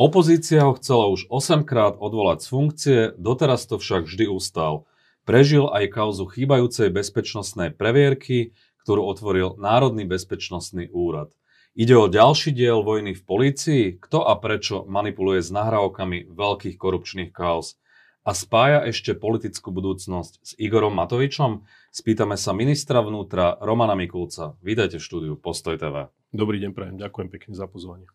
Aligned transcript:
Opozícia 0.00 0.64
ho 0.64 0.72
chcela 0.80 1.12
už 1.12 1.28
8 1.28 1.68
krát 1.68 1.92
odvolať 2.00 2.40
z 2.40 2.46
funkcie, 2.48 2.98
doteraz 3.20 3.68
to 3.68 3.76
však 3.76 4.08
vždy 4.08 4.32
ustal. 4.32 4.88
Prežil 5.28 5.68
aj 5.68 5.92
kauzu 5.92 6.24
chýbajúcej 6.24 6.88
bezpečnostnej 6.88 7.76
previerky, 7.76 8.56
ktorú 8.80 9.04
otvoril 9.04 9.60
Národný 9.60 10.08
bezpečnostný 10.08 10.88
úrad. 10.88 11.36
Ide 11.76 12.00
o 12.00 12.08
ďalší 12.08 12.56
diel 12.56 12.80
vojny 12.80 13.12
v 13.12 13.22
polícii, 13.28 13.84
kto 14.00 14.24
a 14.24 14.40
prečo 14.40 14.88
manipuluje 14.88 15.44
s 15.44 15.52
nahrávkami 15.52 16.32
veľkých 16.32 16.80
korupčných 16.80 17.28
kauz 17.36 17.76
a 18.24 18.32
spája 18.32 18.88
ešte 18.88 19.12
politickú 19.12 19.68
budúcnosť 19.68 20.32
s 20.40 20.50
Igorom 20.56 20.96
Matovičom? 20.96 21.68
Spýtame 21.92 22.40
sa 22.40 22.56
ministra 22.56 23.04
vnútra 23.04 23.60
Romana 23.60 23.92
Mikulca. 23.92 24.56
Vítajte 24.64 24.96
v 24.96 25.04
štúdiu 25.04 25.34
Postoj 25.36 25.76
TV. 25.76 26.08
Dobrý 26.32 26.56
deň, 26.56 26.72
prajem. 26.72 26.96
Ďakujem 26.96 27.28
pekne 27.28 27.52
za 27.52 27.68
pozvanie. 27.68 28.08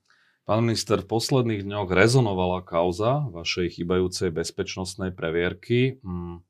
Pán 0.46 0.62
minister, 0.62 1.02
v 1.02 1.10
posledných 1.10 1.66
dňoch 1.66 1.90
rezonovala 1.90 2.62
kauza 2.62 3.26
vašej 3.34 3.82
chybajúcej 3.82 4.30
bezpečnostnej 4.30 5.10
previerky. 5.10 5.98
Hmm, 6.06 6.46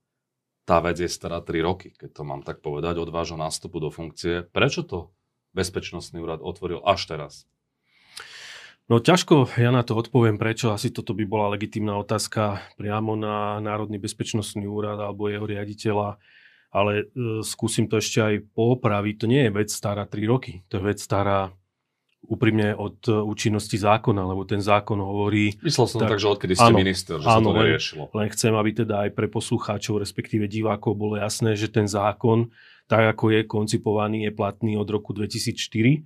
tá 0.68 0.84
vec 0.84 1.00
je 1.00 1.08
stará 1.08 1.40
3 1.40 1.64
roky, 1.64 1.96
keď 1.96 2.10
to 2.12 2.22
mám 2.28 2.44
tak 2.44 2.60
povedať, 2.60 3.00
od 3.00 3.08
vášho 3.08 3.40
nástupu 3.40 3.80
do 3.80 3.88
funkcie. 3.88 4.44
Prečo 4.52 4.84
to 4.84 5.16
Bezpečnostný 5.56 6.20
úrad 6.20 6.44
otvoril 6.44 6.84
až 6.84 7.08
teraz? 7.08 7.34
No 8.92 9.00
ťažko 9.00 9.48
ja 9.56 9.72
na 9.72 9.88
to 9.88 9.96
odpoviem, 9.96 10.36
prečo. 10.36 10.76
Asi 10.76 10.92
toto 10.92 11.16
by 11.16 11.24
bola 11.24 11.56
legitimná 11.56 11.96
otázka 11.96 12.60
priamo 12.76 13.16
na 13.16 13.64
Národný 13.64 13.98
bezpečnostný 13.98 14.68
úrad 14.68 15.00
alebo 15.00 15.32
jeho 15.32 15.48
riaditeľa. 15.48 16.20
Ale 16.76 17.08
e, 17.08 17.40
skúsim 17.42 17.88
to 17.88 18.04
ešte 18.04 18.20
aj 18.20 18.36
poopraviť. 18.52 19.16
To 19.24 19.26
nie 19.32 19.48
je 19.48 19.56
vec 19.56 19.72
stará 19.72 20.04
3 20.04 20.28
roky. 20.28 20.68
To 20.68 20.78
je 20.78 20.84
vec 20.92 21.00
stará 21.00 21.56
úprimne 22.26 22.74
od 22.74 22.98
e, 23.08 23.14
účinnosti 23.14 23.78
zákona, 23.78 24.26
lebo 24.26 24.44
ten 24.44 24.62
zákon 24.62 24.98
hovorí... 24.98 25.56
Myslel 25.62 25.86
som 25.86 26.00
tak, 26.02 26.18
tak 26.18 26.22
že 26.22 26.28
odkedy 26.30 26.54
ste 26.58 26.72
áno, 26.74 26.78
minister, 26.78 27.16
že 27.22 27.28
áno, 27.30 27.50
sa 27.50 27.56
to 27.56 27.60
neriešilo. 27.62 28.04
Len, 28.10 28.18
len 28.18 28.28
chcem, 28.34 28.54
aby 28.54 28.70
teda 28.74 28.96
aj 29.08 29.10
pre 29.14 29.28
poslucháčov, 29.30 30.02
respektíve 30.02 30.50
divákov 30.50 30.98
bolo 30.98 31.16
jasné, 31.16 31.54
že 31.54 31.70
ten 31.70 31.86
zákon, 31.86 32.50
tak 32.86 33.18
ako 33.18 33.34
je 33.34 33.42
koncipovaný, 33.46 34.30
je 34.30 34.32
platný 34.34 34.78
od 34.78 34.90
roku 34.90 35.14
2004, 35.14 36.06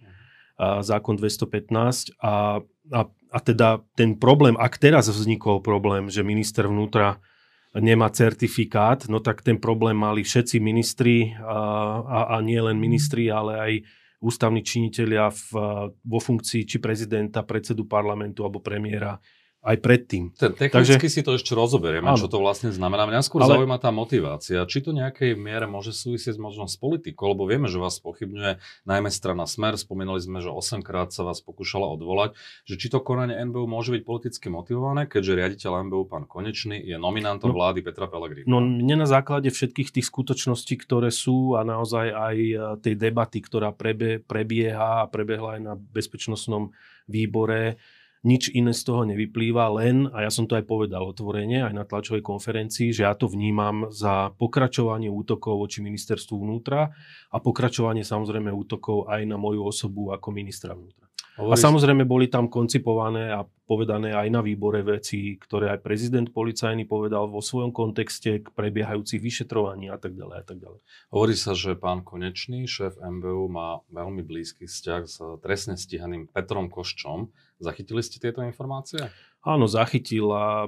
a 0.59 0.83
zákon 0.83 1.15
215 1.15 2.19
a, 2.19 2.59
a, 2.91 3.01
a 3.31 3.39
teda 3.39 3.79
ten 3.95 4.19
problém, 4.19 4.59
ak 4.59 4.75
teraz 4.75 5.07
vznikol 5.07 5.63
problém, 5.63 6.11
že 6.11 6.19
minister 6.19 6.67
vnútra 6.67 7.23
nemá 7.71 8.11
certifikát, 8.11 9.07
no 9.07 9.23
tak 9.23 9.39
ten 9.39 9.55
problém 9.55 9.95
mali 9.95 10.25
všetci 10.25 10.59
ministri 10.59 11.31
a, 11.39 11.59
a, 12.03 12.19
a 12.35 12.43
nie 12.43 12.59
len 12.59 12.75
ministri, 12.75 13.31
ale 13.31 13.53
aj 13.55 13.73
ústavní 14.19 14.61
činiteľia 14.63 15.31
v, 15.31 15.49
vo 15.95 16.19
funkcii 16.19 16.67
či 16.67 16.77
prezidenta, 16.83 17.47
predsedu 17.47 17.87
parlamentu 17.87 18.43
alebo 18.43 18.59
premiéra 18.59 19.15
aj 19.59 19.77
predtým. 19.83 20.31
Ten 20.39 20.55
technicky 20.55 21.03
Takže, 21.03 21.11
si 21.11 21.19
to 21.19 21.35
ešte 21.35 21.51
rozoberieme, 21.51 22.07
áno. 22.07 22.15
čo 22.15 22.31
to 22.31 22.39
vlastne 22.39 22.71
znamená. 22.71 23.03
Mňa 23.03 23.19
skôr 23.19 23.43
ale, 23.43 23.59
zaujíma 23.59 23.75
tá 23.75 23.91
motivácia. 23.91 24.63
Či 24.63 24.87
to 24.87 24.95
nejakej 24.95 25.35
miere 25.35 25.67
môže 25.67 25.91
súvisieť 25.91 26.39
možno 26.39 26.63
s 26.71 26.79
politikou, 26.79 27.35
lebo 27.35 27.43
vieme, 27.43 27.67
že 27.67 27.75
vás 27.75 27.99
pochybňuje 27.99 28.55
najmä 28.87 29.11
strana 29.11 29.43
Smer. 29.43 29.75
Spomínali 29.75 30.23
sme, 30.23 30.39
že 30.39 30.47
8 30.47 30.79
krát 30.79 31.11
sa 31.11 31.27
vás 31.27 31.43
pokúšala 31.43 31.91
odvolať. 31.91 32.39
Že 32.71 32.75
či 32.79 32.87
to 32.87 33.03
konanie 33.03 33.35
NBU 33.35 33.67
môže 33.67 33.91
byť 33.91 34.03
politicky 34.07 34.47
motivované, 34.47 35.11
keďže 35.11 35.35
riaditeľ 35.35 35.91
NBU, 35.91 36.07
pán 36.07 36.23
Konečný, 36.23 36.79
je 36.79 36.95
nominantom 36.95 37.51
no, 37.51 37.59
vlády 37.59 37.83
Petra 37.83 38.07
Pellegrini. 38.07 38.47
No 38.47 38.63
mne 38.63 39.03
na 39.03 39.07
základe 39.11 39.51
všetkých 39.51 39.91
tých 39.91 40.07
skutočností, 40.07 40.79
ktoré 40.79 41.11
sú 41.11 41.59
a 41.59 41.67
naozaj 41.67 42.15
aj 42.15 42.35
e, 42.39 42.55
tej 42.79 42.95
debaty, 42.95 43.43
ktorá 43.43 43.75
prebe, 43.75 44.23
prebieha 44.23 45.03
a 45.03 45.09
prebehla 45.11 45.59
aj 45.59 45.61
na 45.67 45.73
bezpečnostnom 45.75 46.71
výbore, 47.11 47.75
nič 48.23 48.51
iné 48.51 48.75
z 48.75 48.81
toho 48.83 49.07
nevyplýva, 49.07 49.71
len, 49.79 50.11
a 50.11 50.27
ja 50.27 50.31
som 50.31 50.43
to 50.43 50.59
aj 50.59 50.67
povedal 50.67 51.07
otvorene, 51.07 51.63
aj 51.65 51.73
na 51.73 51.83
tlačovej 51.87 52.21
konferencii, 52.21 52.93
že 52.93 53.07
ja 53.07 53.15
to 53.15 53.31
vnímam 53.31 53.89
za 53.89 54.35
pokračovanie 54.37 55.09
útokov 55.09 55.57
voči 55.57 55.81
ministerstvu 55.81 56.35
vnútra 56.37 56.91
a 57.31 57.37
pokračovanie 57.39 58.05
samozrejme 58.05 58.53
útokov 58.53 59.09
aj 59.09 59.25
na 59.25 59.39
moju 59.39 59.65
osobu 59.65 60.13
ako 60.13 60.35
ministra 60.35 60.77
vnútra. 60.77 61.08
Hovoríš... 61.39 61.55
A 61.55 61.65
samozrejme 61.71 62.03
boli 62.03 62.27
tam 62.27 62.51
koncipované 62.51 63.31
a 63.31 63.47
povedané 63.47 64.11
aj 64.11 64.27
na 64.27 64.43
výbore 64.43 64.83
veci, 64.83 65.39
ktoré 65.39 65.71
aj 65.71 65.85
prezident 65.85 66.27
policajný 66.27 66.83
povedal 66.83 67.31
vo 67.31 67.39
svojom 67.39 67.71
kontexte 67.71 68.43
k 68.43 68.47
prebiehajúcich 68.51 69.23
vyšetrovaní 69.23 69.87
a 69.87 69.95
tak 69.95 70.19
ďalej 70.19 70.35
a 70.35 70.43
tak 70.43 70.57
ďalej. 70.59 70.79
Hovorí 71.15 71.35
sa, 71.39 71.55
že 71.55 71.79
pán 71.79 72.03
Konečný, 72.03 72.67
šéf 72.67 72.99
MBU, 72.99 73.47
má 73.47 73.79
veľmi 73.87 74.19
blízky 74.25 74.67
vzťah 74.67 75.01
s 75.07 75.23
trestne 75.39 75.79
stíhaným 75.79 76.27
Petrom 76.27 76.67
Koščom. 76.67 77.31
Zachytili 77.63 78.03
ste 78.03 78.19
tieto 78.19 78.43
informácie? 78.43 79.07
Áno, 79.39 79.71
zachytil 79.71 80.27
a 80.35 80.67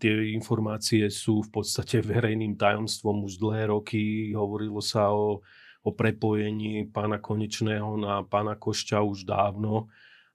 tie 0.00 0.32
informácie 0.32 1.12
sú 1.12 1.44
v 1.44 1.60
podstate 1.60 2.00
verejným 2.00 2.56
tajomstvom 2.56 3.28
už 3.28 3.36
dlhé 3.36 3.68
roky. 3.68 4.32
Hovorilo 4.32 4.80
sa 4.80 5.12
o 5.12 5.44
o 5.88 5.96
prepojení 5.96 6.92
pána 6.92 7.16
Konečného 7.16 7.96
na 7.96 8.20
pána 8.20 8.60
Košťa 8.60 9.00
už 9.00 9.24
dávno. 9.24 9.88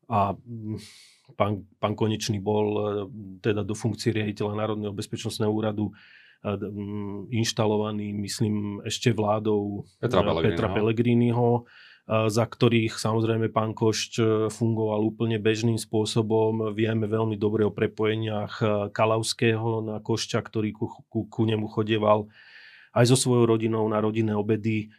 A 0.10 0.34
mm, 0.34 0.78
pán, 1.38 1.70
pán 1.78 1.94
Konečný 1.94 2.42
bol 2.42 2.68
e, 2.74 2.82
teda 3.46 3.62
do 3.62 3.78
funkcie 3.78 4.10
riaditeľa 4.10 4.58
Národného 4.58 4.94
bezpečnostného 4.94 5.54
úradu 5.54 5.94
e, 5.94 5.94
inštalovaný, 7.38 8.18
myslím, 8.18 8.82
ešte 8.82 9.14
vládou 9.14 9.86
Petra 10.02 10.26
Pellegriniho, 10.26 10.50
Petra 10.58 10.68
Pellegriniho. 10.74 11.50
Za 12.04 12.44
ktorých 12.44 13.00
samozrejme 13.00 13.48
pán 13.48 13.72
Košť 13.72 14.14
e, 14.20 14.24
fungoval 14.52 15.08
úplne 15.08 15.40
bežným 15.40 15.80
spôsobom. 15.80 16.76
Vieme 16.76 17.08
veľmi 17.08 17.40
dobre 17.40 17.64
o 17.64 17.72
prepojeniach 17.72 18.60
Kalavského 18.92 19.80
na 19.88 20.04
Košťa, 20.04 20.44
ktorý 20.44 20.76
ku, 20.76 20.92
ku, 21.08 21.32
ku 21.32 21.42
nemu 21.48 21.64
chodieval 21.72 22.28
aj 22.94 23.08
so 23.08 23.18
svojou 23.18 23.56
rodinou 23.56 23.88
na 23.90 24.04
rodinné 24.04 24.36
obedy 24.36 24.94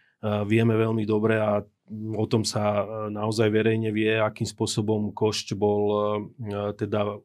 vieme 0.49 0.73
veľmi 0.73 1.05
dobre 1.05 1.37
a 1.37 1.61
o 1.93 2.25
tom 2.25 2.49
sa 2.49 2.81
e, 2.81 2.85
naozaj 3.13 3.53
verejne 3.53 3.93
vie, 3.93 4.17
akým 4.17 4.49
spôsobom 4.49 5.13
Košť 5.13 5.53
bol 5.53 5.83
e, 5.93 6.73
teda 6.81 7.21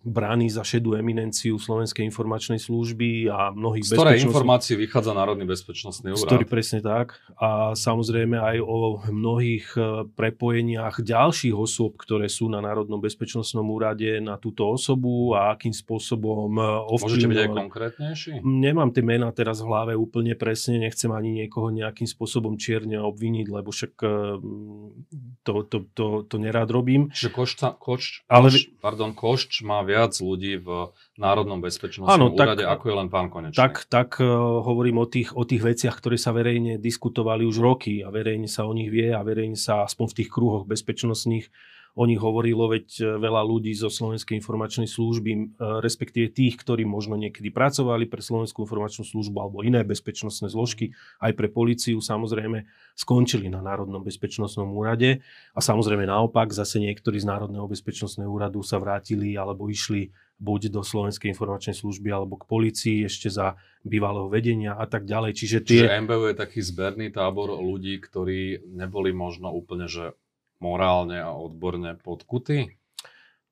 brány 0.00 0.48
za 0.48 0.64
šedú 0.64 0.96
eminenciu 0.96 1.60
Slovenskej 1.60 2.08
informačnej 2.08 2.56
služby 2.56 3.28
a 3.28 3.52
mnohých 3.52 3.84
Z 3.84 4.00
ktorej 4.00 4.24
informácií 4.24 4.80
vychádza 4.80 5.12
Národný 5.12 5.44
bezpečnostný 5.44 6.16
úrad. 6.16 6.24
Ktorý 6.24 6.44
presne 6.48 6.80
tak. 6.80 7.20
A 7.36 7.76
samozrejme 7.76 8.40
aj 8.40 8.56
o 8.64 9.04
mnohých 9.12 9.76
e, 9.76 10.08
prepojeniach 10.08 11.04
ďalších 11.04 11.52
osôb, 11.52 12.00
ktoré 12.00 12.32
sú 12.32 12.48
na 12.48 12.64
Národnom 12.64 13.04
bezpečnostnom 13.04 13.68
úrade 13.68 14.24
na 14.24 14.40
túto 14.40 14.72
osobu 14.72 15.36
a 15.36 15.52
akým 15.52 15.76
spôsobom 15.76 16.56
ovplyvňovali. 16.88 16.96
Môžete 16.96 17.28
byť 17.28 17.40
aj 17.44 17.50
konkrétnejší? 17.52 18.32
Nemám 18.40 18.88
tie 18.88 19.04
mená 19.04 19.28
teraz 19.36 19.60
v 19.60 19.68
hlave 19.68 19.92
úplne 20.00 20.32
presne, 20.32 20.80
nechcem 20.80 21.12
ani 21.12 21.44
niekoho 21.44 21.68
nejakým 21.68 22.08
spôsobom 22.08 22.56
čierne 22.56 22.96
obviniť, 23.04 23.46
lebo 23.52 23.68
však 23.68 23.97
to, 23.98 25.52
to, 25.66 25.76
to, 25.94 26.06
to 26.28 26.36
nerád 26.38 26.70
robím. 26.70 27.10
Čiže 27.10 27.30
Košč, 27.34 27.54
Košč, 27.82 28.12
Ale... 28.30 28.54
pardon, 28.78 29.10
Košč 29.10 29.66
má 29.66 29.82
viac 29.82 30.14
ľudí 30.22 30.62
v 30.62 30.94
Národnom 31.18 31.58
bezpečnostnom 31.58 32.14
Áno, 32.14 32.30
úrade, 32.30 32.62
tak, 32.62 32.78
ako 32.78 32.84
je 32.86 32.94
len 32.94 33.08
pán 33.10 33.26
Konečný. 33.26 33.58
Tak, 33.58 33.90
tak 33.90 34.22
uh, 34.22 34.28
hovorím 34.62 35.02
o 35.02 35.06
tých, 35.10 35.34
o 35.34 35.42
tých 35.42 35.62
veciach, 35.66 35.98
ktoré 35.98 36.14
sa 36.14 36.30
verejne 36.30 36.78
diskutovali 36.78 37.42
už 37.42 37.58
roky 37.58 38.06
a 38.06 38.14
verejne 38.14 38.46
sa 38.46 38.64
o 38.68 38.72
nich 38.72 38.88
vie 38.92 39.10
a 39.10 39.20
verejne 39.26 39.58
sa 39.58 39.82
aspoň 39.82 40.06
v 40.14 40.16
tých 40.22 40.30
kruhoch 40.30 40.64
bezpečnostných 40.68 41.50
o 41.98 42.06
nich 42.06 42.22
hovorilo, 42.22 42.70
veď 42.70 42.86
e, 43.02 43.02
veľa 43.18 43.42
ľudí 43.42 43.74
zo 43.74 43.90
Slovenskej 43.90 44.38
informačnej 44.38 44.86
služby, 44.86 45.30
e, 45.34 45.38
respektíve 45.82 46.30
tých, 46.30 46.54
ktorí 46.54 46.86
možno 46.86 47.18
niekedy 47.18 47.50
pracovali 47.50 48.06
pre 48.06 48.22
Slovenskú 48.22 48.62
informačnú 48.62 49.02
službu 49.02 49.34
alebo 49.42 49.66
iné 49.66 49.82
bezpečnostné 49.82 50.46
zložky, 50.46 50.94
aj 51.18 51.34
pre 51.34 51.50
policiu 51.50 51.98
samozrejme, 51.98 52.70
skončili 52.94 53.50
na 53.50 53.58
Národnom 53.58 54.06
bezpečnostnom 54.06 54.70
úrade 54.70 55.26
a 55.54 55.58
samozrejme 55.58 56.06
naopak 56.06 56.54
zase 56.54 56.78
niektorí 56.78 57.18
z 57.18 57.26
Národného 57.26 57.66
bezpečnostného 57.66 58.30
úradu 58.30 58.62
sa 58.62 58.78
vrátili 58.78 59.34
alebo 59.34 59.66
išli 59.66 60.14
buď 60.38 60.70
do 60.70 60.86
Slovenskej 60.86 61.34
informačnej 61.34 61.74
služby 61.74 62.14
alebo 62.14 62.38
k 62.38 62.46
policii 62.46 63.10
ešte 63.10 63.26
za 63.26 63.58
bývalého 63.82 64.30
vedenia 64.30 64.78
a 64.78 64.86
tak 64.86 65.02
ďalej. 65.02 65.34
Čiže, 65.34 65.58
tie... 65.66 65.82
Čiže 65.82 65.98
MBU 66.06 66.30
je 66.30 66.36
taký 66.38 66.62
zberný 66.62 67.10
tábor 67.10 67.58
ľudí, 67.58 67.98
ktorí 67.98 68.70
neboli 68.70 69.10
možno 69.10 69.50
úplne, 69.50 69.90
že 69.90 70.14
morálne 70.58 71.22
a 71.22 71.30
odborne 71.34 71.94
podkutý? 71.98 72.78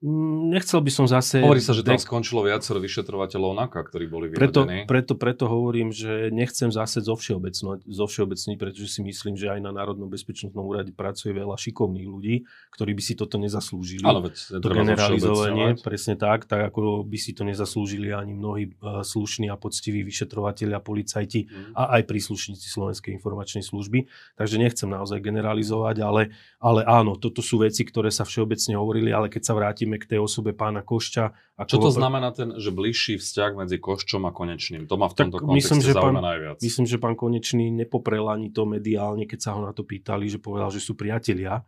Mm, 0.04 0.52
nechcel 0.52 0.84
by 0.84 0.92
som 0.92 1.08
zase... 1.08 1.40
Hovorí 1.40 1.64
sa, 1.64 1.72
že 1.72 1.80
tam 1.80 1.96
skončilo 1.96 2.44
viacero 2.44 2.76
vyšetrovateľov 2.84 3.56
NAKA, 3.64 3.80
ktorí 3.80 4.04
boli 4.04 4.28
vyvedení. 4.28 4.44
Preto, 4.44 4.60
preto, 4.84 5.12
preto 5.16 5.44
hovorím, 5.48 5.88
že 5.88 6.28
nechcem 6.28 6.68
zase 6.68 7.00
zo 7.00 7.16
všeobecniť, 7.16 8.56
pretože 8.60 8.92
si 8.92 9.00
myslím, 9.00 9.40
že 9.40 9.48
aj 9.48 9.64
na 9.64 9.72
Národnom 9.72 10.12
bezpečnostnom 10.12 10.68
úrade 10.68 10.92
pracuje 10.92 11.32
veľa 11.32 11.56
šikovných 11.56 12.08
ľudí, 12.12 12.44
ktorí 12.76 12.92
by 12.92 13.02
si 13.08 13.16
toto 13.16 13.40
nezaslúžili. 13.40 14.04
Ale 14.04 14.28
veď 14.28 14.60
to 14.60 14.68
generalizovanie, 14.68 15.80
presne 15.80 16.20
tak, 16.20 16.44
tak 16.44 16.68
ako 16.68 17.00
by 17.00 17.16
si 17.16 17.32
to 17.32 17.48
nezaslúžili 17.48 18.12
ani 18.12 18.36
mnohí 18.36 18.76
uh, 18.84 19.00
slušní 19.00 19.48
a 19.48 19.56
poctiví 19.56 20.04
vyšetrovateľia, 20.04 20.76
policajti 20.84 21.48
mm. 21.48 21.72
a 21.72 21.96
aj 21.96 22.02
príslušníci 22.04 22.68
Slovenskej 22.68 23.16
informačnej 23.16 23.64
služby. 23.64 24.12
Takže 24.36 24.60
nechcem 24.60 24.92
naozaj 24.92 25.24
generalizovať, 25.24 26.04
ale, 26.04 26.36
ale 26.60 26.84
áno, 26.84 27.16
toto 27.16 27.40
sú 27.40 27.64
veci, 27.64 27.80
ktoré 27.80 28.12
sa 28.12 28.28
všeobecne 28.28 28.76
hovorili, 28.76 29.08
ale 29.08 29.32
keď 29.32 29.40
sa 29.40 29.56
vrátim 29.56 29.85
vrátime 29.86 30.02
k 30.02 30.10
tej 30.10 30.18
osobe 30.18 30.50
pána 30.50 30.82
Košťa. 30.82 31.24
Ako 31.62 31.70
Čo 31.70 31.78
to 31.78 31.88
ho... 31.88 31.94
znamená 31.94 32.34
ten, 32.34 32.58
že 32.58 32.74
bližší 32.74 33.22
vzťah 33.22 33.50
medzi 33.54 33.78
Koščom 33.78 34.26
a 34.26 34.34
Konečným? 34.34 34.90
To 34.90 34.98
ma 34.98 35.06
v 35.06 35.14
tomto 35.14 35.38
tak 35.38 35.46
myslím, 35.46 35.80
že 35.80 35.94
pán, 35.94 36.18
najviac. 36.18 36.58
Myslím, 36.58 36.86
že 36.90 36.98
pán 36.98 37.14
Konečný 37.14 37.70
nepoprel 37.70 38.26
ani 38.26 38.50
to 38.50 38.66
mediálne, 38.66 39.24
keď 39.30 39.38
sa 39.38 39.50
ho 39.54 39.62
na 39.62 39.70
to 39.70 39.86
pýtali, 39.86 40.26
že 40.26 40.42
povedal, 40.42 40.74
že 40.74 40.82
sú 40.82 40.98
priatelia 40.98 41.62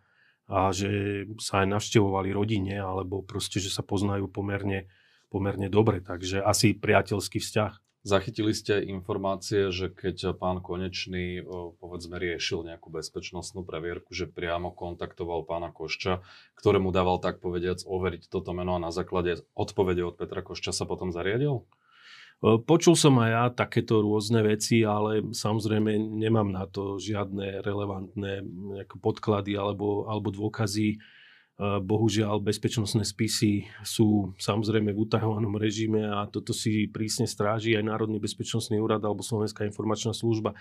a 0.51 0.73
že 0.75 1.25
sa 1.39 1.63
aj 1.63 1.79
navštevovali 1.79 2.33
rodine, 2.35 2.81
alebo 2.81 3.21
proste, 3.23 3.61
že 3.63 3.71
sa 3.71 3.85
poznajú 3.85 4.27
pomerne, 4.33 4.91
pomerne 5.31 5.71
dobre. 5.71 6.03
Takže 6.03 6.43
asi 6.43 6.75
priateľský 6.75 7.39
vzťah. 7.39 7.73
Zachytili 8.07 8.55
ste 8.55 8.79
informácie, 8.79 9.75
že 9.75 9.91
keď 9.91 10.39
pán 10.39 10.63
Konečný 10.63 11.43
povedzme 11.83 12.17
riešil 12.17 12.63
nejakú 12.63 12.95
bezpečnostnú 12.95 13.67
previerku, 13.67 14.15
že 14.15 14.31
priamo 14.31 14.71
kontaktoval 14.71 15.43
pána 15.45 15.75
Košča, 15.75 16.23
ktorému 16.57 16.95
dával 16.95 17.19
tak 17.19 17.43
povediac 17.43 17.83
overiť 17.83 18.31
toto 18.31 18.55
meno 18.55 18.79
a 18.79 18.81
na 18.81 18.95
základe 18.95 19.43
odpovede 19.59 20.07
od 20.07 20.15
Petra 20.15 20.47
Košča 20.47 20.71
sa 20.71 20.87
potom 20.87 21.11
zariadil? 21.11 21.67
Počul 22.39 22.95
som 22.95 23.19
aj 23.19 23.31
ja 23.35 23.45
takéto 23.51 23.99
rôzne 23.99 24.47
veci, 24.47 24.87
ale 24.87 25.35
samozrejme 25.35 25.99
nemám 25.99 26.55
na 26.55 26.71
to 26.71 27.03
žiadne 27.03 27.67
relevantné 27.67 28.47
podklady 29.03 29.59
alebo, 29.59 30.07
alebo 30.07 30.31
dôkazy 30.31 31.03
Bohužiaľ, 31.59 32.39
bezpečnostné 32.39 33.03
spisy 33.03 33.67
sú 33.83 34.31
samozrejme 34.39 34.95
v 34.95 35.03
utajovanom 35.03 35.59
režime 35.59 36.07
a 36.07 36.31
toto 36.31 36.55
si 36.55 36.87
prísne 36.87 37.27
stráži 37.27 37.75
aj 37.75 37.83
Národný 37.83 38.23
bezpečnostný 38.23 38.79
úrad 38.79 39.03
alebo 39.03 39.27
Slovenská 39.27 39.67
informačná 39.67 40.15
služba. 40.15 40.55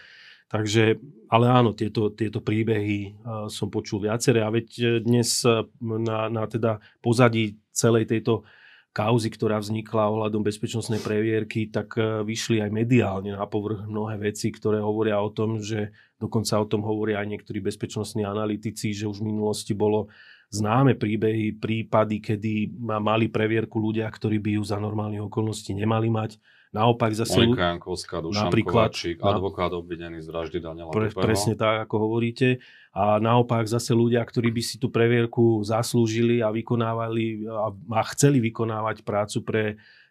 Takže, 0.50 0.98
ale 1.30 1.46
áno, 1.54 1.78
tieto, 1.78 2.10
tieto 2.10 2.42
príbehy 2.42 3.14
som 3.46 3.70
počul 3.70 4.10
viaceré 4.10 4.42
a 4.42 4.50
veď 4.50 5.04
dnes 5.06 5.46
na, 5.78 6.34
na 6.34 6.44
teda 6.50 6.82
pozadí 6.98 7.62
celej 7.70 8.10
tejto 8.10 8.42
kauzy, 8.90 9.30
ktorá 9.30 9.62
vznikla 9.62 10.10
ohľadom 10.10 10.42
bezpečnostnej 10.42 10.98
previerky, 11.06 11.70
tak 11.70 11.94
vyšli 12.26 12.66
aj 12.66 12.74
mediálne 12.74 13.38
na 13.38 13.46
povrch 13.46 13.86
mnohé 13.86 14.18
veci, 14.18 14.50
ktoré 14.50 14.82
hovoria 14.82 15.22
o 15.22 15.30
tom, 15.30 15.62
že 15.62 15.94
dokonca 16.18 16.58
o 16.58 16.66
tom 16.66 16.82
hovoria 16.82 17.22
aj 17.22 17.38
niektorí 17.38 17.62
bezpečnostní 17.62 18.26
analytici, 18.26 18.98
že 18.98 19.06
už 19.06 19.22
v 19.22 19.30
minulosti 19.30 19.78
bolo 19.78 20.10
známe 20.48 20.96
príbehy, 20.96 21.60
prípady, 21.60 22.24
kedy 22.24 22.72
mali 22.80 23.28
previerku 23.28 23.78
ľudia, 23.78 24.08
ktorí 24.08 24.40
by 24.40 24.52
ju 24.60 24.64
za 24.64 24.80
normálnych 24.80 25.28
okolností 25.28 25.76
nemali 25.76 26.08
mať. 26.08 26.40
Naopak 26.76 27.16
zase... 27.16 27.48
Monika 27.48 27.74
Jankovská, 27.74 28.20
Dušan 28.20 28.52
napríklad, 28.52 28.92
Kovačík, 28.92 29.18
advokát 29.24 29.72
obvinený 29.72 30.20
z 30.20 30.28
vraždy 30.28 30.58
Daniela 30.60 30.92
pre, 30.92 31.08
Presne 31.16 31.56
tak, 31.56 31.88
ako 31.88 31.96
hovoríte. 32.06 32.60
A 32.92 33.24
naopak 33.24 33.64
zase 33.72 33.96
ľudia, 33.96 34.20
ktorí 34.22 34.52
by 34.52 34.62
si 34.62 34.76
tú 34.76 34.92
previerku 34.92 35.64
zaslúžili 35.64 36.44
a 36.44 36.52
vykonávali 36.52 37.48
a, 37.48 37.72
a 37.72 38.02
chceli 38.12 38.44
vykonávať 38.44 39.08
prácu 39.08 39.48
pre, 39.48 39.66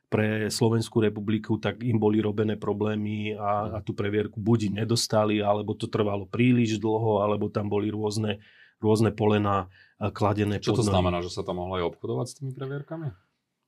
pre 0.09 0.49
Slovenskú 0.49 1.05
republiku, 1.05 1.61
tak 1.61 1.85
im 1.85 2.01
boli 2.01 2.25
robené 2.25 2.57
problémy 2.57 3.37
a, 3.37 3.77
a 3.77 3.79
tú 3.85 3.93
previerku 3.93 4.41
buď 4.41 4.81
nedostali, 4.81 5.45
alebo 5.45 5.77
to 5.77 5.91
trvalo 5.93 6.25
príliš 6.25 6.81
dlho, 6.81 7.21
alebo 7.21 7.53
tam 7.53 7.69
boli 7.69 7.93
rôzne, 7.93 8.41
rôzne 8.81 9.13
polená 9.13 9.69
kladené 9.99 10.61
Čo 10.61 10.77
to 10.77 10.85
znamená, 10.85 11.25
že 11.25 11.33
sa 11.33 11.41
tam 11.41 11.61
mohlo 11.61 11.81
aj 11.81 11.85
obchodovať 11.97 12.27
s 12.29 12.35
tými 12.37 12.53
previerkami? 12.53 13.09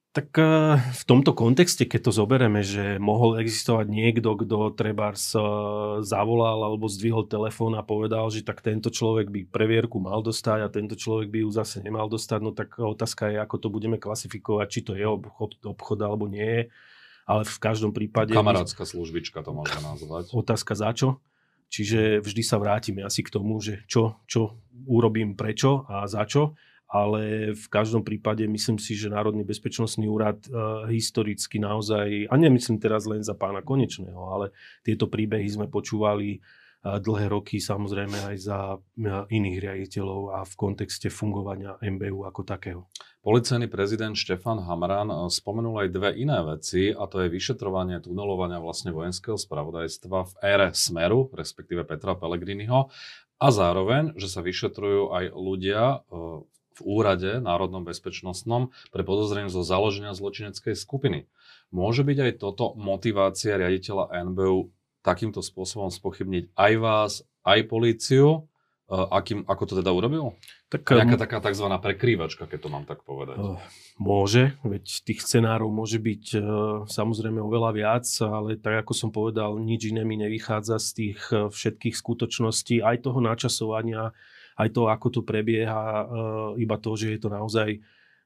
Tak 0.09 0.35
e, 0.41 0.45
v 0.81 1.03
tomto 1.05 1.37
kontexte, 1.37 1.85
keď 1.85 2.09
to 2.09 2.13
zoberieme, 2.17 2.65
že 2.65 2.97
mohol 2.97 3.37
existovať 3.39 3.93
niekto, 3.93 4.41
kto 4.41 4.73
treba 4.73 5.13
e, 5.13 5.17
zavolal 6.01 6.65
alebo 6.65 6.89
zdvihol 6.89 7.29
telefón 7.29 7.77
a 7.77 7.85
povedal, 7.85 8.33
že 8.33 8.41
tak 8.41 8.65
tento 8.65 8.89
človek 8.89 9.29
by 9.29 9.41
previerku 9.53 10.01
mal 10.01 10.25
dostať 10.25 10.59
a 10.65 10.73
tento 10.73 10.97
človek 10.97 11.29
by 11.29 11.45
ju 11.45 11.51
zase 11.53 11.85
nemal 11.85 12.09
dostať, 12.09 12.41
no 12.41 12.57
tak 12.57 12.81
otázka 12.81 13.31
je, 13.31 13.37
ako 13.37 13.57
to 13.61 13.69
budeme 13.69 14.01
klasifikovať, 14.01 14.67
či 14.73 14.81
to 14.81 14.93
je 14.97 15.05
obchod, 15.05 15.61
obchod 15.63 15.99
alebo 16.01 16.25
nie 16.25 16.45
je. 16.45 16.63
Ale 17.29 17.45
v 17.45 17.59
každom 17.61 17.93
prípade... 17.93 18.33
Kamarátska 18.33 18.89
službička 18.89 19.45
to 19.45 19.53
môžeme 19.53 19.85
nazvať. 19.85 20.33
Otázka 20.33 20.73
za 20.73 20.97
čo? 20.97 21.21
Čiže 21.69 22.25
vždy 22.25 22.43
sa 22.43 22.57
vrátime 22.57 23.05
asi 23.05 23.21
k 23.21 23.33
tomu, 23.33 23.61
že 23.61 23.85
čo, 23.85 24.25
čo 24.25 24.65
urobím 24.89 25.37
prečo 25.37 25.85
a 25.85 26.09
za 26.09 26.25
čo, 26.25 26.57
ale 26.89 27.53
v 27.53 27.67
každom 27.69 28.01
prípade 28.01 28.49
myslím 28.49 28.81
si, 28.81 28.97
že 28.97 29.13
Národný 29.13 29.45
bezpečnostný 29.45 30.09
úrad 30.09 30.41
e, 30.49 30.49
historicky 30.89 31.61
naozaj, 31.61 32.33
a 32.33 32.35
nemyslím 32.41 32.81
teraz 32.81 33.05
len 33.05 33.21
za 33.21 33.37
pána 33.37 33.61
Konečného, 33.61 34.17
ale 34.17 34.57
tieto 34.81 35.05
príbehy 35.05 35.45
sme 35.45 35.69
počúvali 35.69 36.41
dlhé 36.83 37.27
roky 37.29 37.59
samozrejme 37.59 38.33
aj 38.35 38.37
za 38.39 38.59
iných 39.29 39.59
riaditeľov 39.59 40.21
a 40.39 40.39
v 40.47 40.55
kontexte 40.55 41.11
fungovania 41.11 41.75
MBU 41.83 42.23
ako 42.23 42.41
takého. 42.47 42.87
Policajný 43.19 43.67
prezident 43.67 44.15
Štefan 44.15 44.63
Hamran 44.63 45.11
e, 45.11 45.17
spomenul 45.27 45.83
aj 45.83 45.89
dve 45.91 46.11
iné 46.15 46.39
veci, 46.47 46.95
a 46.95 47.03
to 47.11 47.27
je 47.27 47.35
vyšetrovanie 47.35 47.99
tunelovania 47.99 48.63
vlastne 48.63 48.95
vojenského 48.95 49.35
spravodajstva 49.35 50.19
v 50.23 50.33
ére 50.39 50.69
Smeru, 50.71 51.27
respektíve 51.35 51.83
Petra 51.83 52.15
Pellegriniho, 52.15 52.95
a 53.39 53.47
zároveň, 53.51 54.15
že 54.19 54.31
sa 54.31 54.43
vyšetrujú 54.43 55.11
aj 55.15 55.25
ľudia 55.35 55.83
e, 55.83 55.97
v 56.79 56.81
úrade 56.87 57.43
národnom 57.43 57.83
bezpečnostnom 57.83 58.71
pre 58.95 59.03
podozrenie 59.03 59.51
zo 59.51 59.67
založenia 59.67 60.15
zločineckej 60.15 60.79
skupiny. 60.79 61.27
Môže 61.75 62.07
byť 62.07 62.19
aj 62.23 62.33
toto 62.39 62.79
motivácia 62.79 63.59
riaditeľa 63.59 64.15
NBU 64.31 64.71
takýmto 65.03 65.43
spôsobom 65.43 65.91
spochybniť 65.91 66.55
aj 66.55 66.73
vás, 66.79 67.13
aj 67.43 67.61
políciu, 67.67 68.48
akým, 68.89 69.45
ako 69.45 69.63
to 69.69 69.75
teda 69.85 69.93
urobil? 69.93 70.33
Tak, 70.73 70.89
Nejaká 70.97 71.17
um, 71.17 71.23
taká 71.29 71.39
tzv. 71.45 71.67
prekrývačka, 71.69 72.49
keď 72.49 72.59
to 72.65 72.69
mám 72.73 72.85
tak 72.89 73.05
povedať. 73.05 73.37
Uh, 73.37 73.61
môže, 74.01 74.57
veď 74.65 74.85
tých 75.05 75.21
scenárov 75.21 75.69
môže 75.69 76.01
byť 76.01 76.25
uh, 76.41 76.43
samozrejme 76.89 77.37
oveľa 77.37 77.71
viac, 77.77 78.07
ale 78.25 78.57
tak 78.57 78.89
ako 78.89 78.93
som 78.97 79.11
povedal, 79.13 79.61
nič 79.61 79.93
iné 79.93 80.09
mi 80.09 80.17
nevychádza 80.17 80.81
z 80.81 80.89
tých 80.97 81.21
uh, 81.29 81.53
všetkých 81.53 81.95
skutočností, 82.01 82.81
aj 82.81 83.05
toho 83.05 83.21
načasovania, 83.21 84.17
aj 84.57 84.69
to, 84.73 84.89
ako 84.89 85.07
to 85.15 85.21
prebieha, 85.23 86.03
iba 86.59 86.77
to, 86.83 86.99
že 86.99 87.15
je 87.15 87.19
to 87.23 87.31
naozaj 87.31 87.79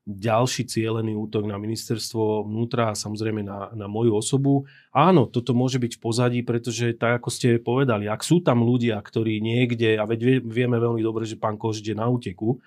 ďalší 0.03 0.67
cieľený 0.67 1.15
útok 1.15 1.47
na 1.47 1.55
ministerstvo 1.63 2.43
vnútra 2.43 2.91
a 2.91 2.99
samozrejme 2.99 3.47
na, 3.47 3.71
na 3.71 3.87
moju 3.87 4.19
osobu. 4.19 4.67
Áno, 4.91 5.31
toto 5.31 5.55
môže 5.55 5.79
byť 5.79 5.95
v 5.95 6.03
pozadí, 6.03 6.41
pretože 6.43 6.99
tak 6.99 7.23
ako 7.23 7.29
ste 7.31 7.63
povedali, 7.63 8.11
ak 8.11 8.27
sú 8.27 8.43
tam 8.43 8.67
ľudia, 8.67 8.99
ktorí 8.99 9.39
niekde, 9.39 9.95
a 9.95 10.03
veď 10.03 10.43
vieme 10.43 10.83
veľmi 10.83 10.99
dobre, 11.07 11.23
že 11.23 11.39
pán 11.39 11.55
Kož 11.55 11.79
je 11.79 11.95
na 11.95 12.11
úteku, 12.11 12.59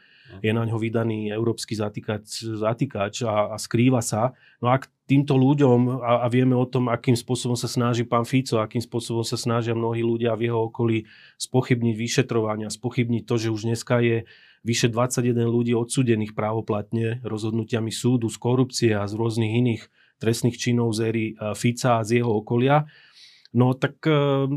je 0.42 0.52
na 0.52 0.64
ňo 0.66 0.80
vydaný 0.80 1.30
európsky 1.32 1.78
zatýkač, 1.78 2.56
zatýkač 2.58 3.28
a, 3.28 3.54
a 3.54 3.56
skrýva 3.62 4.02
sa. 4.02 4.34
No 4.64 4.74
ak 4.74 4.90
týmto 5.06 5.38
ľuďom, 5.38 6.02
a, 6.02 6.26
a 6.26 6.28
vieme 6.32 6.58
o 6.58 6.66
tom, 6.66 6.90
akým 6.90 7.14
spôsobom 7.14 7.54
sa 7.54 7.70
snaží 7.70 8.08
pán 8.08 8.26
Fico, 8.26 8.58
akým 8.58 8.82
spôsobom 8.82 9.22
sa 9.22 9.38
snažia 9.38 9.78
mnohí 9.78 10.02
ľudia 10.02 10.34
v 10.34 10.50
jeho 10.50 10.72
okolí 10.72 11.06
spochybniť 11.38 11.96
vyšetrovania, 11.96 12.74
spochybniť 12.74 13.24
to, 13.28 13.36
že 13.38 13.54
už 13.54 13.62
dneska 13.70 14.02
je 14.02 14.26
vyše 14.66 14.90
21 14.90 15.46
ľudí 15.46 15.78
odsudených 15.78 16.34
právoplatne 16.34 17.22
rozhodnutiami 17.22 17.94
súdu 17.94 18.34
z 18.34 18.38
korupcie 18.42 18.92
a 18.98 19.06
z 19.06 19.14
rôznych 19.14 19.54
iných 19.54 19.84
trestných 20.18 20.58
činov 20.58 20.98
z 20.98 21.00
éry 21.14 21.26
eh, 21.38 21.54
Fica 21.54 22.02
a 22.02 22.06
z 22.06 22.20
jeho 22.20 22.42
okolia. 22.42 22.90
No 23.56 23.78
tak 23.78 24.02
eh, 24.10 24.50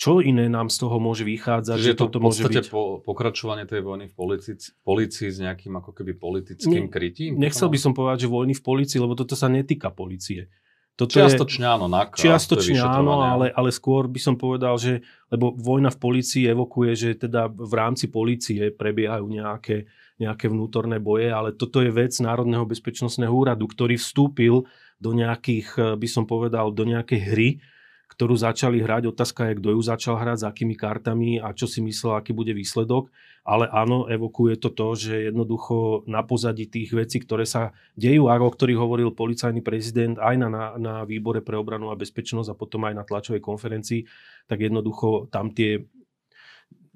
čo 0.00 0.24
iné 0.24 0.48
nám 0.48 0.72
z 0.72 0.76
toho 0.80 0.96
môže 0.96 1.28
vychádzať? 1.28 1.76
Že, 1.76 1.92
že 1.92 1.98
to 2.00 2.06
v 2.08 2.24
podstate 2.24 2.60
byť... 2.64 2.72
po, 2.72 3.04
pokračovanie 3.04 3.68
tej 3.68 3.84
vojny 3.84 4.08
v 4.08 4.14
policii, 4.16 4.56
policii 4.80 5.28
s 5.28 5.38
nejakým 5.44 5.76
ako 5.76 5.92
keby 5.92 6.16
politickým 6.16 6.88
ne, 6.88 6.90
krytím? 6.90 7.36
Nechcel 7.36 7.68
by 7.68 7.78
som 7.78 7.92
povedať, 7.92 8.24
že 8.24 8.28
vojny 8.32 8.56
v 8.56 8.64
policii, 8.64 8.96
lebo 8.96 9.12
toto 9.12 9.36
sa 9.36 9.52
netýka 9.52 9.92
policie. 9.92 10.48
Toto 10.94 11.18
čiastočne 11.18 11.66
áno, 11.66 11.90
NAKA, 11.90 12.22
Čiastočne 12.22 12.78
áno, 12.78 13.18
ale, 13.18 13.50
ale 13.50 13.74
skôr 13.74 14.06
by 14.06 14.20
som 14.22 14.38
povedal, 14.38 14.78
že 14.78 15.02
lebo 15.26 15.50
vojna 15.50 15.90
v 15.90 15.98
policii 15.98 16.46
evokuje, 16.46 16.92
že 16.94 17.10
teda 17.18 17.50
v 17.50 17.74
rámci 17.74 18.06
policie 18.06 18.70
prebiehajú 18.70 19.26
nejaké, 19.26 19.90
nejaké 20.22 20.46
vnútorné 20.46 21.02
boje, 21.02 21.34
ale 21.34 21.50
toto 21.50 21.82
je 21.82 21.90
vec 21.90 22.14
Národného 22.22 22.62
bezpečnostného 22.62 23.34
úradu, 23.34 23.66
ktorý 23.66 23.98
vstúpil 23.98 24.70
do 25.02 25.10
nejakých, 25.10 25.98
by 25.98 26.06
som 26.06 26.30
povedal, 26.30 26.70
do 26.70 26.86
nejakej 26.86 27.20
hry, 27.26 27.48
ktorú 28.10 28.38
začali 28.38 28.78
hrať. 28.78 29.10
Otázka 29.10 29.50
je, 29.50 29.58
kto 29.58 29.68
ju 29.74 29.80
začal 29.82 30.14
hrať, 30.20 30.44
s 30.44 30.48
akými 30.48 30.78
kartami 30.78 31.42
a 31.42 31.50
čo 31.50 31.66
si 31.66 31.82
myslel, 31.82 32.18
aký 32.18 32.30
bude 32.30 32.54
výsledok. 32.54 33.10
Ale 33.44 33.68
áno, 33.68 34.08
evokuje 34.08 34.56
to 34.56 34.72
to, 34.72 34.96
že 34.96 35.28
jednoducho 35.28 36.08
na 36.08 36.24
pozadí 36.24 36.64
tých 36.64 36.96
vecí, 36.96 37.20
ktoré 37.20 37.44
sa 37.44 37.76
dejú, 37.92 38.32
a 38.32 38.40
o 38.40 38.48
ktorých 38.48 38.80
hovoril 38.80 39.12
policajný 39.12 39.60
prezident 39.60 40.16
aj 40.16 40.34
na, 40.40 40.48
na, 40.48 40.64
na 40.80 40.94
výbore 41.04 41.44
pre 41.44 41.60
obranu 41.60 41.92
a 41.92 42.00
bezpečnosť 42.00 42.48
a 42.48 42.56
potom 42.56 42.88
aj 42.88 42.94
na 42.96 43.04
tlačovej 43.04 43.44
konferencii, 43.44 44.08
tak 44.48 44.64
jednoducho 44.64 45.28
tam 45.28 45.52
tie 45.52 45.84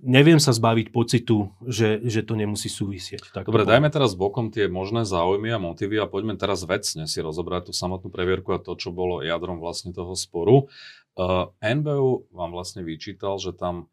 neviem 0.03 0.39
sa 0.39 0.55
zbaviť 0.55 0.95
pocitu, 0.95 1.51
že, 1.67 1.99
že 2.07 2.23
to 2.23 2.39
nemusí 2.39 2.71
súvisieť. 2.71 3.35
Tak 3.35 3.51
Dobre, 3.51 3.67
dajme 3.67 3.91
teraz 3.91 4.15
bokom 4.15 4.55
tie 4.55 4.71
možné 4.71 5.03
záujmy 5.03 5.51
a 5.55 5.63
motívy 5.63 5.99
a 5.99 6.11
poďme 6.11 6.39
teraz 6.39 6.63
vecne 6.63 7.11
si 7.11 7.19
rozobrať 7.19 7.71
tú 7.71 7.73
samotnú 7.75 8.09
previerku 8.09 8.55
a 8.55 8.63
to, 8.63 8.79
čo 8.79 8.95
bolo 8.95 9.21
jadrom 9.21 9.59
vlastne 9.59 9.91
toho 9.91 10.15
sporu. 10.15 10.71
Uh, 11.19 11.51
NBU 11.59 12.31
vám 12.31 12.51
vlastne 12.55 12.87
vyčítal, 12.87 13.43
že 13.43 13.51
tam 13.51 13.91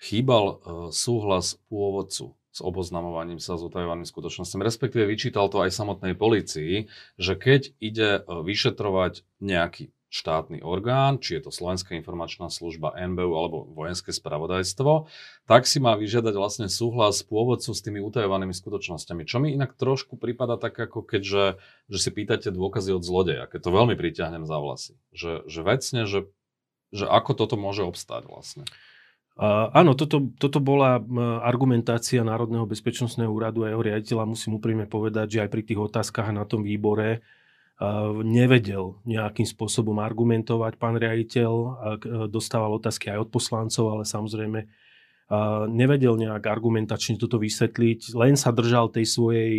chýbal 0.00 0.44
uh, 0.44 0.56
súhlas 0.88 1.60
pôvodcu 1.68 2.38
s 2.58 2.60
oboznamovaním 2.64 3.38
sa 3.38 3.54
s 3.54 3.62
utajovanými 3.62 4.08
skutočnosťami. 4.08 4.66
Respektíve 4.66 5.06
vyčítal 5.06 5.46
to 5.46 5.62
aj 5.62 5.70
samotnej 5.70 6.18
policii, 6.18 6.90
že 7.14 7.38
keď 7.38 7.70
ide 7.78 8.10
e, 8.18 8.20
vyšetrovať 8.26 9.22
nejaký 9.38 9.94
štátny 10.08 10.64
orgán, 10.64 11.20
či 11.20 11.36
je 11.36 11.48
to 11.48 11.50
Slovenská 11.52 11.92
informačná 11.92 12.48
služba, 12.48 12.96
NBU 12.96 13.32
alebo 13.36 13.68
vojenské 13.76 14.08
spravodajstvo, 14.08 15.04
tak 15.44 15.68
si 15.68 15.84
má 15.84 15.92
vyžiadať 16.00 16.32
vlastne 16.32 16.66
súhlas 16.72 17.20
pôvodcu 17.20 17.76
s 17.76 17.84
tými 17.84 18.00
utajovanými 18.00 18.56
skutočnosťami. 18.56 19.28
Čo 19.28 19.44
mi 19.44 19.52
inak 19.52 19.76
trošku 19.76 20.16
prípada 20.16 20.56
tak, 20.56 20.80
ako 20.80 21.04
keďže 21.04 21.60
že 21.92 21.98
si 22.00 22.10
pýtate 22.12 22.48
dôkazy 22.48 22.96
od 22.96 23.04
zlodeja, 23.04 23.44
keď 23.48 23.60
to 23.68 23.70
veľmi 23.70 23.94
priťahnem 24.00 24.48
za 24.48 24.56
vlasy. 24.56 24.94
Že, 25.12 25.44
že 25.44 25.60
vecne, 25.60 26.00
že, 26.08 26.20
že 26.88 27.04
ako 27.04 27.36
toto 27.36 27.60
môže 27.60 27.84
obstáť 27.84 28.32
vlastne. 28.32 28.64
Uh, 29.38 29.70
áno, 29.70 29.94
toto, 29.94 30.34
toto 30.34 30.58
bola 30.58 30.98
argumentácia 31.46 32.26
Národného 32.26 32.66
bezpečnostného 32.66 33.30
úradu 33.30 33.62
a 33.62 33.70
jeho 33.70 33.84
riaditeľa. 33.86 34.26
Musím 34.26 34.58
úprimne 34.58 34.90
povedať, 34.90 35.38
že 35.38 35.42
aj 35.46 35.50
pri 35.52 35.62
tých 35.62 35.78
otázkach 35.78 36.34
na 36.34 36.42
tom 36.42 36.66
výbore 36.66 37.22
nevedel 38.26 38.98
nejakým 39.06 39.46
spôsobom 39.46 40.02
argumentovať 40.02 40.82
pán 40.82 40.98
riaditeľ, 40.98 41.50
dostával 42.26 42.74
otázky 42.74 43.14
aj 43.14 43.22
od 43.22 43.30
poslancov, 43.30 43.84
ale 43.94 44.02
samozrejme 44.02 44.66
nevedel 45.68 46.16
nejak 46.16 46.40
argumentačne 46.40 47.20
toto 47.20 47.36
vysvetliť, 47.36 48.16
len 48.16 48.32
sa 48.32 48.48
držal 48.48 48.88
tej 48.88 49.04
svojej, 49.04 49.52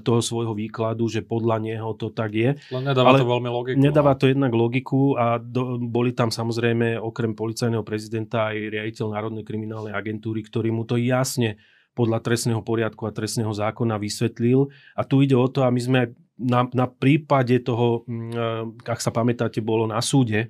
toho 0.00 0.24
svojho 0.24 0.56
výkladu, 0.56 1.12
že 1.12 1.20
podľa 1.20 1.60
neho 1.60 1.92
to 1.92 2.08
tak 2.08 2.32
je. 2.32 2.56
Len 2.72 2.82
nedáva 2.88 3.12
ale 3.12 3.20
to 3.20 3.28
veľmi 3.28 3.50
logiku. 3.52 3.76
Nedáva 3.76 4.16
no. 4.16 4.18
to 4.18 4.24
jednak 4.32 4.52
logiku 4.56 5.20
a 5.20 5.36
do, 5.36 5.76
boli 5.76 6.16
tam 6.16 6.32
samozrejme 6.32 6.96
okrem 6.96 7.36
policajného 7.36 7.84
prezidenta 7.84 8.48
aj 8.48 8.56
riaditeľ 8.72 9.06
Národnej 9.12 9.44
kriminálnej 9.44 9.92
agentúry, 9.92 10.40
ktorý 10.40 10.72
mu 10.72 10.88
to 10.88 10.96
jasne 10.96 11.60
podľa 11.92 12.24
trestného 12.24 12.64
poriadku 12.64 13.04
a 13.04 13.12
trestného 13.12 13.52
zákona 13.52 14.00
vysvetlil. 14.00 14.72
A 14.96 15.04
tu 15.04 15.20
ide 15.20 15.36
o 15.36 15.44
to, 15.52 15.68
a 15.68 15.68
my 15.68 15.80
sme 15.84 16.00
na, 16.40 16.64
na 16.72 16.88
prípade 16.88 17.60
toho, 17.60 18.08
mm, 18.08 18.80
ak 18.88 19.00
sa 19.04 19.12
pamätáte, 19.12 19.60
bolo 19.60 19.84
na 19.84 20.00
súde, 20.00 20.48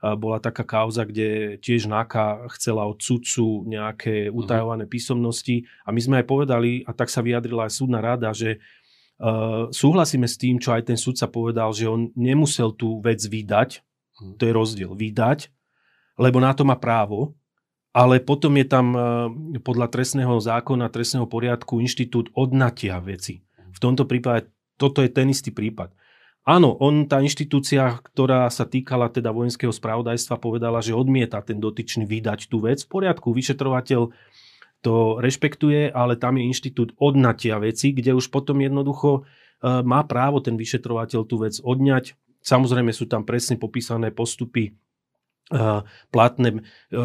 bola 0.00 0.40
taká 0.40 0.64
kauza, 0.64 1.04
kde 1.04 1.60
tiež 1.60 1.84
NAKA 1.84 2.48
chcela 2.56 2.88
od 2.88 2.96
sudcu 2.96 3.68
nejaké 3.68 4.32
mhm. 4.32 4.32
utajované 4.32 4.84
písomnosti 4.88 5.68
a 5.84 5.92
my 5.92 6.00
sme 6.00 6.14
aj 6.24 6.26
povedali, 6.26 6.70
a 6.88 6.96
tak 6.96 7.12
sa 7.12 7.20
vyjadrila 7.20 7.68
aj 7.68 7.76
súdna 7.76 8.00
rada, 8.00 8.32
že 8.32 8.64
uh, 9.20 9.68
súhlasíme 9.68 10.24
s 10.24 10.40
tým, 10.40 10.56
čo 10.56 10.72
aj 10.72 10.88
ten 10.88 10.96
sudca 10.96 11.28
povedal, 11.28 11.76
že 11.76 11.84
on 11.84 12.08
nemusel 12.16 12.72
tú 12.72 13.04
vec 13.04 13.20
vydať, 13.20 13.84
mhm. 14.24 14.34
to 14.40 14.42
je 14.48 14.52
rozdiel, 14.56 14.92
vydať, 14.96 15.52
lebo 16.16 16.40
na 16.40 16.56
to 16.56 16.64
má 16.64 16.80
právo, 16.80 17.36
ale 17.92 18.24
potom 18.24 18.56
je 18.56 18.66
tam 18.66 18.86
uh, 18.96 19.02
podľa 19.60 19.92
trestného 19.92 20.32
zákona, 20.40 20.88
trestného 20.88 21.28
poriadku 21.28 21.76
inštitút 21.84 22.32
odnatia 22.32 22.96
veci. 23.04 23.44
V 23.70 23.78
tomto 23.78 24.08
prípade 24.08 24.48
toto 24.80 25.04
je 25.04 25.12
ten 25.12 25.28
istý 25.28 25.52
prípad. 25.52 25.92
Áno, 26.48 26.72
on, 26.80 27.04
tá 27.04 27.20
inštitúcia, 27.20 28.00
ktorá 28.00 28.48
sa 28.48 28.64
týkala 28.64 29.12
teda 29.12 29.28
vojenského 29.28 29.68
spravodajstva, 29.68 30.40
povedala, 30.40 30.80
že 30.80 30.96
odmieta 30.96 31.44
ten 31.44 31.60
dotyčný 31.60 32.08
vydať 32.08 32.48
tú 32.48 32.64
vec. 32.64 32.80
V 32.80 32.88
poriadku, 32.88 33.36
vyšetrovateľ 33.36 34.08
to 34.80 34.94
rešpektuje, 35.20 35.92
ale 35.92 36.16
tam 36.16 36.40
je 36.40 36.48
inštitút 36.48 36.96
odnatia 36.96 37.60
veci, 37.60 37.92
kde 37.92 38.16
už 38.16 38.32
potom 38.32 38.56
jednoducho 38.64 39.20
e, 39.20 39.84
má 39.84 40.00
právo 40.08 40.40
ten 40.40 40.56
vyšetrovateľ 40.56 41.20
tú 41.28 41.44
vec 41.44 41.60
odňať. 41.60 42.16
Samozrejme 42.40 42.88
sú 42.96 43.04
tam 43.04 43.28
presne 43.28 43.60
popísané 43.60 44.08
postupy 44.08 44.72
platné 46.14 46.48
e, 46.54 46.58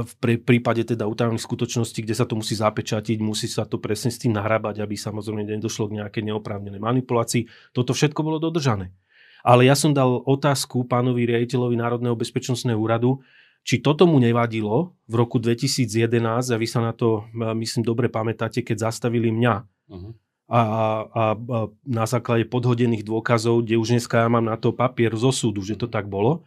v 0.05 0.13
prípade 0.45 0.85
teda 0.85 1.09
utajovaných 1.09 1.41
skutočností, 1.41 2.05
kde 2.05 2.13
sa 2.13 2.29
to 2.29 2.37
musí 2.37 2.53
zapečatiť, 2.53 3.17
musí 3.17 3.49
sa 3.49 3.65
to 3.65 3.81
presne 3.81 4.13
s 4.13 4.21
tým 4.21 4.37
nahrabať, 4.37 4.85
aby 4.85 4.93
samozrejme 4.93 5.41
nedošlo 5.57 5.89
k 5.89 5.97
nejakej 6.01 6.23
neoprávnenej 6.29 6.77
manipulácii. 6.77 7.49
Toto 7.73 7.97
všetko 7.97 8.21
bolo 8.21 8.37
dodržané. 8.37 8.93
Ale 9.41 9.65
ja 9.65 9.73
som 9.73 9.93
dal 9.93 10.21
otázku 10.25 10.85
pánovi 10.85 11.25
riaditeľovi 11.25 11.77
Národného 11.77 12.17
bezpečnostného 12.17 12.77
úradu, 12.77 13.21
či 13.65 13.81
toto 13.81 14.05
mu 14.05 14.21
nevadilo 14.21 14.93
v 15.09 15.13
roku 15.17 15.41
2011, 15.41 16.53
a 16.53 16.57
vy 16.57 16.67
sa 16.69 16.85
na 16.85 16.93
to, 16.93 17.25
e, 17.33 17.49
myslím, 17.65 17.81
dobre 17.81 18.13
pamätáte, 18.13 18.61
keď 18.61 18.93
zastavili 18.93 19.33
mňa. 19.33 19.55
Uh-huh. 19.89 20.13
A, 20.45 20.61
a, 20.61 21.23
a 21.33 21.57
na 21.81 22.05
základe 22.05 22.45
podhodených 22.45 23.01
dôkazov, 23.01 23.65
kde 23.65 23.81
už 23.81 23.97
dneska 23.97 24.21
ja 24.21 24.29
mám 24.29 24.45
na 24.45 24.53
to 24.53 24.69
papier 24.69 25.09
zo 25.17 25.33
súdu, 25.33 25.65
že 25.65 25.73
to 25.73 25.89
tak 25.89 26.05
bolo, 26.05 26.45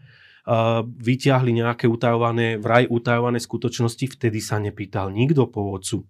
vyťahli 0.84 1.52
nejaké 1.52 1.84
utajované, 1.84 2.56
vraj 2.56 2.88
utajované 2.88 3.36
skutočnosti, 3.36 4.16
vtedy 4.16 4.40
sa 4.40 4.56
nepýtal 4.56 5.12
nikto 5.12 5.44
pôvodcu. 5.44 6.08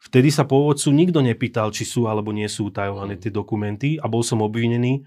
Vtedy 0.00 0.28
sa 0.32 0.48
pôvodcu 0.48 0.88
nikto 0.92 1.20
nepýtal, 1.20 1.72
či 1.72 1.84
sú 1.84 2.08
alebo 2.08 2.32
nie 2.32 2.48
sú 2.48 2.72
utajované 2.72 3.16
tie 3.16 3.32
dokumenty 3.32 3.96
a 4.00 4.08
bol 4.08 4.20
som 4.20 4.44
obvinený 4.44 5.04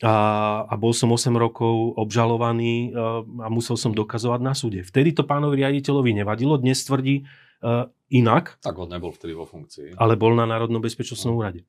a, 0.00 0.16
a 0.64 0.74
bol 0.80 0.96
som 0.96 1.12
8 1.12 1.32
rokov 1.36 1.96
obžalovaný 1.96 2.92
a, 2.92 3.20
a 3.20 3.48
musel 3.52 3.76
som 3.76 3.92
dokazovať 3.92 4.40
na 4.40 4.52
súde. 4.56 4.80
Vtedy 4.84 5.12
to 5.12 5.28
pánovi 5.28 5.60
riaditeľovi 5.64 6.16
nevadilo, 6.16 6.56
dnes 6.56 6.80
tvrdí 6.84 7.24
uh, 7.64 7.88
inak. 8.12 8.60
Tak 8.64 8.76
on 8.80 8.92
nebol 8.92 9.12
vtedy 9.12 9.36
vo 9.36 9.44
funkcii. 9.44 9.96
Ale 10.00 10.16
bol 10.16 10.32
na 10.36 10.48
Národnom 10.48 10.80
bezpečnostnom 10.80 11.36
úrade. 11.36 11.64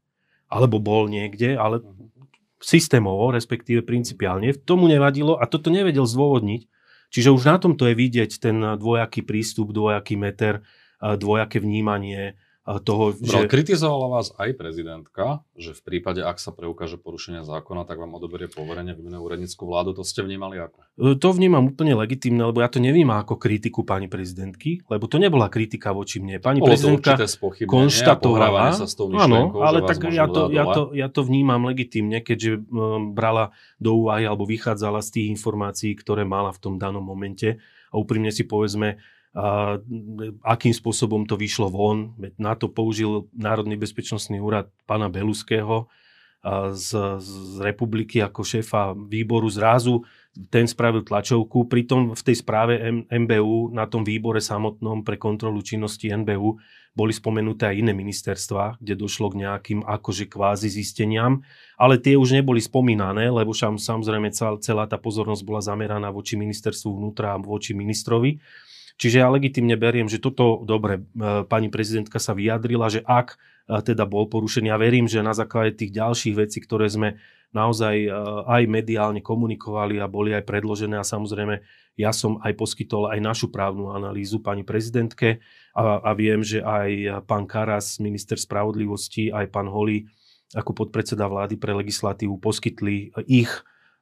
Alebo 0.47 0.79
bol 0.79 1.11
niekde, 1.11 1.59
ale 1.59 1.83
mhm 1.83 2.14
systémovo, 2.65 3.29
respektíve 3.29 3.85
principiálne, 3.85 4.57
tomu 4.57 4.89
nevadilo 4.89 5.37
a 5.37 5.45
toto 5.45 5.69
nevedel 5.69 6.09
zdôvodniť. 6.09 6.65
Čiže 7.13 7.29
už 7.29 7.45
na 7.45 7.61
tomto 7.61 7.85
je 7.85 7.93
vidieť 7.93 8.41
ten 8.41 8.57
dvojaký 8.57 9.21
prístup, 9.21 9.69
dvojaký 9.69 10.17
meter, 10.17 10.65
dvojaké 10.97 11.61
vnímanie 11.61 12.33
toho, 12.65 13.13
že... 13.13 13.45
kritizovala 13.45 14.09
vás 14.09 14.33
aj 14.41 14.57
prezidentka, 14.57 15.45
že 15.53 15.77
v 15.77 15.81
prípade, 15.85 16.25
ak 16.25 16.41
sa 16.41 16.49
preukáže 16.49 16.97
porušenie 16.97 17.45
zákona, 17.45 17.85
tak 17.85 18.01
vám 18.01 18.17
odoberie 18.17 18.49
poverenie, 18.49 18.97
vymenuje 18.97 19.21
úradnickú 19.21 19.69
vládu. 19.69 19.93
To 19.93 20.01
ste 20.01 20.25
vnímali 20.25 20.57
ako? 20.57 20.81
E, 20.97 21.13
to 21.13 21.29
vnímam 21.29 21.69
úplne 21.69 21.93
legitimne, 21.93 22.41
lebo 22.49 22.65
ja 22.65 22.69
to 22.73 22.81
nevnímam 22.81 23.21
ako 23.21 23.37
kritiku 23.37 23.85
pani 23.85 24.09
prezidentky, 24.09 24.81
lebo 24.89 25.05
to 25.05 25.21
nebola 25.21 25.45
kritika 25.53 25.93
voči 25.93 26.17
mne. 26.17 26.41
Pani 26.41 26.57
Bolo 26.57 26.73
prezidentka 26.73 27.21
konštatovala... 27.69 28.73
sa 28.73 28.89
s 28.89 28.97
tou 28.97 29.13
áno, 29.13 29.61
ale 29.61 29.85
tak 29.85 30.01
ja 30.09 30.25
to, 30.25 30.49
ja, 30.49 30.65
to, 30.65 30.81
ja 30.97 31.07
to 31.13 31.21
vnímam 31.21 31.69
legitimne, 31.69 32.17
keďže 32.25 32.65
um, 32.65 33.13
brala 33.13 33.53
do 33.77 33.93
úvahy 33.93 34.25
alebo 34.25 34.49
vychádzala 34.49 35.05
z 35.05 35.09
tých 35.13 35.27
informácií, 35.37 35.93
ktoré 35.93 36.25
mala 36.25 36.49
v 36.49 36.57
tom 36.65 36.81
danom 36.81 37.05
momente. 37.05 37.61
A 37.93 38.01
úprimne 38.01 38.33
si 38.33 38.43
povedzme, 38.43 38.99
akým 40.41 40.71
spôsobom 40.71 41.27
to 41.27 41.35
vyšlo 41.35 41.67
von. 41.67 42.15
Na 42.39 42.55
to 42.55 42.71
použil 42.71 43.27
Národný 43.35 43.75
bezpečnostný 43.75 44.39
úrad 44.39 44.71
pána 44.87 45.11
Beluského 45.11 45.91
z, 46.71 46.89
z 47.19 47.31
republiky 47.59 48.21
ako 48.21 48.41
šéfa 48.45 48.93
výboru 48.95 49.49
zrazu. 49.51 50.05
Ten 50.47 50.69
spravil 50.69 51.01
tlačovku. 51.01 51.65
Pritom 51.65 52.13
v 52.13 52.21
tej 52.21 52.37
správe 52.39 52.79
MBU 53.11 53.73
na 53.73 53.89
tom 53.89 54.05
výbore 54.05 54.39
samotnom 54.39 55.01
pre 55.01 55.17
kontrolu 55.17 55.59
činnosti 55.65 56.07
NBU 56.07 56.55
boli 56.95 57.11
spomenuté 57.11 57.67
aj 57.67 57.75
iné 57.75 57.91
ministerstva, 57.91 58.79
kde 58.79 58.95
došlo 58.95 59.35
k 59.35 59.43
nejakým 59.43 59.83
akože 59.83 60.31
kvázi 60.31 60.71
zisteniam, 60.71 61.43
ale 61.75 61.99
tie 61.99 62.15
už 62.15 62.39
neboli 62.39 62.63
spomínané, 62.63 63.27
lebo 63.27 63.51
samozrejme 63.51 64.31
celá 64.63 64.85
tá 64.87 64.95
pozornosť 64.95 65.43
bola 65.43 65.59
zameraná 65.59 66.07
voči 66.07 66.39
ministerstvu 66.39 66.95
vnútra 66.95 67.35
a 67.35 67.41
voči 67.41 67.75
ministrovi. 67.75 68.39
Čiže 68.95 69.19
ja 69.19 69.27
legitimne 69.27 69.75
beriem, 69.75 70.07
že 70.07 70.23
toto, 70.23 70.63
dobre, 70.63 71.03
e, 71.03 71.43
pani 71.43 71.67
prezidentka 71.67 72.15
sa 72.15 72.31
vyjadrila, 72.31 72.87
že 72.87 73.03
ak 73.03 73.35
e, 73.35 73.83
teda 73.83 74.07
bol 74.07 74.31
porušený, 74.31 74.71
ja 74.71 74.79
verím, 74.79 75.11
že 75.11 75.19
na 75.19 75.35
základe 75.35 75.75
tých 75.75 75.91
ďalších 75.91 76.35
vecí, 76.35 76.63
ktoré 76.63 76.87
sme 76.87 77.19
naozaj 77.51 78.07
e, 78.07 78.09
aj 78.47 78.63
mediálne 78.71 79.19
komunikovali 79.19 79.99
a 79.99 80.07
boli 80.07 80.31
aj 80.31 80.47
predložené 80.47 80.95
a 80.95 81.03
samozrejme 81.03 81.59
ja 81.99 82.15
som 82.15 82.39
aj 82.39 82.55
poskytol 82.55 83.11
aj 83.11 83.19
našu 83.19 83.51
právnu 83.51 83.91
analýzu 83.91 84.39
pani 84.39 84.63
prezidentke 84.63 85.43
a, 85.75 85.99
a 85.99 86.11
viem, 86.15 86.39
že 86.39 86.63
aj 86.63 87.23
pán 87.27 87.51
Karas, 87.51 87.99
minister 87.99 88.39
spravodlivosti, 88.39 89.27
aj 89.27 89.51
pán 89.51 89.67
Holý 89.67 90.07
ako 90.55 90.71
podpredseda 90.71 91.27
vlády 91.27 91.59
pre 91.59 91.75
legislatívu 91.75 92.39
poskytli 92.39 93.11
ich 93.27 93.49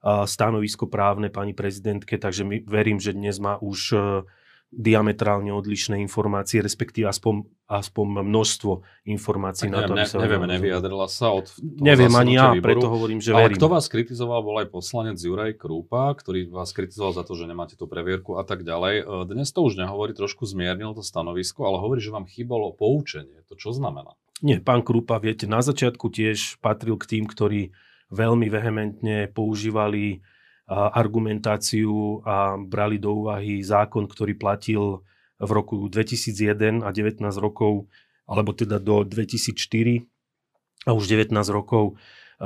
stanovisko 0.04 0.92
právne 0.92 1.32
pani 1.32 1.56
prezidentke, 1.56 2.20
takže 2.20 2.44
my 2.44 2.68
verím, 2.68 3.00
že 3.00 3.16
dnes 3.16 3.40
má 3.40 3.56
už 3.64 3.96
diametrálne 4.74 5.54
odlišné 5.54 6.02
informácie, 6.02 6.58
respektíve 6.60 7.06
aspoň, 7.06 7.46
aspoň 7.70 8.26
množstvo 8.26 8.82
informácií 9.06 9.70
tak 9.70 9.76
na 9.78 9.82
to, 9.86 9.94
ne, 9.94 10.06
sa 10.10 10.18
Nevieme, 10.18 10.50
nevyjadrila 10.50 11.06
sa 11.06 11.30
od 11.32 11.54
Neviem 11.62 12.14
ani 12.18 12.34
ja, 12.34 12.52
výboru. 12.52 12.66
preto 12.66 12.88
hovorím, 12.90 13.22
že 13.22 13.38
Ale 13.38 13.54
verím. 13.54 13.58
kto 13.62 13.68
vás 13.70 13.86
kritizoval, 13.86 14.42
bol 14.42 14.58
aj 14.60 14.68
poslanec 14.74 15.18
Juraj 15.22 15.56
Krúpa, 15.62 16.10
ktorý 16.18 16.50
vás 16.50 16.74
kritizoval 16.74 17.14
za 17.14 17.24
to, 17.24 17.38
že 17.38 17.46
nemáte 17.46 17.78
tú 17.78 17.86
previerku 17.86 18.42
a 18.42 18.44
tak 18.44 18.66
ďalej. 18.66 18.96
E, 19.02 19.30
dnes 19.30 19.54
to 19.54 19.62
už 19.62 19.78
nehovorí, 19.78 20.18
trošku 20.18 20.50
zmiernil 20.50 20.98
to 20.98 21.06
stanovisko, 21.06 21.70
ale 21.70 21.78
hovorí, 21.78 22.02
že 22.02 22.10
vám 22.10 22.26
chýbalo 22.26 22.74
poučenie. 22.74 23.46
To 23.48 23.54
čo 23.54 23.72
znamená? 23.72 24.18
Nie, 24.42 24.60
pán 24.60 24.82
Krúpa, 24.82 25.22
viete, 25.22 25.46
na 25.46 25.62
začiatku 25.62 26.10
tiež 26.10 26.60
patril 26.60 26.98
k 26.98 27.06
tým, 27.08 27.30
ktorí 27.30 27.72
veľmi 28.12 28.50
vehementne 28.50 29.30
používali 29.32 30.26
argumentáciu 30.70 32.24
a 32.24 32.56
brali 32.56 32.96
do 32.98 33.26
úvahy 33.26 33.60
zákon, 33.60 34.08
ktorý 34.08 34.40
platil 34.40 35.04
v 35.38 35.52
roku 35.52 35.92
2001 35.92 36.84
a 36.84 36.90
19 36.90 37.20
rokov 37.40 37.92
alebo 38.24 38.56
teda 38.56 38.80
do 38.80 39.04
2004 39.04 40.08
a 40.88 40.92
už 40.96 41.04
19 41.12 41.36
rokov 41.52 42.00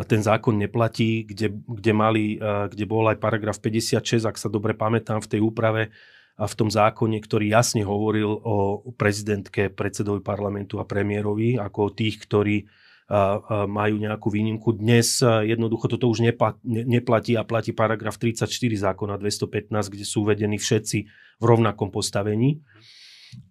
ten 0.06 0.22
zákon 0.22 0.54
neplatí, 0.54 1.26
kde, 1.26 1.58
kde, 1.66 1.92
mali, 1.96 2.38
kde 2.42 2.86
bol 2.86 3.08
aj 3.10 3.18
paragraf 3.18 3.58
56, 3.58 4.30
ak 4.30 4.38
sa 4.38 4.50
dobre 4.52 4.78
pamätám, 4.78 5.24
v 5.24 5.32
tej 5.38 5.42
úprave 5.42 5.90
a 6.38 6.46
v 6.46 6.54
tom 6.54 6.70
zákone, 6.70 7.18
ktorý 7.18 7.50
jasne 7.50 7.82
hovoril 7.82 8.30
o 8.30 8.86
prezidentke, 8.94 9.74
predsedovi 9.74 10.22
parlamentu 10.22 10.78
a 10.78 10.86
premiérovi, 10.86 11.58
ako 11.58 11.80
o 11.90 11.94
tých, 11.94 12.22
ktorí 12.22 12.70
majú 13.68 13.96
nejakú 14.04 14.28
výnimku. 14.28 14.76
Dnes 14.76 15.24
jednoducho 15.24 15.88
toto 15.88 16.12
už 16.12 16.28
neplatí 16.64 17.40
a 17.40 17.48
platí 17.48 17.72
paragraf 17.72 18.20
34 18.20 18.52
zákona 18.52 19.16
215, 19.16 19.72
kde 19.88 20.04
sú 20.04 20.28
uvedení 20.28 20.60
všetci 20.60 20.98
v 21.40 21.44
rovnakom 21.44 21.88
postavení. 21.88 22.60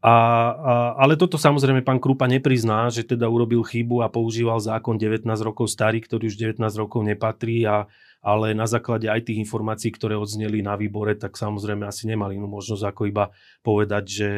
A, 0.00 0.08
a, 0.08 0.75
ale 0.96 1.20
toto 1.20 1.36
samozrejme 1.36 1.84
pán 1.84 2.00
Krupa 2.00 2.25
neprizná, 2.25 2.88
že 2.88 3.04
teda 3.04 3.28
urobil 3.28 3.60
chybu 3.60 4.04
a 4.04 4.08
používal 4.08 4.60
zákon 4.60 4.96
19 4.96 5.25
rokov 5.44 5.68
starý, 5.68 6.00
ktorý 6.00 6.32
už 6.32 6.36
19 6.36 6.64
rokov 6.80 7.04
nepatrí, 7.04 7.64
a, 7.68 7.84
ale 8.25 8.56
na 8.56 8.64
základe 8.64 9.06
aj 9.06 9.28
tých 9.28 9.40
informácií, 9.40 9.92
ktoré 9.92 10.16
odzneli 10.16 10.64
na 10.64 10.75
výbore, 10.80 11.14
tak 11.14 11.36
samozrejme 11.36 11.84
asi 11.84 12.08
nemali 12.08 12.40
inú 12.40 12.48
možnosť 12.48 12.84
ako 12.88 13.02
iba 13.08 13.25
povedať, 13.60 14.04
že 14.04 14.30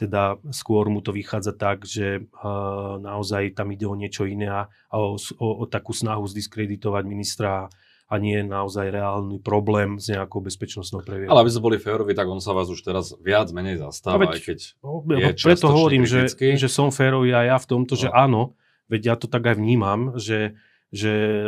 teda 0.00 0.40
skôr 0.48 0.88
mu 0.88 1.04
to 1.04 1.12
vychádza 1.12 1.52
tak, 1.52 1.84
že 1.84 2.24
uh, 2.40 2.96
naozaj 2.96 3.52
tam 3.52 3.68
ide 3.76 3.84
o 3.84 3.92
niečo 3.92 4.24
iné 4.24 4.48
a, 4.48 4.62
o, 4.96 5.20
o, 5.20 5.48
o 5.60 5.64
takú 5.68 5.92
snahu 5.92 6.24
zdiskreditovať 6.24 7.04
ministra 7.04 7.68
a 8.10 8.14
nie 8.18 8.42
je 8.42 8.46
naozaj 8.48 8.90
reálny 8.90 9.38
problém 9.38 10.00
s 10.00 10.10
nejakou 10.10 10.42
bezpečnostnou 10.42 11.06
previerkou. 11.06 11.30
Ale 11.30 11.46
aby 11.46 11.52
sme 11.52 11.62
boli 11.62 11.78
férovi, 11.78 12.16
tak 12.16 12.26
on 12.26 12.42
sa 12.42 12.56
vás 12.56 12.66
už 12.66 12.82
teraz 12.82 13.14
viac 13.22 13.52
menej 13.54 13.78
zastáva, 13.78 14.26
veď, 14.26 14.34
aj 14.34 14.40
keď 14.42 14.58
no, 14.82 14.90
je 15.06 15.30
Preto 15.38 15.68
hovorím, 15.70 16.08
že, 16.08 16.26
že 16.34 16.68
som 16.72 16.90
férový 16.90 17.36
aj 17.36 17.46
ja 17.46 17.56
v 17.60 17.66
tomto, 17.70 17.94
no. 17.94 18.00
že 18.00 18.08
áno, 18.10 18.58
veď 18.90 19.02
ja 19.04 19.14
to 19.14 19.30
tak 19.30 19.46
aj 19.46 19.62
vnímam, 19.62 20.18
že, 20.18 20.58
že 20.90 21.46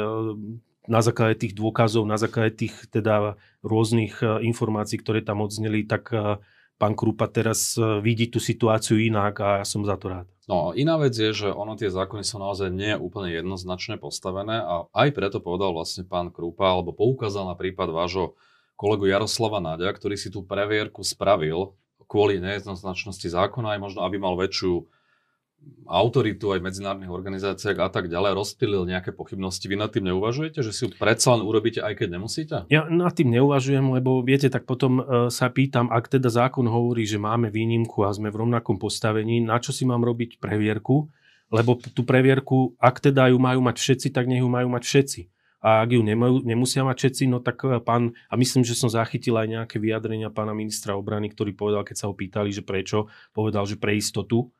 na 0.87 1.01
základe 1.03 1.39
tých 1.39 1.55
dôkazov, 1.59 2.07
na 2.07 2.19
základe 2.19 2.55
tých 2.55 2.75
teda 2.91 3.39
rôznych 3.63 4.19
e, 4.23 4.47
informácií, 4.47 4.99
ktoré 4.99 5.23
tam 5.23 5.43
odzneli, 5.43 5.87
tak 5.87 6.11
e, 6.11 6.43
pán 6.83 6.99
Krupa 6.99 7.31
teraz 7.31 7.79
e, 7.79 8.03
vidí 8.03 8.27
tú 8.27 8.43
situáciu 8.43 8.99
inak 8.99 9.39
a 9.39 9.63
ja 9.63 9.67
som 9.67 9.87
za 9.87 9.95
to 9.95 10.11
rád. 10.11 10.27
No, 10.51 10.75
iná 10.75 10.99
vec 10.99 11.15
je, 11.15 11.31
že 11.31 11.49
ono 11.55 11.79
tie 11.79 11.87
zákony 11.87 12.27
sú 12.27 12.43
naozaj 12.43 12.75
nie 12.75 12.99
úplne 12.99 13.31
jednoznačne 13.31 14.03
postavené 14.03 14.59
a 14.59 14.91
aj 14.91 15.15
preto 15.15 15.39
povedal 15.39 15.71
vlastne 15.71 16.03
pán 16.03 16.35
Krúpa, 16.35 16.75
alebo 16.75 16.91
poukázal 16.91 17.47
na 17.47 17.55
prípad 17.55 17.95
vášho 17.95 18.35
kolegu 18.75 19.07
Jaroslava 19.07 19.63
Nadia, 19.63 19.95
ktorý 19.95 20.19
si 20.19 20.35
tú 20.35 20.43
previerku 20.43 21.07
spravil 21.07 21.79
kvôli 22.11 22.43
nejednoznačnosti 22.43 23.31
zákona, 23.31 23.79
aj 23.79 23.81
možno 23.81 24.03
aby 24.03 24.19
mal 24.19 24.35
väčšiu 24.35 24.83
autoritu 25.93 26.57
aj 26.57 26.65
medzinárodných 26.65 27.13
organizáciách 27.13 27.77
a 27.77 27.89
tak 27.93 28.09
ďalej 28.09 28.33
rozptýlil 28.33 28.89
nejaké 28.89 29.13
pochybnosti. 29.13 29.69
Vy 29.69 29.77
nad 29.77 29.93
tým 29.93 30.09
neuvažujete, 30.09 30.65
že 30.65 30.73
si 30.73 30.89
ju 30.89 30.91
predsa 30.97 31.37
len 31.37 31.45
urobíte, 31.45 31.85
aj 31.85 32.01
keď 32.01 32.09
nemusíte? 32.17 32.57
Ja 32.73 32.89
nad 32.89 33.13
tým 33.13 33.29
neuvažujem, 33.29 33.93
lebo 33.93 34.25
viete, 34.25 34.49
tak 34.49 34.65
potom 34.65 35.03
uh, 35.03 35.05
sa 35.29 35.53
pýtam, 35.53 35.93
ak 35.93 36.09
teda 36.09 36.33
zákon 36.33 36.65
hovorí, 36.65 37.05
že 37.05 37.21
máme 37.21 37.53
výnimku 37.53 38.09
a 38.09 38.15
sme 38.15 38.33
v 38.33 38.41
rovnakom 38.47 38.81
postavení, 38.81 39.45
na 39.45 39.61
čo 39.61 39.75
si 39.75 39.85
mám 39.85 40.01
robiť 40.01 40.41
previerku? 40.41 41.13
Lebo 41.53 41.77
tú 41.77 42.01
previerku, 42.09 42.73
ak 42.81 43.13
teda 43.13 43.29
ju 43.29 43.37
majú 43.37 43.61
mať 43.61 43.77
všetci, 43.77 44.09
tak 44.17 44.25
nech 44.25 44.41
ju 44.41 44.49
majú 44.49 44.73
mať 44.73 44.89
všetci. 44.89 45.21
A 45.63 45.85
ak 45.85 45.95
ju 45.95 46.03
nemajú, 46.03 46.43
nemusia 46.43 46.83
mať 46.83 46.97
všetci, 47.07 47.23
no 47.31 47.39
tak 47.39 47.63
e, 47.63 47.79
pán, 47.79 48.17
a 48.27 48.35
myslím, 48.35 48.67
že 48.67 48.75
som 48.75 48.91
zachytil 48.91 49.39
aj 49.39 49.47
nejaké 49.47 49.77
vyjadrenia 49.79 50.33
pána 50.33 50.57
ministra 50.57 50.99
obrany, 50.99 51.31
ktorý 51.31 51.55
povedal, 51.55 51.87
keď 51.87 51.97
sa 52.03 52.09
ho 52.11 52.19
pýtali, 52.19 52.51
že 52.51 52.67
prečo, 52.67 53.07
povedal, 53.31 53.63
že 53.69 53.79
pre 53.79 53.95
istotu, 53.95 54.51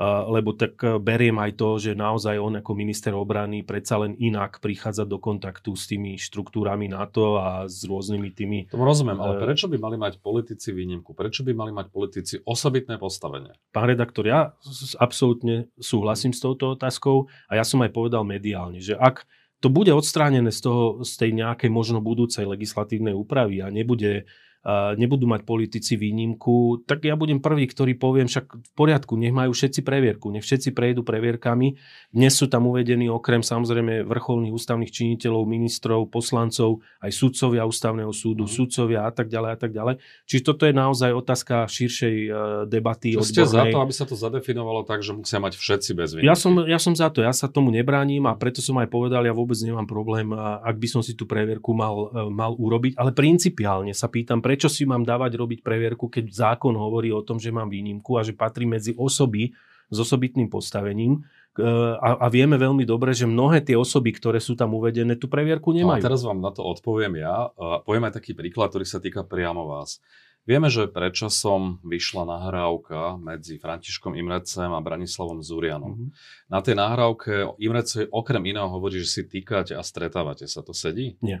lebo 0.00 0.56
tak 0.56 0.80
e, 0.80 0.96
beriem 0.96 1.36
aj 1.36 1.52
to, 1.60 1.68
že 1.76 1.92
naozaj 1.92 2.40
on 2.40 2.56
ako 2.64 2.72
minister 2.72 3.12
obrany 3.12 3.60
predsa 3.60 4.00
len 4.00 4.16
inak 4.16 4.56
prichádza 4.64 5.04
do 5.04 5.20
kontaktu 5.20 5.76
s 5.76 5.84
tými 5.84 6.16
štruktúrami 6.16 6.88
NATO 6.88 7.36
a 7.36 7.68
s 7.68 7.84
rôznymi 7.84 8.28
tými... 8.32 8.58
Tomu 8.72 8.88
rozumiem, 8.88 9.20
ale 9.20 9.36
e, 9.36 9.52
prečo 9.52 9.68
by 9.68 9.76
mali 9.76 10.00
mať 10.00 10.16
politici 10.24 10.72
výnimku? 10.72 11.12
Prečo 11.12 11.44
by 11.44 11.52
mali 11.52 11.72
mať 11.76 11.86
politici 11.92 12.34
osobitné 12.40 12.96
postavenie? 12.96 13.52
Pán 13.68 13.84
redaktor, 13.84 14.24
ja 14.24 14.56
absolútne 14.96 15.68
súhlasím 15.76 16.32
s 16.32 16.40
touto 16.40 16.72
otázkou 16.72 17.28
a 17.52 17.60
ja 17.60 17.64
som 17.64 17.84
aj 17.84 17.92
povedal 17.92 18.24
mediálne, 18.24 18.80
že 18.80 18.96
ak 18.96 19.28
to 19.62 19.70
bude 19.70 19.94
odstránené 19.94 20.50
z, 20.50 20.60
toho, 20.66 21.06
z 21.06 21.12
tej 21.20 21.30
nejakej 21.38 21.70
možno 21.70 22.02
budúcej 22.02 22.42
legislatívnej 22.48 23.14
úpravy 23.14 23.62
a 23.62 23.70
nebude 23.70 24.26
nebudú 24.70 25.26
mať 25.26 25.42
politici 25.42 25.98
výnimku, 25.98 26.86
tak 26.86 27.02
ja 27.02 27.18
budem 27.18 27.42
prvý, 27.42 27.66
ktorý 27.66 27.98
poviem 27.98 28.30
však 28.30 28.46
v 28.46 28.72
poriadku, 28.78 29.18
nech 29.18 29.34
majú 29.34 29.50
všetci 29.50 29.82
previerku, 29.82 30.30
nech 30.30 30.46
všetci 30.46 30.70
prejdú 30.70 31.02
previerkami. 31.02 31.74
Dnes 32.14 32.32
sú 32.38 32.46
tam 32.46 32.70
uvedení 32.70 33.10
okrem 33.10 33.42
samozrejme 33.42 34.06
vrcholných 34.06 34.54
ústavných 34.54 34.94
činiteľov, 34.94 35.50
ministrov, 35.50 36.06
poslancov, 36.14 36.78
aj 37.02 37.10
sudcovia 37.10 37.66
ústavného 37.66 38.14
súdu, 38.14 38.46
mm. 38.46 38.52
sudcovia 38.54 39.00
a 39.02 39.10
tak 39.10 39.26
ďalej 39.26 39.50
a 39.50 39.58
tak 39.58 39.70
ďalej. 39.74 39.94
Čiže 40.30 40.42
toto 40.46 40.62
je 40.70 40.74
naozaj 40.74 41.10
otázka 41.10 41.66
širšej 41.66 42.16
uh, 42.30 42.36
debaty. 42.70 43.18
Čo 43.18 43.26
ste 43.26 43.42
za 43.42 43.66
to, 43.66 43.82
aby 43.82 43.90
sa 43.90 44.06
to 44.06 44.14
zadefinovalo 44.14 44.86
tak, 44.86 45.02
že 45.02 45.10
musia 45.10 45.42
mať 45.42 45.58
všetci 45.58 45.90
bez 45.98 46.14
výnimky? 46.14 46.30
Ja 46.30 46.38
som, 46.38 46.54
ja 46.62 46.78
som 46.78 46.94
za 46.94 47.10
to, 47.10 47.18
ja 47.26 47.34
sa 47.34 47.50
tomu 47.50 47.74
nebránim 47.74 48.22
a 48.30 48.38
preto 48.38 48.62
som 48.62 48.78
aj 48.78 48.86
povedal, 48.86 49.26
ja 49.26 49.34
vôbec 49.34 49.58
nemám 49.58 49.90
problém, 49.90 50.30
ak 50.38 50.78
by 50.78 50.86
som 50.86 51.02
si 51.02 51.18
tú 51.18 51.26
previerku 51.26 51.74
mal, 51.74 52.14
e, 52.14 52.30
mal 52.30 52.54
urobiť, 52.54 52.94
ale 52.94 53.10
principiálne 53.10 53.90
sa 53.90 54.06
pýtam, 54.06 54.38
prečo 54.52 54.68
si 54.68 54.84
mám 54.84 55.00
dávať 55.00 55.40
robiť 55.40 55.64
previerku, 55.64 56.12
keď 56.12 56.28
zákon 56.28 56.76
hovorí 56.76 57.08
o 57.08 57.24
tom, 57.24 57.40
že 57.40 57.48
mám 57.48 57.72
výnimku 57.72 58.20
a 58.20 58.22
že 58.22 58.36
patrí 58.36 58.68
medzi 58.68 58.92
osoby 59.00 59.56
s 59.88 59.96
osobitným 59.96 60.52
postavením. 60.52 61.24
A, 61.56 62.20
a 62.20 62.26
vieme 62.28 62.60
veľmi 62.60 62.84
dobre, 62.84 63.16
že 63.16 63.24
mnohé 63.24 63.64
tie 63.64 63.80
osoby, 63.80 64.12
ktoré 64.12 64.44
sú 64.44 64.52
tam 64.52 64.76
uvedené, 64.76 65.16
tú 65.16 65.32
previerku 65.32 65.72
nemajú. 65.72 65.88
No 65.88 66.04
a 66.04 66.04
teraz 66.04 66.20
vám 66.20 66.44
na 66.44 66.52
to 66.52 66.68
odpoviem 66.68 67.24
ja. 67.24 67.48
Poviem 67.88 68.12
aj 68.12 68.20
taký 68.20 68.36
príklad, 68.36 68.68
ktorý 68.68 68.84
sa 68.84 69.00
týka 69.00 69.24
priamo 69.24 69.64
vás. 69.64 70.04
Vieme, 70.44 70.68
že 70.68 70.84
prečo 70.84 71.32
som 71.32 71.80
vyšla 71.80 72.28
nahrávka 72.28 73.16
medzi 73.16 73.56
Františkom 73.56 74.20
Imrecem 74.20 74.68
a 74.68 74.84
Branislavom 74.84 75.40
Zurianom. 75.40 75.96
Mm-hmm. 75.96 76.08
Na 76.52 76.60
tej 76.60 76.76
nahrávke 76.76 77.56
Imrece 77.56 78.04
okrem 78.12 78.52
iného 78.52 78.68
hovorí, 78.68 79.00
že 79.00 79.08
si 79.08 79.22
týkate 79.24 79.72
a 79.72 79.80
stretávate 79.80 80.44
sa. 80.44 80.60
To 80.60 80.76
sedí? 80.76 81.16
Nie. 81.24 81.40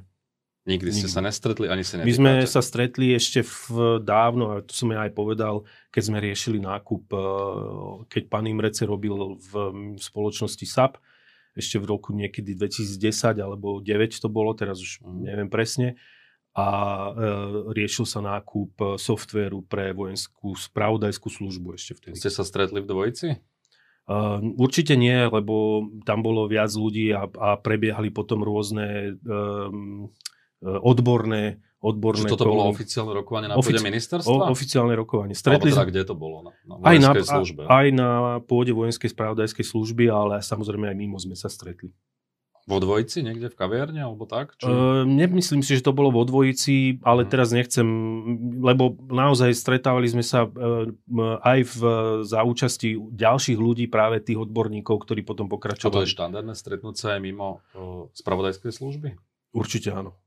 Nikdy 0.62 0.94
ste 0.94 1.10
Nikdy. 1.10 1.14
sa 1.18 1.20
nestretli, 1.26 1.66
ani 1.66 1.82
sa 1.82 1.98
netýkate. 1.98 2.06
My 2.06 2.14
sme 2.14 2.32
sa 2.46 2.62
stretli 2.62 3.10
ešte 3.18 3.42
v 3.42 3.98
dávno, 3.98 4.54
a 4.54 4.54
to 4.62 4.70
som 4.70 4.94
ja 4.94 5.02
aj 5.02 5.10
povedal, 5.10 5.66
keď 5.90 6.02
sme 6.06 6.18
riešili 6.22 6.62
nákup, 6.62 7.02
eh, 7.10 7.20
keď 8.06 8.22
pán 8.30 8.46
Imrece 8.46 8.86
robil 8.86 9.42
v 9.42 9.52
spoločnosti 9.98 10.62
SAP, 10.62 11.02
ešte 11.58 11.82
v 11.82 11.84
roku 11.84 12.14
niekedy 12.14 12.54
2010 12.54 13.42
alebo 13.42 13.82
9 13.82 14.22
to 14.22 14.30
bolo, 14.30 14.54
teraz 14.54 14.78
už 14.78 15.02
mm. 15.02 15.20
neviem 15.26 15.50
presne, 15.52 16.00
a 16.52 16.66
e, 16.68 17.32
riešil 17.72 18.04
sa 18.04 18.20
nákup 18.20 18.72
eh, 18.76 18.86
softvéru 19.00 19.66
pre 19.66 19.90
vojenskú 19.96 20.52
spravodajskú 20.54 21.28
službu 21.32 21.74
ešte 21.74 21.92
vtedy. 21.98 22.14
Ste 22.16 22.30
sa 22.30 22.44
stretli 22.46 22.84
v 22.84 22.88
dvojici? 22.88 23.28
Uh, 24.02 24.42
určite 24.58 24.98
nie, 24.98 25.14
lebo 25.14 25.86
tam 26.02 26.26
bolo 26.26 26.50
viac 26.50 26.74
ľudí 26.74 27.14
a, 27.14 27.30
a 27.38 27.54
prebiehali 27.54 28.10
potom 28.10 28.42
rôzne 28.42 29.14
um, 29.22 30.10
E, 30.10 30.41
odborné 30.62 31.58
odborné... 31.82 32.24
Čiže 32.24 32.32
toto 32.38 32.46
bolo 32.46 32.70
oficiálne 32.70 33.12
rokovanie 33.12 33.50
na 33.50 33.58
Ofici- 33.58 33.74
pôde 33.74 33.82
ministerstva? 33.82 34.30
O, 34.30 34.54
oficiálne 34.54 34.94
rokovanie. 34.94 35.34
Stretli 35.34 35.74
teda, 35.74 35.84
kde 35.90 36.02
to 36.06 36.14
bolo? 36.14 36.46
Na, 36.46 36.50
na 36.64 36.74
aj, 36.78 36.96
na, 37.02 37.10
službe? 37.18 37.66
aj 37.66 37.86
na 37.90 38.10
pôde 38.46 38.70
vojenskej 38.70 39.10
spravodajskej 39.10 39.66
služby, 39.66 40.06
ale 40.06 40.38
samozrejme 40.40 40.86
aj 40.86 40.96
mimo 40.96 41.18
sme 41.18 41.34
sa 41.34 41.50
stretli. 41.50 41.90
Vo 42.62 42.78
dvojici, 42.78 43.26
niekde 43.26 43.50
v 43.50 43.58
kaviarne 43.58 44.06
alebo 44.06 44.22
tak? 44.22 44.54
Či... 44.54 44.70
Uh, 44.70 45.02
nemyslím 45.02 45.66
si, 45.66 45.74
že 45.74 45.82
to 45.82 45.90
bolo 45.90 46.14
vo 46.14 46.22
dvojici, 46.22 47.02
ale 47.02 47.26
hmm. 47.26 47.30
teraz 47.34 47.50
nechcem, 47.50 47.82
lebo 48.62 48.94
naozaj 49.10 49.50
stretávali 49.50 50.06
sme 50.06 50.22
sa 50.22 50.46
uh, 50.46 50.86
aj 51.42 51.58
v, 51.66 51.78
za 52.22 52.46
účasti 52.46 52.94
ďalších 52.94 53.58
ľudí, 53.58 53.90
práve 53.90 54.22
tých 54.22 54.38
odborníkov, 54.38 54.94
ktorí 54.94 55.26
potom 55.26 55.50
pokračovali. 55.50 55.90
A 55.90 55.96
to 55.98 56.06
je 56.06 56.14
štandardné 56.14 56.54
stretnúť 56.54 56.94
sa 56.94 57.18
aj 57.18 57.20
mimo 57.26 57.66
uh, 57.74 58.06
spravodajskej 58.14 58.70
služby? 58.70 59.18
Určite 59.50 59.90
áno. 59.90 60.21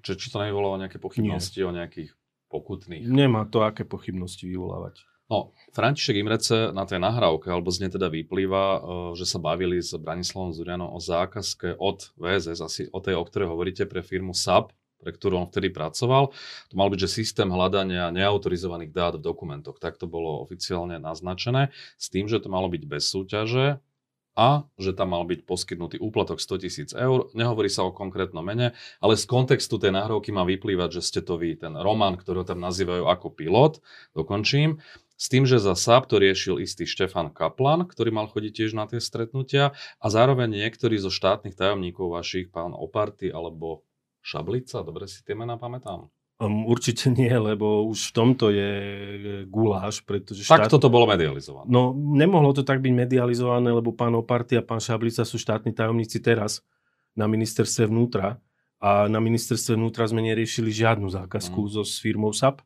Čiže 0.00 0.16
či 0.16 0.28
to 0.32 0.42
nevyvolalo 0.42 0.80
nejaké 0.80 0.98
pochybnosti 1.00 1.60
Nie. 1.60 1.66
o 1.68 1.76
nejakých 1.76 2.10
pokutných? 2.50 3.04
Nemá 3.06 3.46
to 3.46 3.62
aké 3.62 3.86
pochybnosti 3.86 4.48
vyvolávať. 4.48 5.06
No, 5.30 5.54
František 5.70 6.18
Imrece 6.18 6.74
na 6.74 6.82
tej 6.82 6.98
nahrávke, 6.98 7.46
alebo 7.46 7.70
z 7.70 7.86
nej 7.86 7.90
teda 7.94 8.10
vyplýva, 8.10 8.64
e, 8.66 8.78
že 9.14 9.30
sa 9.30 9.38
bavili 9.38 9.78
s 9.78 9.94
Branislavom 9.94 10.50
Zurianom 10.50 10.90
o 10.90 10.98
zákazke 10.98 11.78
od 11.78 12.10
VSS, 12.18 12.58
asi 12.58 12.82
o 12.90 12.98
tej, 12.98 13.14
o 13.14 13.22
ktorej 13.22 13.46
hovoríte, 13.46 13.86
pre 13.86 14.02
firmu 14.02 14.34
SAP, 14.34 14.74
pre 14.98 15.14
ktorú 15.14 15.38
on 15.38 15.46
vtedy 15.46 15.70
pracoval. 15.70 16.34
To 16.68 16.74
mal 16.74 16.90
byť, 16.90 17.06
že 17.06 17.22
systém 17.22 17.46
hľadania 17.46 18.10
neautorizovaných 18.10 18.90
dát 18.90 19.14
v 19.16 19.24
dokumentoch. 19.24 19.78
Tak 19.78 20.02
to 20.02 20.10
bolo 20.10 20.42
oficiálne 20.42 20.98
naznačené, 20.98 21.70
s 21.94 22.10
tým, 22.10 22.26
že 22.26 22.42
to 22.42 22.50
malo 22.50 22.66
byť 22.66 22.82
bez 22.90 23.06
súťaže, 23.06 23.78
a 24.40 24.64
že 24.80 24.96
tam 24.96 25.12
mal 25.12 25.28
byť 25.28 25.44
poskytnutý 25.44 26.00
úplatok 26.00 26.40
100 26.40 26.64
tisíc 26.64 26.90
eur. 26.96 27.28
Nehovorí 27.36 27.68
sa 27.68 27.84
o 27.84 27.92
konkrétnom 27.92 28.40
mene, 28.40 28.72
ale 29.04 29.20
z 29.20 29.28
kontextu 29.28 29.76
tej 29.76 29.92
nahrávky 29.92 30.32
má 30.32 30.48
vyplývať, 30.48 30.96
že 30.96 31.02
ste 31.04 31.20
to 31.20 31.36
vy, 31.36 31.60
ten 31.60 31.76
Roman, 31.76 32.16
ktorý 32.16 32.40
ho 32.40 32.46
tam 32.48 32.64
nazývajú 32.64 33.04
ako 33.04 33.36
pilot, 33.36 33.84
dokončím, 34.16 34.80
s 35.20 35.28
tým, 35.28 35.44
že 35.44 35.60
za 35.60 35.76
SAP 35.76 36.08
to 36.08 36.16
riešil 36.16 36.56
istý 36.64 36.88
Štefan 36.88 37.28
Kaplan, 37.36 37.84
ktorý 37.84 38.08
mal 38.08 38.32
chodiť 38.32 38.52
tiež 38.56 38.72
na 38.72 38.88
tie 38.88 39.04
stretnutia 39.04 39.76
a 40.00 40.06
zároveň 40.08 40.48
niektorí 40.48 40.96
zo 40.96 41.12
štátnych 41.12 41.52
tajomníkov 41.52 42.16
vašich, 42.16 42.48
pán 42.48 42.72
Oparty 42.72 43.28
alebo 43.28 43.84
Šablica, 44.24 44.80
dobre 44.80 45.04
si 45.04 45.20
tie 45.20 45.36
mená 45.36 45.60
pamätám? 45.60 46.08
Um, 46.40 46.64
určite 46.64 47.12
nie, 47.12 47.28
lebo 47.28 47.84
už 47.84 48.10
v 48.10 48.12
tomto 48.16 48.48
je 48.48 48.72
guláš, 49.44 50.00
pretože... 50.00 50.40
Štát... 50.40 50.64
Tak 50.64 50.72
toto 50.72 50.88
bolo 50.88 51.04
medializované. 51.04 51.68
No, 51.68 51.92
nemohlo 51.92 52.56
to 52.56 52.64
tak 52.64 52.80
byť 52.80 52.92
medializované, 52.96 53.68
lebo 53.68 53.92
pán 53.92 54.16
Oparty 54.16 54.56
a 54.56 54.64
pán 54.64 54.80
Šablica 54.80 55.20
sú 55.28 55.36
štátni 55.36 55.76
tajomníci 55.76 56.16
teraz 56.24 56.64
na 57.12 57.28
ministerstve 57.28 57.92
vnútra 57.92 58.40
a 58.80 59.04
na 59.12 59.20
ministerstve 59.20 59.76
vnútra 59.76 60.08
sme 60.08 60.24
neriešili 60.24 60.72
žiadnu 60.72 61.12
zákazku 61.12 61.60
mm. 61.60 61.70
so 61.76 61.84
s 61.84 62.00
firmou 62.00 62.32
SAP. 62.32 62.64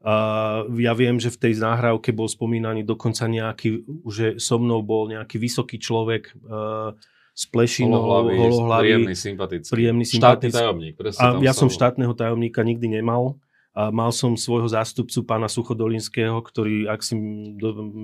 Uh, 0.00 0.70
ja 0.78 0.94
viem, 0.94 1.18
že 1.18 1.34
v 1.34 1.50
tej 1.50 1.52
náhrávke 1.58 2.14
bol 2.14 2.30
spomínaný 2.30 2.86
dokonca 2.86 3.26
nejaký, 3.26 3.84
že 4.06 4.38
so 4.38 4.62
mnou 4.62 4.86
bol 4.86 5.10
nejaký 5.10 5.36
vysoký 5.36 5.82
človek 5.82 6.30
uh, 6.46 6.94
s 7.40 7.48
plešinou, 7.48 8.04
holohlavý, 8.04 8.36
holohlavý 8.36 8.84
príjemný, 8.84 9.14
sympatický. 9.16 9.70
Príjemný, 9.72 10.04
sympatický. 10.04 10.52
Štátny 10.52 10.60
tajomník. 10.60 10.94
A 11.16 11.26
ja 11.40 11.56
som 11.56 11.72
štátneho 11.72 12.12
tajomníka 12.12 12.60
nikdy 12.60 13.00
nemal. 13.00 13.40
A 13.70 13.88
mal 13.94 14.10
som 14.10 14.34
svojho 14.34 14.66
zástupcu 14.66 15.22
pána 15.22 15.46
Suchodolinského, 15.46 16.34
ktorý, 16.42 16.90
ak 16.90 17.06
si, 17.06 17.14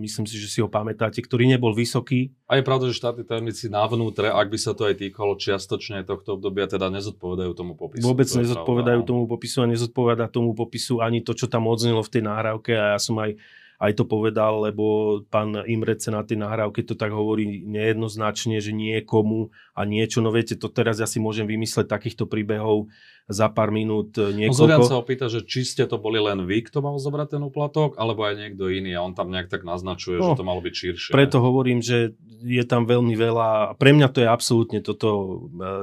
myslím 0.07 0.25
si, 0.25 0.39
že 0.39 0.47
si 0.47 0.59
ho 0.63 0.71
pamätáte, 0.71 1.19
ktorý 1.19 1.51
nebol 1.51 1.75
vysoký. 1.75 2.31
A 2.47 2.57
je 2.57 2.63
pravda, 2.63 2.87
že 2.87 2.95
štátni 2.95 3.27
tajomníci 3.27 3.67
navnútre, 3.67 4.31
ak 4.31 4.47
by 4.47 4.59
sa 4.63 4.79
to 4.79 4.87
aj 4.87 4.95
týkalo 4.95 5.35
čiastočne 5.35 6.07
tohto 6.07 6.39
obdobia, 6.39 6.71
teda 6.71 6.87
nezodpovedajú 6.95 7.51
tomu 7.59 7.75
popisu. 7.75 8.07
Vôbec 8.07 8.31
to 8.31 8.41
nezodpovedajú 8.47 9.05
pravda, 9.05 9.11
tomu 9.11 9.27
popisu 9.27 9.59
a 9.59 9.67
nezodpoveda 9.67 10.25
tomu 10.31 10.55
popisu 10.55 11.03
ani 11.03 11.21
to, 11.27 11.35
čo 11.35 11.51
tam 11.51 11.67
odznelo 11.67 12.01
v 12.01 12.13
tej 12.15 12.23
náhrávke 12.25 12.71
a 12.71 12.95
ja 12.95 12.99
som 13.03 13.19
aj 13.19 13.35
aj 13.77 13.93
to 13.97 14.05
povedal, 14.09 14.65
lebo 14.65 15.21
pán 15.29 15.53
Imrece 15.69 16.09
na 16.09 16.25
tej 16.25 16.41
nahrávke 16.41 16.81
to 16.81 16.97
tak 16.97 17.13
hovorí 17.13 17.65
nejednoznačne, 17.65 18.61
že 18.61 18.73
niekomu 18.73 19.53
a 19.77 19.85
niečo, 19.85 20.25
no 20.25 20.33
viete, 20.33 20.57
to 20.57 20.73
teraz 20.73 20.97
ja 20.97 21.09
si 21.09 21.21
môžem 21.21 21.45
vymysleť 21.45 21.87
takýchto 21.89 22.25
príbehov 22.25 22.89
za 23.27 23.51
pár 23.51 23.75
minút 23.75 24.15
e, 24.17 24.31
niekoľko. 24.31 24.55
No 24.55 24.61
Zorian 24.71 24.87
sa 24.87 25.03
opýta, 25.03 25.27
že 25.27 25.43
či 25.43 25.67
ste 25.67 25.83
to 25.85 25.99
boli 25.99 26.23
len 26.23 26.47
vy, 26.47 26.63
kto 26.63 26.79
mal 26.79 26.95
zobrať 26.95 27.37
ten 27.37 27.43
uplatok, 27.43 27.99
alebo 27.99 28.23
aj 28.23 28.39
niekto 28.39 28.71
iný 28.71 28.95
a 28.95 29.03
on 29.03 29.19
tam 29.19 29.35
nejak 29.35 29.51
tak 29.51 29.67
naznačuje, 29.67 30.23
no, 30.23 30.33
že 30.33 30.39
to 30.39 30.47
malo 30.47 30.63
byť 30.63 30.75
širšie. 30.75 31.11
Preto 31.11 31.43
hovorím, 31.43 31.83
že 31.83 32.15
je 32.47 32.63
tam 32.63 32.87
veľmi 32.87 33.19
veľa, 33.19 33.75
pre 33.83 33.91
mňa 33.91 34.09
to 34.15 34.23
je 34.23 34.29
absolútne 34.31 34.79
toto 34.79 35.11
e, 35.11 35.27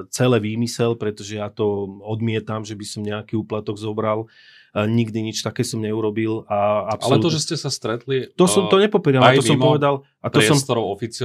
celé 0.08 0.39
výmysel, 0.39 0.95
pretože 0.95 1.36
ja 1.36 1.51
to 1.51 1.99
odmietam, 1.99 2.63
že 2.63 2.79
by 2.79 2.86
som 2.88 3.03
nejaký 3.03 3.36
úplatok 3.36 3.75
zobral 3.75 4.32
nikdy 4.73 5.29
nič 5.29 5.45
také 5.45 5.62
som 5.62 5.86
neurobil. 5.86 6.49
A 6.49 6.89
absolútne... 6.97 7.21
Ale 7.21 7.25
to, 7.29 7.29
že 7.29 7.39
ste 7.45 7.55
sa 7.62 7.69
stretli... 7.69 8.33
To 8.33 8.49
som 8.49 8.65
to 8.73 8.81
nepopieral, 8.81 9.21
to 9.38 9.45
som 9.45 9.62
povedal. 9.62 10.01
A 10.17 10.33
to 10.33 10.41
som, 10.41 10.57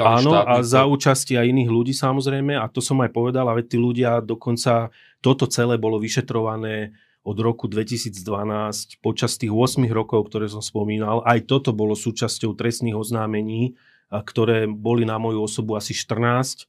áno, 0.04 0.36
a 0.36 0.60
za 0.60 0.84
účasti 0.84 1.40
aj 1.40 1.48
iných 1.48 1.70
ľudí 1.72 1.96
samozrejme, 1.96 2.60
a 2.60 2.68
to 2.68 2.84
som 2.84 3.00
aj 3.00 3.08
povedal, 3.08 3.48
a 3.48 3.56
tí 3.64 3.80
ľudia 3.80 4.20
dokonca, 4.20 4.92
toto 5.24 5.48
celé 5.48 5.80
bolo 5.80 5.96
vyšetrované 5.96 6.92
od 7.24 7.36
roku 7.40 7.68
2012 7.68 9.00
počas 9.00 9.36
tých 9.40 9.52
8 9.52 9.84
rokov, 9.92 10.28
ktoré 10.28 10.48
som 10.48 10.60
spomínal. 10.60 11.24
Aj 11.24 11.40
toto 11.40 11.72
bolo 11.72 11.96
súčasťou 11.96 12.52
trestných 12.52 12.96
oznámení, 12.96 13.76
ktoré 14.08 14.64
boli 14.68 15.04
na 15.04 15.20
moju 15.20 15.44
osobu 15.44 15.76
asi 15.76 15.92
14 15.92 16.68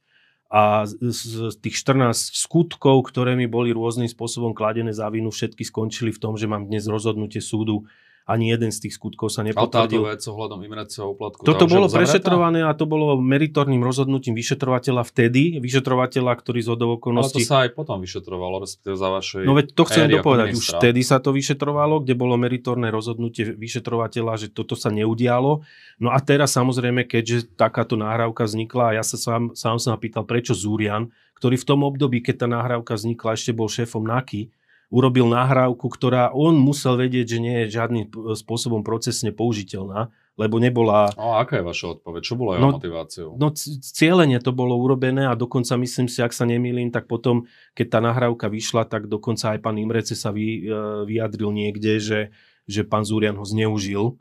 a 0.50 0.82
z 0.82 1.54
tých 1.62 1.78
14 1.78 2.34
skutkov, 2.34 3.06
ktoré 3.06 3.38
mi 3.38 3.46
boli 3.46 3.70
rôznym 3.70 4.10
spôsobom 4.10 4.50
kladené 4.50 4.90
za 4.90 5.06
vinu, 5.06 5.30
všetky 5.30 5.62
skončili 5.62 6.10
v 6.10 6.18
tom, 6.18 6.34
že 6.34 6.50
mám 6.50 6.66
dnes 6.66 6.90
rozhodnutie 6.90 7.38
súdu 7.38 7.86
ani 8.28 8.52
jeden 8.52 8.70
z 8.70 8.86
tých 8.86 8.94
skutkov 8.94 9.32
sa 9.32 9.42
nepotvrdil. 9.42 10.06
Ale 10.06 10.16
táto 10.16 10.30
ohľadom 10.36 10.60
Imreceho 10.62 11.10
úplatku... 11.12 11.42
Toto 11.42 11.66
bolo 11.66 11.90
prešetrované 11.90 12.62
a 12.62 12.72
to 12.78 12.86
bolo 12.86 13.18
meritorným 13.18 13.82
rozhodnutím 13.82 14.38
vyšetrovateľa 14.38 15.02
vtedy, 15.08 15.58
vyšetrovateľa, 15.58 16.32
ktorý 16.38 16.60
z 16.62 16.68
okolností... 16.70 17.42
Ale 17.42 17.46
to 17.46 17.50
sa 17.50 17.58
aj 17.66 17.70
potom 17.74 17.98
vyšetrovalo, 17.98 18.54
respektíve 18.62 18.94
za 18.94 19.08
vašej 19.10 19.42
No 19.42 19.52
veď 19.58 19.66
to 19.74 19.82
chcem 19.88 20.06
dopovedať, 20.06 20.48
už 20.54 20.66
vtedy 20.78 21.00
sa 21.02 21.18
to 21.18 21.34
vyšetrovalo, 21.34 22.04
kde 22.04 22.14
bolo 22.14 22.38
meritorné 22.38 22.94
rozhodnutie 22.94 23.50
vyšetrovateľa, 23.56 24.46
že 24.46 24.48
toto 24.52 24.78
sa 24.78 24.94
neudialo. 24.94 25.66
No 25.98 26.08
a 26.14 26.18
teraz 26.22 26.54
samozrejme, 26.54 27.10
keďže 27.10 27.50
takáto 27.58 27.98
nahrávka 27.98 28.46
vznikla 28.46 28.94
a 28.94 29.02
ja 29.02 29.04
sa 29.04 29.18
sám, 29.18 29.58
sám 29.58 29.82
sa 29.82 29.98
pýtal, 29.98 30.22
prečo 30.22 30.54
Zúrian, 30.54 31.10
ktorý 31.40 31.56
v 31.56 31.66
tom 31.66 31.80
období, 31.82 32.20
keď 32.20 32.44
tá 32.44 32.46
nahrávka 32.46 32.94
vznikla, 32.94 33.34
ešte 33.34 33.56
bol 33.56 33.66
šéfom 33.66 34.04
NAKY, 34.04 34.59
urobil 34.90 35.30
nahrávku, 35.30 35.86
ktorá 35.86 36.34
on 36.34 36.58
musel 36.58 36.98
vedieť, 36.98 37.38
že 37.38 37.38
nie 37.38 37.56
je 37.64 37.78
žiadnym 37.78 38.10
spôsobom 38.34 38.82
procesne 38.82 39.30
použiteľná, 39.30 40.10
lebo 40.34 40.58
nebola... 40.58 41.14
A 41.14 41.46
aká 41.46 41.62
je 41.62 41.64
vaša 41.64 41.86
odpoveď? 41.98 42.20
Čo 42.26 42.34
bolo 42.34 42.58
jeho 42.58 42.66
no, 42.66 42.74
motiváciou? 42.74 43.30
No 43.38 43.54
cieľene 43.54 44.42
to 44.42 44.50
bolo 44.50 44.74
urobené 44.74 45.30
a 45.30 45.38
dokonca 45.38 45.78
myslím 45.78 46.10
si, 46.10 46.18
ak 46.20 46.34
sa 46.34 46.42
nemýlim, 46.42 46.90
tak 46.90 47.06
potom, 47.06 47.46
keď 47.78 47.86
tá 47.86 47.98
nahrávka 48.02 48.50
vyšla, 48.50 48.90
tak 48.90 49.06
dokonca 49.06 49.54
aj 49.54 49.62
pán 49.62 49.78
Imrece 49.78 50.18
sa 50.18 50.34
vy, 50.34 50.66
e, 50.66 50.74
vyjadril 51.06 51.54
niekde, 51.54 52.02
že, 52.02 52.20
že 52.66 52.82
pán 52.82 53.06
Zúrian 53.06 53.38
ho 53.38 53.46
zneužil 53.46 54.18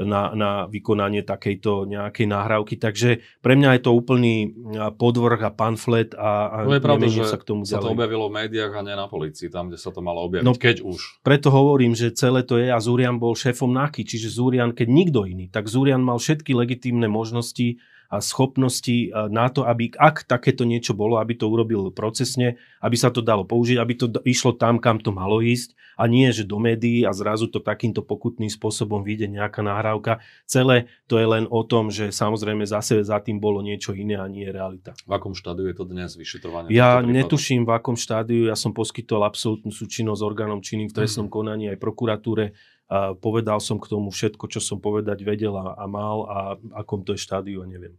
na, 0.00 0.32
na 0.32 0.50
vykonanie 0.72 1.20
takejto 1.20 1.84
nejakej 1.84 2.26
nahrávky. 2.26 2.80
Takže 2.80 3.20
pre 3.44 3.54
mňa 3.60 3.76
je 3.76 3.82
to 3.84 3.90
úplný 3.92 4.48
podvrh 4.96 5.40
a 5.44 5.50
pamflet 5.52 6.16
a, 6.16 6.48
a 6.48 6.56
no 6.64 6.72
je 6.72 6.80
pravda, 6.80 7.06
že 7.12 7.28
sa 7.28 7.36
k 7.36 7.44
tomu 7.44 7.68
sa 7.68 7.76
ďalej. 7.76 7.92
to 7.92 7.96
objavilo 7.96 8.24
v 8.32 8.34
médiách 8.44 8.72
a 8.72 8.80
nie 8.80 8.96
na 8.96 9.04
policii, 9.04 9.52
tam, 9.52 9.68
kde 9.68 9.76
sa 9.76 9.92
to 9.92 10.00
malo 10.00 10.24
objaviť, 10.24 10.46
no, 10.48 10.56
keď 10.56 10.80
už. 10.80 11.20
Preto 11.20 11.52
hovorím, 11.52 11.92
že 11.92 12.16
celé 12.16 12.40
to 12.40 12.56
je 12.56 12.72
a 12.72 12.78
Zúrian 12.80 13.20
bol 13.20 13.36
šéfom 13.36 13.68
NAKY, 13.68 14.08
čiže 14.08 14.32
Zúrian, 14.32 14.72
keď 14.72 14.88
nikto 14.88 15.28
iný, 15.28 15.52
tak 15.52 15.68
Zúrian 15.68 16.00
mal 16.00 16.16
všetky 16.16 16.56
legitímne 16.56 17.06
možnosti 17.12 17.76
schopnosti 18.20 19.08
na 19.32 19.48
to, 19.48 19.64
aby 19.64 19.94
ak 19.96 20.28
takéto 20.28 20.68
niečo 20.68 20.92
bolo, 20.92 21.16
aby 21.16 21.38
to 21.38 21.48
urobil 21.48 21.88
procesne, 21.94 22.60
aby 22.82 22.96
sa 22.98 23.08
to 23.08 23.24
dalo 23.24 23.46
použiť, 23.46 23.78
aby 23.78 23.94
to 23.96 24.06
išlo 24.26 24.52
tam, 24.58 24.76
kam 24.82 25.00
to 25.00 25.14
malo 25.14 25.40
ísť 25.40 25.72
a 25.96 26.08
nie, 26.08 26.28
že 26.32 26.48
do 26.48 26.58
médií 26.58 27.04
a 27.04 27.12
zrazu 27.12 27.48
to 27.52 27.60
takýmto 27.60 28.02
pokutným 28.02 28.48
spôsobom 28.48 29.04
vyjde 29.04 29.28
nejaká 29.28 29.60
nahrávka. 29.60 30.24
Celé 30.48 30.88
to 31.06 31.20
je 31.20 31.26
len 31.28 31.44
o 31.48 31.62
tom, 31.62 31.92
že 31.92 32.10
samozrejme 32.10 32.64
zase 32.64 33.04
za 33.04 33.20
tým 33.20 33.38
bolo 33.38 33.60
niečo 33.60 33.92
iné 33.92 34.16
a 34.18 34.26
nie 34.26 34.48
je 34.48 34.52
realita. 34.52 34.90
V 35.04 35.12
akom 35.12 35.36
štádiu 35.36 35.68
je 35.68 35.76
to 35.76 35.84
dnes 35.84 36.10
vyšetrovanie? 36.16 36.72
Ja 36.72 37.04
netuším, 37.04 37.68
v 37.68 37.76
akom 37.76 37.94
štádiu. 37.94 38.48
Ja 38.48 38.56
som 38.56 38.72
poskytol 38.72 39.22
absolútnu 39.22 39.70
súčinnosť 39.70 40.20
orgánom 40.24 40.64
činným 40.64 40.88
v 40.90 40.96
trestnom 40.96 41.28
mm. 41.28 41.32
konaní 41.32 41.64
aj 41.70 41.78
prokuratúre 41.78 42.56
a 42.92 43.16
povedal 43.16 43.56
som 43.56 43.80
k 43.80 43.88
tomu 43.88 44.12
všetko, 44.12 44.52
čo 44.52 44.60
som 44.60 44.76
povedať 44.76 45.24
vedel 45.24 45.56
a, 45.56 45.80
mal 45.88 46.28
a 46.28 46.38
akom 46.76 47.00
to 47.00 47.16
je 47.16 47.24
štádiu, 47.24 47.64
neviem. 47.64 47.96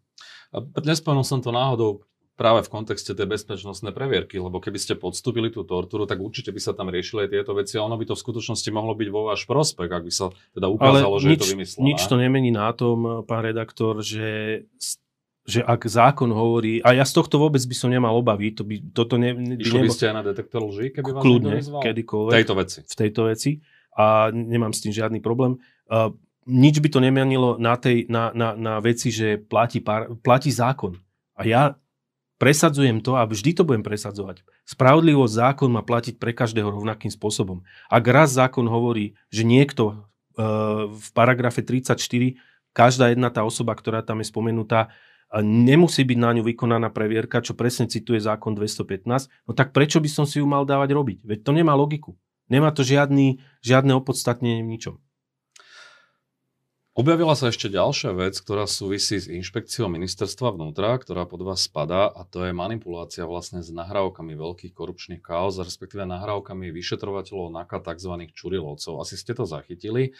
A 0.54 0.62
som 1.26 1.42
to 1.42 1.50
náhodou 1.50 2.06
práve 2.38 2.66
v 2.66 2.70
kontexte 2.70 3.14
tej 3.14 3.26
bezpečnostnej 3.26 3.94
previerky, 3.94 4.38
lebo 4.38 4.62
keby 4.62 4.78
ste 4.78 4.94
podstúpili 4.94 5.50
tú 5.50 5.66
tortúru, 5.66 6.06
tak 6.06 6.22
určite 6.22 6.54
by 6.54 6.62
sa 6.62 6.78
tam 6.78 6.94
riešili 6.94 7.26
aj 7.26 7.30
tieto 7.30 7.54
veci 7.58 7.78
a 7.78 7.86
ono 7.86 7.98
by 7.98 8.06
to 8.10 8.14
v 8.18 8.22
skutočnosti 8.26 8.70
mohlo 8.74 8.94
byť 8.94 9.10
vo 9.10 9.34
váš 9.34 9.46
prospech, 9.50 9.90
ak 9.90 10.04
by 10.06 10.14
sa 10.14 10.26
teda 10.54 10.68
ukázalo, 10.70 11.18
Ale 11.18 11.22
že 11.22 11.30
nič, 11.30 11.34
je 11.34 11.42
to 11.42 11.52
vymyslené. 11.58 11.84
Nič 11.86 12.02
to 12.06 12.16
nemení 12.18 12.50
na 12.54 12.70
tom, 12.74 13.26
pán 13.26 13.42
redaktor, 13.46 14.02
že 14.06 14.62
že 15.44 15.60
ak 15.60 15.92
zákon 15.92 16.32
hovorí, 16.32 16.80
a 16.88 16.96
ja 16.96 17.04
z 17.04 17.20
tohto 17.20 17.36
vôbec 17.36 17.60
by 17.60 17.76
som 17.76 17.92
nemal 17.92 18.16
obavy, 18.16 18.56
to 18.56 18.64
by, 18.64 18.80
toto 18.96 19.20
ne, 19.20 19.36
by 19.36 19.60
Išli 19.60 19.84
by 19.84 19.92
ste 19.92 20.08
aj 20.08 20.16
na 20.16 20.24
detektor 20.24 20.64
lží, 20.64 20.96
keby 20.96 21.12
vás 21.12 21.20
kľudne, 21.20 21.60
kedykoľvek. 21.84 22.32
V 22.32 22.38
tejto 22.40 22.54
veci. 22.56 22.80
V 22.88 22.96
tejto 22.96 23.22
veci 23.28 23.52
a 23.94 24.30
nemám 24.34 24.74
s 24.74 24.82
tým 24.82 24.94
žiadny 24.94 25.22
problém. 25.22 25.62
Uh, 25.88 26.14
nič 26.44 26.84
by 26.84 26.90
to 26.92 27.00
nemenilo 27.00 27.56
na, 27.56 27.80
tej, 27.80 28.10
na, 28.12 28.34
na, 28.36 28.58
na 28.58 28.74
veci, 28.84 29.14
že 29.14 29.40
platí, 29.40 29.80
pár, 29.80 30.18
platí 30.20 30.52
zákon. 30.52 31.00
A 31.40 31.48
ja 31.48 31.64
presadzujem 32.38 33.00
to 33.00 33.16
a 33.16 33.24
vždy 33.24 33.56
to 33.56 33.64
budem 33.64 33.86
presadzovať. 33.86 34.44
Spravodlivosť 34.68 35.34
zákon 35.34 35.70
má 35.72 35.86
platiť 35.86 36.20
pre 36.20 36.36
každého 36.36 36.68
rovnakým 36.68 37.14
spôsobom. 37.14 37.64
Ak 37.88 38.04
raz 38.12 38.36
zákon 38.36 38.68
hovorí, 38.68 39.16
že 39.32 39.48
niekto 39.48 39.96
uh, 40.36 40.92
v 40.92 41.08
paragrafe 41.16 41.64
34, 41.64 41.96
každá 42.76 43.14
jedna 43.14 43.32
tá 43.32 43.46
osoba, 43.48 43.72
ktorá 43.78 44.04
tam 44.04 44.20
je 44.20 44.28
spomenutá, 44.28 44.92
nemusí 45.42 46.06
byť 46.06 46.18
na 46.20 46.30
ňu 46.38 46.44
vykonaná 46.46 46.94
previerka, 46.94 47.42
čo 47.42 47.58
presne 47.58 47.90
cituje 47.90 48.22
zákon 48.22 48.54
215, 48.54 49.34
no 49.50 49.52
tak 49.58 49.74
prečo 49.74 49.98
by 49.98 50.10
som 50.12 50.26
si 50.30 50.38
ju 50.38 50.46
mal 50.46 50.62
dávať 50.62 50.94
robiť? 50.94 51.18
Veď 51.26 51.40
to 51.42 51.52
nemá 51.58 51.74
logiku. 51.74 52.14
Nemá 52.54 52.70
to 52.70 52.86
žiadny, 52.86 53.42
žiadne 53.66 53.98
opodstatnenie 53.98 54.62
v 54.62 54.70
ničom. 54.78 54.96
Objavila 56.94 57.34
sa 57.34 57.50
ešte 57.50 57.74
ďalšia 57.74 58.14
vec, 58.14 58.38
ktorá 58.38 58.70
súvisí 58.70 59.18
s 59.18 59.26
inšpekciou 59.26 59.90
ministerstva 59.90 60.54
vnútra, 60.54 60.94
ktorá 61.02 61.26
pod 61.26 61.42
vás 61.42 61.66
spadá 61.66 62.06
a 62.06 62.22
to 62.22 62.46
je 62.46 62.54
manipulácia 62.54 63.26
vlastne 63.26 63.66
s 63.66 63.74
nahrávkami 63.74 64.38
veľkých 64.38 64.78
korupčných 64.78 65.18
kauz, 65.18 65.58
respektíve 65.58 66.06
nahrávkami 66.06 66.70
vyšetrovateľov 66.70 67.50
NAKA 67.50 67.82
tzv. 67.82 68.14
čurilovcov. 68.38 69.02
Asi 69.02 69.18
ste 69.18 69.34
to 69.34 69.50
zachytili. 69.50 70.14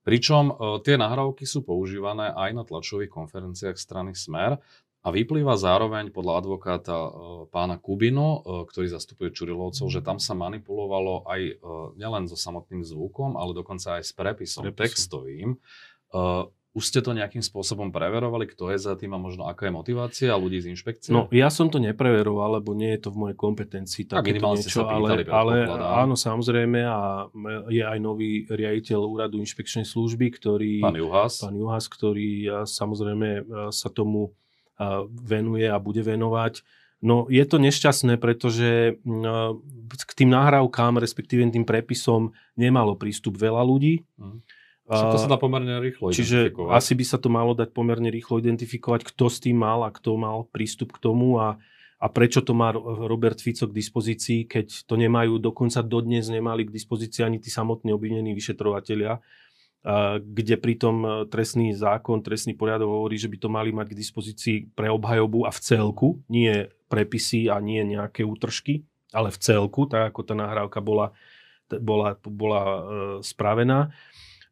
Pričom 0.00 0.44
e, 0.48 0.54
tie 0.80 0.96
nahrávky 0.96 1.44
sú 1.44 1.60
používané 1.60 2.32
aj 2.32 2.50
na 2.56 2.64
tlačových 2.64 3.12
konferenciách 3.12 3.76
strany 3.76 4.16
Smer 4.16 4.56
a 5.04 5.08
vyplýva 5.12 5.60
zároveň 5.60 6.08
podľa 6.08 6.34
advokáta 6.40 6.96
e, 6.96 7.10
pána 7.52 7.76
Kubino, 7.76 8.40
e, 8.40 8.64
ktorý 8.64 8.88
zastupuje 8.88 9.36
Čurilovcov, 9.36 9.92
že 9.92 10.00
tam 10.00 10.16
sa 10.16 10.32
manipulovalo 10.32 11.28
aj 11.28 11.40
e, 11.44 11.54
nielen 12.00 12.24
so 12.24 12.40
samotným 12.40 12.80
zvukom, 12.80 13.36
ale 13.36 13.52
dokonca 13.52 14.00
aj 14.00 14.02
s 14.02 14.16
prepisom, 14.16 14.64
prepisom. 14.64 14.80
textovým. 14.80 15.48
Už 16.74 16.90
ste 16.90 16.98
to 16.98 17.14
nejakým 17.14 17.38
spôsobom 17.38 17.94
preverovali, 17.94 18.50
kto 18.50 18.74
je 18.74 18.82
za 18.82 18.98
tým 18.98 19.14
a 19.14 19.18
možno 19.18 19.46
aká 19.46 19.70
je 19.70 19.78
motivácia 19.78 20.34
ľudí 20.34 20.58
z 20.58 20.74
inšpekcie? 20.74 21.14
No, 21.14 21.30
ja 21.30 21.46
som 21.46 21.70
to 21.70 21.78
nepreveroval, 21.78 22.58
lebo 22.58 22.74
nie 22.74 22.98
je 22.98 23.06
to 23.06 23.14
v 23.14 23.18
mojej 23.22 23.36
kompetencii. 23.38 24.10
Tak 24.10 24.26
niečo, 24.26 24.82
sa 24.82 24.90
pýtali, 24.90 25.22
ale, 25.30 25.70
ale 25.70 25.86
áno, 26.02 26.18
samozrejme 26.18 26.82
a 26.82 27.30
je 27.70 27.78
aj 27.78 27.98
nový 28.02 28.50
riaditeľ 28.50 29.06
úradu 29.06 29.38
inšpekčnej 29.38 29.86
služby, 29.86 30.34
ktorý... 30.34 30.82
Pán 30.82 30.98
Juhas. 30.98 31.46
Pán 31.46 31.54
Juhas, 31.54 31.86
ktorý 31.86 32.66
samozrejme 32.66 33.46
sa 33.70 33.86
tomu 33.94 34.34
venuje 35.10 35.66
a 35.70 35.78
bude 35.78 36.02
venovať. 36.02 36.64
No 37.04 37.28
je 37.28 37.44
to 37.44 37.60
nešťastné, 37.60 38.16
pretože 38.16 38.96
k 39.92 40.12
tým 40.16 40.30
nahrávkám, 40.32 40.96
respektíve 40.96 41.44
tým 41.52 41.68
prepisom 41.68 42.32
nemalo 42.56 42.96
prístup 42.96 43.36
veľa 43.36 43.60
ľudí. 43.60 44.00
Mm. 44.16 44.40
Čiže 44.84 45.16
to 45.16 45.20
sa 45.20 45.32
dá 45.32 45.40
pomerne 45.40 45.80
rýchlo 45.80 46.12
Čiže 46.12 46.52
asi 46.68 46.92
by 46.92 47.04
sa 47.08 47.16
to 47.16 47.32
malo 47.32 47.56
dať 47.56 47.72
pomerne 47.72 48.12
rýchlo 48.12 48.36
identifikovať, 48.36 49.08
kto 49.08 49.32
s 49.32 49.40
tým 49.40 49.56
mal 49.56 49.80
a 49.80 49.88
kto 49.88 50.20
mal 50.20 50.44
prístup 50.52 50.92
k 50.92 51.00
tomu 51.00 51.40
a, 51.40 51.56
a 51.96 52.06
prečo 52.12 52.44
to 52.44 52.52
má 52.52 52.68
Robert 53.08 53.40
Fico 53.40 53.64
k 53.64 53.72
dispozícii, 53.72 54.44
keď 54.44 54.84
to 54.84 55.00
nemajú, 55.00 55.40
dokonca 55.40 55.80
dodnes 55.80 56.28
nemali 56.28 56.68
k 56.68 56.74
dispozícii 56.76 57.24
ani 57.24 57.40
tí 57.40 57.48
samotní 57.48 57.96
obvinení 57.96 58.36
vyšetrovatelia, 58.36 59.24
kde 60.16 60.56
pritom 60.56 60.96
e, 61.04 61.08
trestný 61.28 61.76
zákon, 61.76 62.24
trestný 62.24 62.56
poriadok 62.56 62.88
hovorí, 62.88 63.20
že 63.20 63.28
by 63.28 63.36
to 63.36 63.48
mali 63.52 63.68
mať 63.68 63.92
k 63.92 63.98
dispozícii 64.00 64.56
pre 64.72 64.88
obhajobu 64.88 65.44
a 65.44 65.52
v 65.52 65.60
celku, 65.60 66.08
nie 66.32 66.72
prepisy 66.88 67.52
a 67.52 67.60
nie 67.60 67.84
nejaké 67.84 68.24
útržky, 68.24 68.88
ale 69.12 69.28
v 69.28 69.38
celku, 69.44 69.84
tak 69.84 70.08
ako 70.08 70.24
tá 70.24 70.32
nahrávka 70.32 70.80
bola, 70.80 71.12
bola, 71.68 72.16
bola 72.24 72.62
e, 72.64 72.80
spravená. 73.20 73.92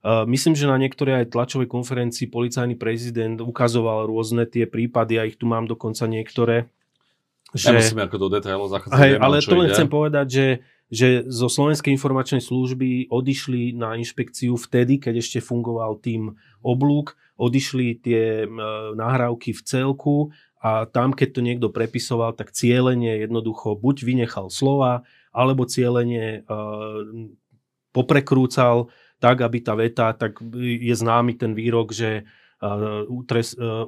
Myslím, 0.02 0.58
že 0.58 0.66
na 0.66 0.74
niektorej 0.82 1.22
aj 1.22 1.30
tlačovej 1.30 1.70
konferencii 1.70 2.26
policajný 2.26 2.74
prezident 2.74 3.38
ukazoval 3.38 4.10
rôzne 4.10 4.50
tie 4.50 4.66
prípady, 4.66 5.14
a 5.14 5.30
ich 5.30 5.38
tu 5.38 5.46
mám 5.46 5.70
dokonca 5.70 6.10
niektoré. 6.10 6.66
Že... 7.54 7.78
Nemusíme 7.78 8.10
ako 8.10 8.16
do 8.18 8.28
detailov 8.34 8.66
zachádzať. 8.66 8.98
Hej, 8.98 9.12
ale 9.22 9.38
to 9.38 9.54
len 9.54 9.70
ide. 9.70 9.74
chcem 9.78 9.86
povedať, 9.86 10.26
že, 10.26 10.46
že 10.92 11.24
zo 11.24 11.48
Slovenskej 11.48 11.96
informačnej 11.96 12.44
služby 12.44 13.09
odišli 13.09 13.72
na 13.72 13.96
inšpekciu 13.96 14.61
vtedy, 14.61 15.00
keď 15.00 15.24
ešte 15.24 15.40
fungoval 15.40 15.96
tým 16.05 16.37
oblúk, 16.61 17.16
odišli 17.40 17.96
tie 18.05 18.44
nahrávky 18.92 19.57
v 19.57 19.62
celku 19.64 20.16
a 20.61 20.85
tam, 20.85 21.16
keď 21.16 21.28
to 21.33 21.40
niekto 21.40 21.68
prepisoval, 21.72 22.37
tak 22.37 22.52
cieľenie 22.52 23.24
jednoducho 23.24 23.72
buď 23.74 24.05
vynechal 24.05 24.52
slova, 24.52 25.09
alebo 25.33 25.64
cieľenie 25.64 26.44
uh, 26.44 27.00
poprekrúcal 27.96 28.92
tak, 29.16 29.40
aby 29.40 29.59
tá 29.64 29.72
veta, 29.72 30.12
tak 30.12 30.44
je 30.61 30.92
známy 30.92 31.40
ten 31.40 31.57
výrok, 31.57 31.96
že 31.96 32.28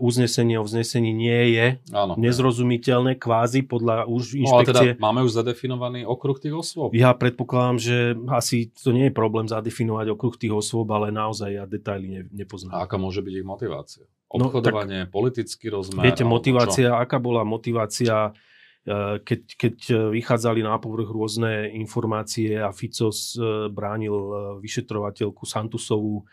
uznesenie 0.02 0.58
o 0.58 0.64
vznesení 0.66 1.14
nie 1.14 1.54
je 1.54 1.66
Áno, 1.94 2.18
nezrozumiteľné 2.18 3.14
kvázi 3.22 3.62
podľa 3.62 4.10
už 4.10 4.34
inšpekcie. 4.34 4.98
No, 4.98 4.98
teda 4.98 4.98
máme 4.98 5.22
už 5.22 5.32
zadefinovaný 5.38 6.02
okruh 6.02 6.34
tých 6.42 6.54
osôb? 6.58 6.90
Ja 6.90 7.14
predpokladám, 7.14 7.78
že 7.78 7.96
asi 8.34 8.74
to 8.74 8.90
nie 8.90 9.08
je 9.10 9.14
problém 9.14 9.46
zadefinovať 9.46 10.06
okruh 10.18 10.34
tých 10.34 10.50
osôb, 10.50 10.90
ale 10.90 11.14
naozaj 11.14 11.50
ja 11.54 11.64
detaily 11.70 12.06
ne, 12.10 12.22
nepoznám. 12.34 12.74
A 12.74 12.82
aká 12.82 12.98
môže 12.98 13.22
byť 13.22 13.34
ich 13.38 13.46
motivácia? 13.46 14.04
Obchodovanie, 14.26 15.06
no, 15.06 15.06
tak, 15.06 15.14
politický 15.14 15.70
rozmer? 15.70 16.02
Viete, 16.10 16.26
motivácia, 16.26 16.98
aká 16.98 17.22
bola 17.22 17.46
motivácia 17.46 18.34
Eh, 18.84 19.16
keď, 19.24 19.40
keď 19.56 19.76
eh, 19.88 19.96
vychádzali 20.20 20.60
na 20.60 20.76
povrch 20.76 21.08
rôzne 21.08 21.72
informácie 21.72 22.60
a 22.60 22.68
Ficos 22.68 23.32
eh, 23.32 23.72
bránil 23.72 24.12
vyšetrovateľku 24.60 25.48
Santusovú, 25.48 26.28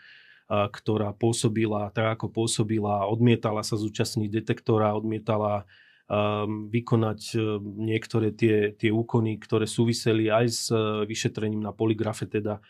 ktorá 0.52 1.16
pôsobila 1.16 1.88
tak, 1.96 2.20
ako 2.20 2.28
pôsobila, 2.28 3.08
odmietala 3.08 3.64
sa 3.64 3.80
zúčastniť 3.80 4.28
detektora, 4.28 4.92
odmietala 4.92 5.64
um, 6.10 6.68
vykonať 6.68 7.40
niektoré 7.62 8.36
tie, 8.36 8.76
tie 8.76 8.92
úkony, 8.92 9.40
ktoré 9.40 9.64
súviseli 9.64 10.28
aj 10.28 10.46
s 10.52 10.68
vyšetrením 11.08 11.64
na 11.64 11.72
poligrafe 11.72 12.28
teda. 12.28 12.60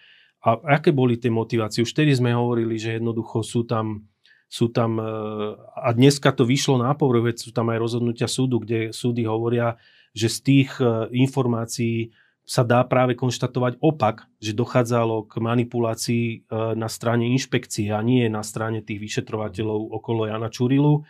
A 0.42 0.59
aké 0.79 0.95
boli 0.95 1.18
tie 1.18 1.31
motivácie? 1.31 1.83
Už 1.83 1.95
vtedy 1.95 2.14
sme 2.14 2.35
hovorili, 2.35 2.79
že 2.79 2.99
jednoducho 2.99 3.42
sú 3.42 3.66
tam 3.66 4.07
sú 4.53 4.68
tam, 4.68 5.01
e, 5.01 5.09
a 5.57 5.88
dneska 5.97 6.29
to 6.37 6.45
vyšlo 6.45 6.77
na 6.77 6.92
povrch, 6.92 7.40
sú 7.40 7.57
tam 7.57 7.73
aj 7.73 7.79
rozhodnutia 7.81 8.29
súdu, 8.29 8.61
kde 8.61 8.92
súdy 8.92 9.25
hovoria, 9.25 9.81
že 10.12 10.29
z 10.29 10.38
tých 10.45 10.77
e, 10.77 11.09
informácií 11.16 12.12
sa 12.42 12.66
dá 12.66 12.83
práve 12.83 13.14
konštatovať 13.14 13.78
opak, 13.78 14.26
že 14.42 14.52
dochádzalo 14.52 15.31
k 15.31 15.35
manipulácii 15.38 16.26
e, 16.26 16.37
na 16.74 16.90
strane 16.90 17.31
inšpekcie 17.31 17.94
a 17.94 18.02
nie 18.02 18.26
na 18.26 18.42
strane 18.42 18.83
tých 18.83 18.98
vyšetrovateľov 18.98 19.94
okolo 19.94 20.26
Jana 20.26 20.50
Čurilu. 20.50 21.07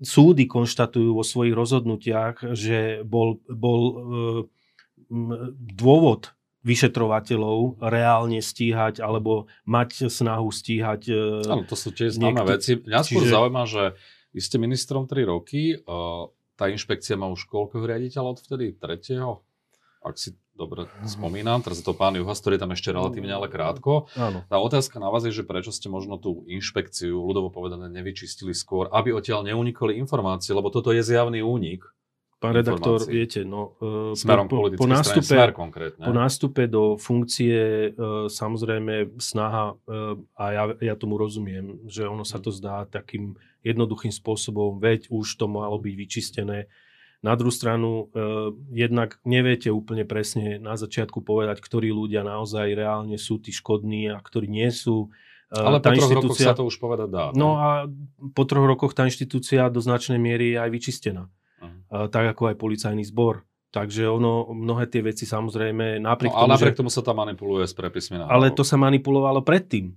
Súdy 0.00 0.48
konštatujú 0.48 1.12
vo 1.12 1.20
svojich 1.20 1.52
rozhodnutiach, 1.52 2.56
že 2.56 3.04
bol, 3.04 3.36
bol 3.52 3.82
dôvod 5.76 6.32
vyšetrovateľov 6.64 7.84
reálne 7.84 8.40
stíhať 8.40 9.04
alebo 9.04 9.52
mať 9.68 10.08
snahu 10.08 10.48
stíhať. 10.48 11.02
E, 11.10 11.52
Áno, 11.52 11.68
to 11.68 11.76
sú 11.76 11.92
tiež 11.92 12.16
známe 12.16 12.40
niekto... 12.40 12.52
veci. 12.56 12.72
Mňa 12.80 13.00
skôr 13.04 13.22
Čiže... 13.28 13.34
zaujíma, 13.36 13.62
že 13.68 13.82
vy 14.32 14.40
ste 14.40 14.56
ministrom 14.56 15.04
3 15.04 15.28
roky, 15.28 15.76
tá 16.56 16.64
inšpekcia 16.70 17.20
má 17.20 17.28
už 17.28 17.44
koľko 17.44 17.84
riaditeľov 17.84 18.40
odvtedy? 18.40 18.78
Tretieho? 18.80 19.44
Ak 20.02 20.18
si 20.18 20.34
dobre 20.52 20.90
spomínam, 21.06 21.62
teraz 21.62 21.78
je 21.78 21.86
to 21.86 21.94
pán 21.94 22.18
Juhas, 22.18 22.42
ktorý 22.42 22.58
je 22.58 22.62
tam 22.66 22.74
ešte 22.74 22.90
relatívne 22.90 23.32
ale 23.32 23.46
krátko. 23.46 24.10
Áno. 24.18 24.42
Tá 24.50 24.58
otázka 24.58 24.98
na 24.98 25.08
vás 25.08 25.22
je, 25.24 25.32
že 25.32 25.46
prečo 25.46 25.70
ste 25.70 25.86
možno 25.86 26.18
tú 26.18 26.42
inšpekciu, 26.50 27.14
ľudovo 27.14 27.54
povedané, 27.54 27.86
nevyčistili 27.88 28.52
skôr, 28.52 28.90
aby 28.90 29.14
odtiaľ 29.14 29.46
neunikoli 29.46 29.96
informácie, 29.96 30.52
lebo 30.52 30.68
toto 30.68 30.90
je 30.90 31.00
zjavný 31.00 31.40
únik 31.40 31.86
Pán 32.42 32.58
redaktor, 32.58 32.98
viete, 33.06 33.46
no, 33.46 33.78
e, 33.78 34.18
Smerom 34.18 34.50
po, 34.50 34.66
po, 34.74 34.90
nástupe, 34.90 35.22
smer 35.22 35.54
konkrétne. 35.54 36.02
po 36.02 36.10
nástupe 36.10 36.66
do 36.66 36.98
funkcie 36.98 37.94
e, 37.94 38.26
samozrejme 38.26 39.14
snaha, 39.22 39.78
e, 39.86 40.18
a 40.34 40.44
ja, 40.50 40.64
ja 40.82 40.94
tomu 40.98 41.22
rozumiem, 41.22 41.78
že 41.86 42.02
ono 42.02 42.26
sa 42.26 42.42
to 42.42 42.50
zdá 42.50 42.82
takým 42.90 43.38
jednoduchým 43.62 44.10
spôsobom, 44.10 44.82
veď 44.82 45.06
už 45.14 45.38
to 45.38 45.46
malo 45.46 45.78
byť 45.78 45.94
vyčistené. 45.94 46.66
Na 47.22 47.38
druhú 47.38 47.54
stranu, 47.54 48.10
jednak 48.74 49.22
neviete 49.22 49.70
úplne 49.70 50.02
presne 50.02 50.58
na 50.58 50.74
začiatku 50.74 51.22
povedať, 51.22 51.62
ktorí 51.62 51.94
ľudia 51.94 52.26
naozaj 52.26 52.74
reálne 52.74 53.14
sú 53.14 53.38
tí 53.38 53.54
škodní 53.54 54.10
a 54.10 54.18
ktorí 54.18 54.50
nie 54.50 54.74
sú. 54.74 55.14
Ale 55.54 55.78
tá 55.78 55.94
po 55.94 56.02
troch 56.02 56.12
rokoch 56.18 56.38
sa 56.42 56.58
to 56.58 56.66
už 56.66 56.82
povedať 56.82 57.08
dá. 57.12 57.24
No 57.38 57.62
a 57.62 57.86
po 58.34 58.42
troch 58.42 58.66
rokoch 58.66 58.96
tá 58.96 59.06
inštitúcia 59.06 59.70
do 59.70 59.78
značnej 59.78 60.18
miery 60.18 60.56
je 60.56 60.58
aj 60.58 60.70
vyčistená 60.74 61.30
uh-huh. 61.62 62.08
tak 62.10 62.34
ako 62.34 62.52
aj 62.52 62.56
policajný 62.58 63.04
zbor. 63.06 63.46
Takže 63.72 64.04
ono, 64.04 64.52
mnohé 64.52 64.84
tie 64.84 65.00
veci 65.00 65.24
samozrejme 65.24 65.96
napriek 65.96 66.28
no, 66.28 66.44
tomu, 66.44 66.52
napriek 66.52 66.76
že... 66.76 66.80
tomu 66.84 66.90
sa 66.92 67.00
tam 67.00 67.24
manipuluje 67.24 67.64
s 67.64 67.72
prepismi. 67.72 68.20
Ale 68.20 68.52
to 68.52 68.68
sa 68.68 68.76
manipulovalo 68.76 69.40
predtým. 69.40 69.96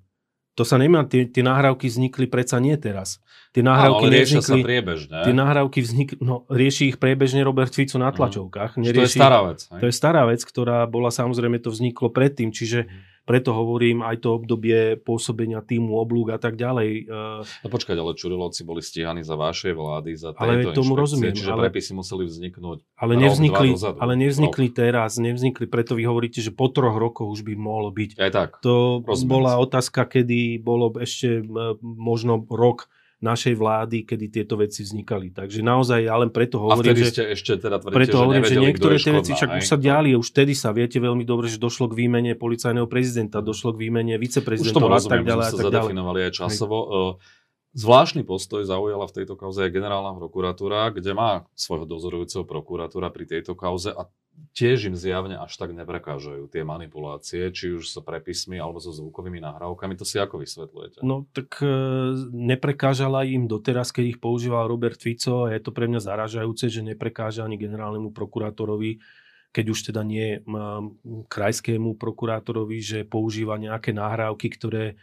To 0.56 0.64
sa 0.64 0.80
nemá, 0.80 1.04
tie, 1.04 1.28
tie 1.28 1.44
nahrávky 1.44 1.92
vznikli 1.92 2.32
predsa 2.32 2.64
nie 2.64 2.80
teraz. 2.80 3.20
Tie 3.52 3.60
nahrávky 3.60 4.08
ale 4.08 4.16
riešia 4.24 4.40
sa 4.40 4.56
priebežne. 4.56 5.28
Tie 5.28 5.36
nahrávky 5.36 5.80
vznikli, 5.84 6.16
no 6.24 6.48
rieši 6.48 6.96
ich 6.96 6.98
priebežne 7.00 7.44
Robert 7.44 7.76
Fico 7.76 8.00
na 8.00 8.12
mhm. 8.12 8.16
tlačovkách. 8.16 8.72
Mm. 8.80 8.84
Nerieši, 8.88 8.96
to 8.96 9.04
je 9.04 9.12
stará 9.20 9.40
vec. 9.44 9.60
Hej? 9.68 9.80
To 9.80 9.86
je 9.86 9.94
stará 9.96 10.22
vec, 10.24 10.42
ktorá 10.48 10.78
bola 10.88 11.12
samozrejme, 11.12 11.60
to 11.60 11.76
vzniklo 11.76 12.08
predtým, 12.08 12.56
čiže 12.56 12.88
mm 12.88 13.15
preto 13.26 13.58
hovorím 13.58 14.06
aj 14.06 14.22
to 14.22 14.38
obdobie 14.38 15.02
pôsobenia 15.02 15.66
týmu 15.66 15.98
oblúk 15.98 16.32
a 16.32 16.40
tak 16.40 16.56
ďalej. 16.56 17.10
Eh, 17.10 17.42
no 17.42 17.68
počkať, 17.68 17.98
ale 17.98 18.14
Čurilovci 18.14 18.62
boli 18.62 18.86
stíhaní 18.86 19.26
za 19.26 19.34
vašej 19.34 19.74
vlády, 19.74 20.14
za 20.14 20.32
tejto 20.38 20.72
ale 20.72 20.78
tomu 20.78 20.94
rozumiem, 20.94 21.34
čiže 21.34 21.52
ale, 21.52 21.68
prepisy 21.68 21.98
museli 21.98 22.30
vzniknúť 22.30 22.86
ale 22.96 23.14
nevznikli, 23.18 23.74
rok, 23.74 23.98
ale 23.98 24.14
nevznikli 24.14 24.68
rok. 24.70 24.76
teraz, 24.78 25.18
nevznikli, 25.18 25.66
preto 25.66 25.98
vy 25.98 26.06
hovoríte, 26.06 26.40
že 26.40 26.54
po 26.54 26.70
troch 26.70 26.96
rokoch 26.96 27.34
už 27.34 27.42
by 27.42 27.58
mohlo 27.58 27.90
byť. 27.90 28.22
Aj 28.22 28.32
tak. 28.32 28.50
To 28.62 29.02
rozumiem 29.02 29.34
bola 29.42 29.52
otázka, 29.58 30.06
kedy 30.06 30.62
bolo 30.62 30.94
ešte 31.02 31.42
eh, 31.42 31.46
možno 31.82 32.46
rok 32.46 32.88
našej 33.24 33.56
vlády, 33.56 34.04
kedy 34.04 34.26
tieto 34.28 34.60
veci 34.60 34.84
vznikali. 34.84 35.32
Takže 35.32 35.64
naozaj 35.64 36.00
ja 36.04 36.16
len 36.20 36.30
preto 36.30 36.60
hovorím, 36.60 36.94
a 36.94 37.00
že... 37.00 37.06
ste 37.12 37.24
ešte 37.32 37.56
teda 37.58 37.80
tvrdíte, 37.80 37.96
preto 37.96 38.18
že 38.18 38.22
hovorím, 38.22 38.44
že 38.44 38.56
niektoré 38.60 38.96
tie 39.00 39.14
veci 39.16 39.32
však 39.32 39.50
už 39.56 39.66
sa 39.66 39.78
diali, 39.80 40.14
už 40.20 40.28
vtedy 40.36 40.52
sa 40.52 40.76
viete 40.76 41.00
veľmi 41.00 41.24
dobre, 41.24 41.48
že 41.48 41.56
došlo 41.56 41.88
k 41.92 42.06
výmene 42.06 42.36
policajného 42.36 42.88
prezidenta, 42.92 43.40
došlo 43.40 43.72
k 43.76 43.88
výmene 43.88 44.20
viceprezidenta 44.20 44.84
a 44.84 45.00
tak 45.00 45.24
ďalej. 45.24 45.48
Už 45.48 45.54
sa 45.56 45.66
zadefinovali 45.72 46.20
aj 46.28 46.32
časovo. 46.36 46.78
Hej. 46.86 47.44
Zvláštny 47.76 48.24
postoj 48.24 48.64
zaujala 48.64 49.04
v 49.04 49.16
tejto 49.22 49.36
kauze 49.36 49.68
aj 49.68 49.76
generálna 49.76 50.16
prokuratúra, 50.16 50.96
kde 50.96 51.12
má 51.12 51.44
svojho 51.60 51.84
dozorujúceho 51.84 52.48
prokuratúra 52.48 53.12
pri 53.12 53.28
tejto 53.28 53.52
kauze 53.52 53.92
a 53.92 54.08
tiež 54.56 54.88
im 54.88 54.96
zjavne 54.96 55.36
až 55.36 55.52
tak 55.60 55.76
neprekážajú 55.76 56.48
tie 56.48 56.64
manipulácie, 56.64 57.52
či 57.52 57.76
už 57.76 57.92
so 57.92 58.00
prepismi 58.00 58.56
alebo 58.56 58.80
so 58.80 58.96
zvukovými 58.96 59.44
nahrávkami. 59.44 60.00
To 60.00 60.08
si 60.08 60.16
ako 60.16 60.40
vysvetľujete? 60.40 61.04
No 61.04 61.28
tak 61.36 61.60
e, 61.60 61.68
neprekážala 62.32 63.28
im 63.28 63.52
doteraz, 63.52 63.92
keď 63.92 64.16
ich 64.16 64.20
používal 64.24 64.72
Robert 64.72 65.00
Fico 65.00 65.48
a 65.48 65.52
je 65.52 65.60
to 65.60 65.76
pre 65.76 65.92
mňa 65.92 66.00
zaražajúce, 66.00 66.72
že 66.72 66.80
neprekáža 66.80 67.44
ani 67.44 67.60
generálnemu 67.60 68.16
prokurátorovi, 68.16 69.04
keď 69.52 69.66
už 69.72 69.80
teda 69.92 70.04
nie 70.08 70.40
krajskému 71.28 72.00
prokurátorovi, 72.00 72.80
že 72.80 73.00
používa 73.04 73.60
nejaké 73.60 73.92
nahrávky, 73.96 74.48
ktoré 74.52 75.00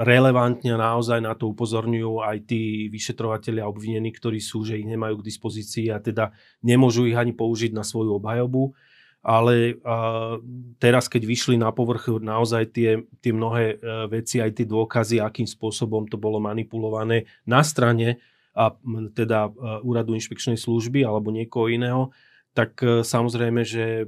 relevantne 0.00 0.72
naozaj 0.72 1.20
na 1.20 1.36
to 1.36 1.52
upozorňujú 1.52 2.24
aj 2.24 2.48
tí 2.48 2.88
vyšetrovateľi 2.88 3.60
a 3.60 3.68
obvinení, 3.68 4.08
ktorí 4.08 4.40
sú, 4.40 4.64
že 4.64 4.80
ich 4.80 4.88
nemajú 4.88 5.20
k 5.20 5.26
dispozícii 5.28 5.92
a 5.92 6.00
teda 6.00 6.32
nemôžu 6.64 7.04
ich 7.04 7.16
ani 7.16 7.36
použiť 7.36 7.76
na 7.76 7.84
svoju 7.84 8.16
obhajobu. 8.16 8.72
Ale 9.20 9.76
uh, 9.84 10.40
teraz, 10.80 11.04
keď 11.04 11.28
vyšli 11.28 11.60
na 11.60 11.68
povrch 11.76 12.08
naozaj 12.24 12.72
tie, 12.72 13.04
tie 13.20 13.32
mnohé 13.36 13.76
uh, 13.76 14.08
veci, 14.08 14.40
aj 14.40 14.56
tie 14.56 14.64
dôkazy, 14.64 15.20
akým 15.20 15.44
spôsobom 15.44 16.08
to 16.08 16.16
bolo 16.16 16.40
manipulované 16.40 17.28
na 17.44 17.60
strane 17.60 18.16
a 18.56 18.72
teda 19.14 19.52
úradu 19.86 20.16
inšpekčnej 20.16 20.58
služby 20.58 21.06
alebo 21.06 21.30
niekoho 21.30 21.70
iného, 21.70 22.10
tak 22.50 22.82
e, 22.82 23.06
samozrejme, 23.06 23.62
že 23.62 24.02
e, 24.02 24.04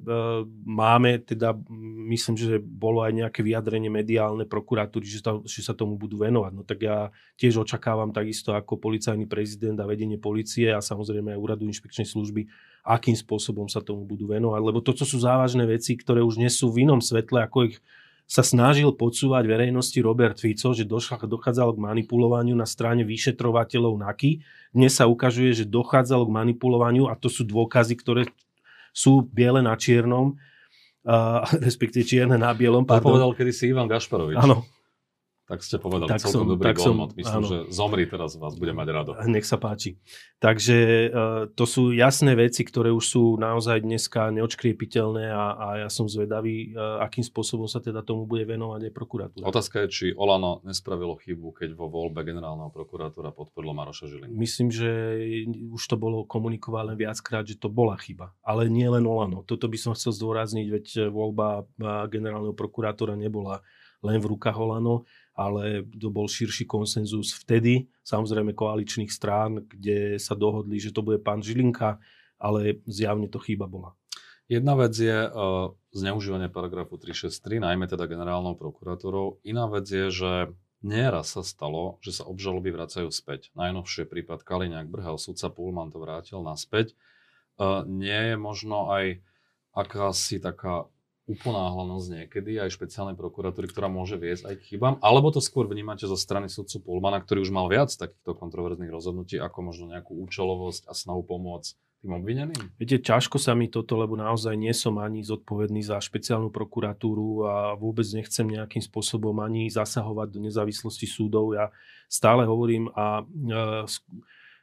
máme, 0.67 1.23
teda 1.23 1.55
myslím, 2.11 2.35
že 2.35 2.59
bolo 2.59 3.07
aj 3.07 3.15
nejaké 3.15 3.41
vyjadrenie 3.41 3.87
mediálne 3.87 4.51
prokuratúry, 4.51 5.07
že, 5.07 5.23
to, 5.23 5.47
že 5.47 5.63
sa 5.63 5.79
tomu 5.79 5.95
budú 5.95 6.19
venovať. 6.19 6.53
No 6.53 6.67
tak 6.67 6.83
ja 6.83 7.15
tiež 7.39 7.63
očakávam 7.63 8.11
takisto 8.11 8.51
ako 8.51 8.83
policajný 8.83 9.31
prezident 9.31 9.79
a 9.79 9.87
vedenie 9.87 10.19
policie 10.19 10.75
a 10.75 10.83
samozrejme 10.83 11.31
aj 11.31 11.39
úradu 11.39 11.71
inšpekčnej 11.71 12.09
služby, 12.11 12.51
akým 12.83 13.15
spôsobom 13.15 13.71
sa 13.71 13.79
tomu 13.79 14.03
budú 14.03 14.27
venovať. 14.27 14.59
Lebo 14.59 14.83
to, 14.83 14.91
čo 14.91 15.07
sú 15.07 15.23
závažné 15.23 15.63
veci, 15.63 15.95
ktoré 15.95 16.19
už 16.19 16.43
nie 16.43 16.51
sú 16.51 16.75
v 16.75 16.83
inom 16.83 16.99
svetle, 16.99 17.47
ako 17.47 17.71
ich 17.71 17.79
sa 18.27 18.41
snažil 18.41 18.97
podsúvať 18.97 19.45
verejnosti 19.45 19.99
Robert 20.01 20.41
Fico, 20.41 20.73
že 20.73 20.89
dochádzalo 20.89 21.77
k 21.77 21.85
manipulovaniu 21.85 22.57
na 22.57 22.65
strane 22.65 23.05
vyšetrovateľov 23.05 23.99
NAKY. 24.03 24.41
Dnes 24.73 24.97
sa 24.97 25.05
ukazuje, 25.05 25.53
že 25.53 25.69
dochádzalo 25.69 26.25
k 26.27 26.33
manipulovaniu 26.33 27.05
a 27.13 27.15
to 27.15 27.29
sú 27.29 27.45
dôkazy, 27.45 27.93
ktoré 28.01 28.25
sú 28.93 29.21
biele 29.21 29.61
na 29.61 29.77
čiernom, 29.77 30.37
uh, 31.05 31.45
respektíve 31.67 32.09
čierne 32.09 32.41
na 32.41 32.51
bielom. 32.57 32.89
To 32.89 32.97
povedal 32.99 33.37
kedysi 33.37 33.71
Ivan 33.71 33.89
Gašparovič. 33.89 34.41
Áno, 34.41 34.65
tak 35.43 35.59
ste 35.67 35.77
povedali 35.83 36.07
tak 36.07 36.23
celkom 36.23 36.47
som, 36.47 36.53
dobrý 36.55 36.67
tak 36.71 36.79
som, 36.79 36.95
Myslím, 37.19 37.43
áno. 37.43 37.51
že 37.51 37.59
zomri 37.75 38.07
teraz 38.07 38.39
vás 38.39 38.55
bude 38.55 38.71
mať 38.71 38.89
rado. 38.95 39.11
Nech 39.35 39.43
sa 39.43 39.59
páči. 39.59 39.99
Takže 40.39 40.79
uh, 41.11 41.45
to 41.51 41.67
sú 41.67 41.91
jasné 41.91 42.39
veci, 42.39 42.63
ktoré 42.63 42.95
už 42.95 43.05
sú 43.05 43.23
naozaj 43.43 43.83
dneska 43.83 44.31
neočkriepiteľné 44.31 45.35
a, 45.35 45.45
a 45.59 45.67
ja 45.87 45.89
som 45.91 46.07
zvedavý, 46.07 46.71
uh, 46.71 47.03
akým 47.03 47.27
spôsobom 47.27 47.67
sa 47.67 47.83
teda 47.83 48.07
tomu 48.07 48.23
bude 48.23 48.47
venovať 48.47 48.87
aj 48.87 48.93
prokuratúra. 48.95 49.45
Otázka 49.51 49.83
je, 49.87 49.89
či 49.91 50.07
Olano 50.15 50.63
nespravilo 50.63 51.19
chybu, 51.19 51.59
keď 51.59 51.75
vo 51.75 51.91
voľbe 51.91 52.23
generálneho 52.23 52.71
prokurátora 52.71 53.35
podporilo 53.35 53.75
Maroša 53.75 54.07
Žilinku. 54.07 54.39
Myslím, 54.39 54.71
že 54.71 54.91
už 55.75 55.83
to 55.91 55.99
bolo 55.99 56.23
komunikované 56.23 56.95
viackrát, 56.95 57.43
že 57.43 57.59
to 57.59 57.67
bola 57.67 57.99
chyba. 57.99 58.31
Ale 58.47 58.71
nie 58.71 58.87
len 58.87 59.03
Olano. 59.03 59.43
Toto 59.43 59.67
by 59.67 59.79
som 59.79 59.93
chcel 59.99 60.15
zdôrazniť, 60.15 60.67
veď 60.71 60.87
voľba 61.11 61.67
generálneho 62.07 62.55
prokurátora 62.55 63.19
nebola 63.19 63.59
len 64.03 64.19
v 64.19 64.35
rukách 64.35 64.59
Olano 64.59 65.07
ale 65.33 65.85
to 65.89 66.13
bol 66.13 66.29
širší 66.29 66.69
konsenzus 66.69 67.33
vtedy, 67.33 67.89
samozrejme 68.05 68.53
koaličných 68.53 69.09
strán, 69.09 69.65
kde 69.65 70.21
sa 70.21 70.37
dohodli, 70.37 70.77
že 70.77 70.93
to 70.93 71.01
bude 71.01 71.25
pán 71.25 71.41
Žilinka, 71.41 71.97
ale 72.37 72.85
zjavne 72.85 73.31
to 73.33 73.41
chyba 73.41 73.65
bola. 73.65 73.97
Jedna 74.51 74.77
vec 74.77 74.93
je 74.93 75.33
uh, 75.33 75.73
zneužívanie 75.97 76.53
paragrafu 76.53 77.01
363, 77.01 77.63
najmä 77.63 77.89
teda 77.89 78.05
generálnou 78.05 78.53
prokuratúrou. 78.59 79.41
Iná 79.49 79.65
vec 79.71 79.89
je, 79.89 80.13
že 80.13 80.33
nieraz 80.85 81.39
sa 81.39 81.47
stalo, 81.47 81.97
že 82.05 82.13
sa 82.13 82.29
obžaloby 82.29 82.69
vracajú 82.69 83.09
späť. 83.09 83.49
Najnovšie 83.57 84.05
prípad 84.05 84.45
Kaliňák 84.45 84.93
Brhel, 84.93 85.17
sudca 85.17 85.49
Pullman 85.49 85.89
to 85.89 86.03
vrátil 86.03 86.45
naspäť. 86.45 86.93
Uh, 87.57 87.87
nie 87.89 88.35
je 88.35 88.37
možno 88.37 88.93
aj 88.93 89.25
akási 89.73 90.37
taká 90.37 90.85
uponáhlanosť 91.33 92.07
niekedy 92.13 92.61
aj 92.61 92.75
špeciálnej 92.77 93.17
prokuratúry, 93.17 93.69
ktorá 93.69 93.89
môže 93.89 94.21
viesť 94.21 94.53
aj 94.53 94.55
k 94.61 94.67
chybám, 94.75 95.01
alebo 95.01 95.33
to 95.33 95.41
skôr 95.41 95.65
vnímate 95.65 96.05
zo 96.05 96.17
strany 96.17 96.53
sudcu 96.53 96.81
Pulmana, 96.85 97.21
ktorý 97.21 97.43
už 97.43 97.51
mal 97.51 97.67
viac 97.73 97.89
takýchto 97.93 98.37
kontroverzných 98.37 98.93
rozhodnutí, 98.93 99.41
ako 99.41 99.59
možno 99.73 99.91
nejakú 99.91 100.13
účelovosť 100.21 100.87
a 100.87 100.93
snahu 100.93 101.25
pomôcť 101.25 101.73
tým 102.03 102.19
obvineným? 102.19 102.63
Viete, 102.77 102.99
ťažko 102.99 103.39
sa 103.39 103.55
mi 103.55 103.71
toto, 103.71 103.95
lebo 103.95 104.19
naozaj 104.19 104.59
nie 104.59 104.75
som 104.75 104.99
ani 104.99 105.23
zodpovedný 105.23 105.87
za 105.87 106.03
špeciálnu 106.03 106.51
prokuratúru 106.51 107.47
a 107.47 107.55
vôbec 107.79 108.05
nechcem 108.11 108.45
nejakým 108.51 108.83
spôsobom 108.83 109.39
ani 109.39 109.71
zasahovať 109.71 110.35
do 110.35 110.41
nezávislosti 110.43 111.07
súdov. 111.07 111.55
Ja 111.55 111.71
stále 112.11 112.43
hovorím 112.43 112.91
a 112.99 113.23
uh, 113.23 113.87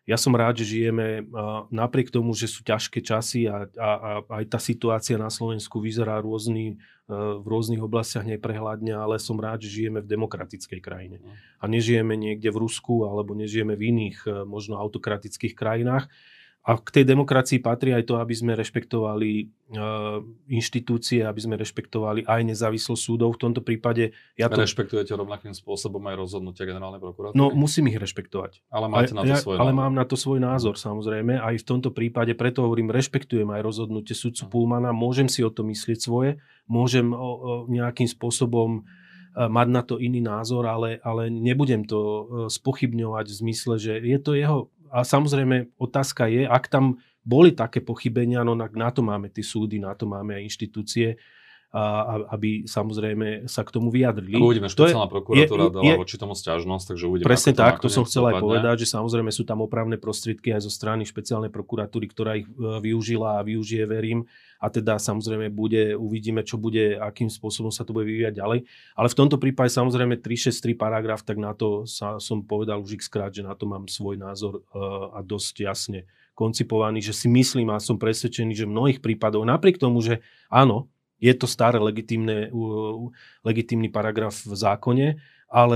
ja 0.07 0.17
som 0.17 0.33
rád, 0.33 0.57
že 0.63 0.77
žijeme 0.77 1.27
napriek 1.69 2.09
tomu, 2.09 2.33
že 2.33 2.49
sú 2.49 2.65
ťažké 2.65 3.03
časy 3.05 3.45
a, 3.45 3.69
a, 3.77 3.89
a 3.93 4.11
aj 4.41 4.45
tá 4.49 4.57
situácia 4.57 5.21
na 5.21 5.29
Slovensku 5.29 5.77
vyzerá 5.77 6.17
rôzny, 6.17 6.73
e, 6.73 7.13
v 7.13 7.45
rôznych 7.45 7.77
oblastiach 7.77 8.25
neprehľadne, 8.25 8.89
ale 8.89 9.21
som 9.21 9.37
rád, 9.37 9.61
že 9.61 9.83
žijeme 9.83 10.01
v 10.01 10.09
demokratickej 10.09 10.79
krajine. 10.81 11.21
No. 11.21 11.29
A 11.61 11.69
nežijeme 11.69 12.17
niekde 12.17 12.49
v 12.49 12.57
Rusku 12.57 13.05
alebo 13.05 13.37
nežijeme 13.37 13.77
v 13.77 13.85
iných 13.93 14.17
e, 14.25 14.29
možno 14.49 14.81
autokratických 14.81 15.53
krajinách, 15.53 16.09
a 16.69 16.77
k 16.77 17.01
tej 17.01 17.05
demokracii 17.17 17.65
patrí 17.65 17.97
aj 17.97 18.05
to, 18.05 18.21
aby 18.21 18.29
sme 18.37 18.53
rešpektovali 18.53 19.49
uh, 19.73 20.21
inštitúcie, 20.53 21.25
aby 21.25 21.41
sme 21.41 21.57
rešpektovali 21.57 22.29
aj 22.29 22.41
nezávislosť 22.45 23.01
súdov. 23.01 23.33
V 23.33 23.49
tomto 23.49 23.65
prípade... 23.65 24.13
Ja 24.37 24.53
to... 24.53 24.61
Rešpektujete 24.61 25.17
rovnakým 25.17 25.57
spôsobom 25.57 25.97
aj 26.05 26.15
rozhodnutia 26.21 26.69
generálnej 26.69 27.01
prokuratúry? 27.01 27.33
No, 27.33 27.49
musím 27.49 27.89
ich 27.89 27.97
rešpektovať. 27.97 28.61
Ale 28.69 28.85
máte 28.85 29.17
na 29.17 29.25
to 29.25 29.33
ja, 29.33 29.41
svoj 29.41 29.57
Ale 29.57 29.73
mám 29.73 29.97
na 29.97 30.05
to 30.05 30.13
svoj 30.13 30.37
názor, 30.37 30.77
samozrejme. 30.77 31.41
Aj 31.41 31.57
v 31.57 31.65
tomto 31.65 31.89
prípade, 31.89 32.37
preto 32.37 32.61
hovorím, 32.61 32.93
rešpektujem 32.93 33.49
aj 33.49 33.65
rozhodnutie 33.65 34.13
sudcu 34.13 34.45
hm. 34.45 34.51
Pulmana. 34.53 34.93
Môžem 34.93 35.25
si 35.25 35.41
o 35.41 35.49
to 35.49 35.65
myslieť 35.65 35.97
svoje, 35.97 36.37
môžem 36.69 37.09
o, 37.09 37.17
o 37.17 37.51
nejakým 37.65 38.05
spôsobom 38.05 38.85
e, 39.33 39.41
mať 39.41 39.67
na 39.73 39.81
to 39.81 39.97
iný 39.97 40.21
názor, 40.21 40.69
ale, 40.69 41.01
ale 41.01 41.33
nebudem 41.33 41.81
to 41.81 41.97
e, 41.97 42.23
spochybňovať 42.53 43.25
v 43.25 43.37
zmysle, 43.41 43.73
že 43.81 43.97
je 43.97 44.19
to 44.21 44.37
jeho 44.37 44.69
a 44.89 45.05
samozrejme 45.05 45.77
otázka 45.77 46.27
je, 46.27 46.45
ak 46.49 46.67
tam 46.67 46.97
boli 47.21 47.53
také 47.53 47.79
pochybenia, 47.85 48.41
no 48.41 48.57
na 48.57 48.89
to 48.89 49.05
máme 49.05 49.29
tie 49.29 49.45
súdy, 49.45 49.77
na 49.77 49.93
to 49.93 50.09
máme 50.09 50.35
aj 50.35 50.43
inštitúcie, 50.49 51.15
a, 51.69 52.25
aby 52.33 52.65
samozrejme 52.65 53.45
sa 53.45 53.61
k 53.61 53.69
tomu 53.69 53.93
vyjadrili. 53.93 54.41
Ako 54.41 54.49
uvidíme, 54.49 54.73
špeciálna 54.73 55.05
prokuratúra 55.05 55.69
dala 55.69 56.01
voči 56.01 56.17
tomu 56.17 56.33
stiažnosť, 56.33 56.85
takže 56.93 57.05
uvidíme. 57.05 57.29
Presne 57.29 57.53
tak, 57.53 57.77
to 57.77 57.93
som 57.93 58.09
chcel 58.09 58.25
aj 58.25 58.41
povedať, 58.41 58.85
že 58.85 58.87
samozrejme 58.89 59.29
sú 59.29 59.45
tam 59.45 59.61
opravné 59.61 60.01
prostriedky 60.01 60.49
aj 60.49 60.65
zo 60.65 60.71
strany 60.73 61.05
špeciálnej 61.05 61.53
prokuratúry, 61.53 62.09
ktorá 62.09 62.41
ich 62.41 62.49
e, 62.49 62.81
využila 62.81 63.37
a 63.37 63.45
využije, 63.45 63.85
verím. 63.85 64.25
A 64.57 64.73
teda 64.73 64.97
samozrejme 64.97 65.53
bude, 65.53 65.93
uvidíme, 65.93 66.41
čo 66.41 66.57
bude, 66.57 66.97
akým 66.97 67.29
spôsobom 67.29 67.69
sa 67.69 67.85
to 67.85 67.93
bude 67.93 68.09
vyvíjať 68.09 68.33
ďalej. 68.33 68.59
Ale 68.97 69.07
v 69.07 69.17
tomto 69.21 69.37
prípade 69.37 69.69
samozrejme 69.69 70.17
363 70.25 70.73
paragraf, 70.73 71.21
tak 71.21 71.37
na 71.37 71.53
to 71.53 71.85
sa, 71.85 72.17
som 72.17 72.41
povedal 72.41 72.81
už 72.81 72.97
x 72.97 73.07
krát, 73.07 73.29
že 73.29 73.45
na 73.45 73.53
to 73.53 73.69
mám 73.69 73.85
svoj 73.85 74.17
názor 74.17 74.65
uh, 74.73 75.15
a 75.15 75.23
dosť 75.23 75.55
jasne 75.63 75.99
koncipovaný, 76.35 77.03
že 77.03 77.11
si 77.11 77.27
myslím 77.27 77.71
a 77.71 77.83
som 77.83 77.99
presvedčený, 77.99 78.55
že 78.55 78.63
v 78.63 78.71
mnohých 78.71 78.99
prípadoch, 79.03 79.43
napriek 79.43 79.75
tomu, 79.75 79.99
že 79.99 80.23
áno, 80.47 80.87
je 81.19 81.33
to 81.35 81.45
staré 81.45 81.79
legitímne, 81.79 82.49
legitímny 83.43 83.91
paragraf 83.91 84.39
v 84.43 84.55
zákone, 84.55 85.07
ale 85.49 85.75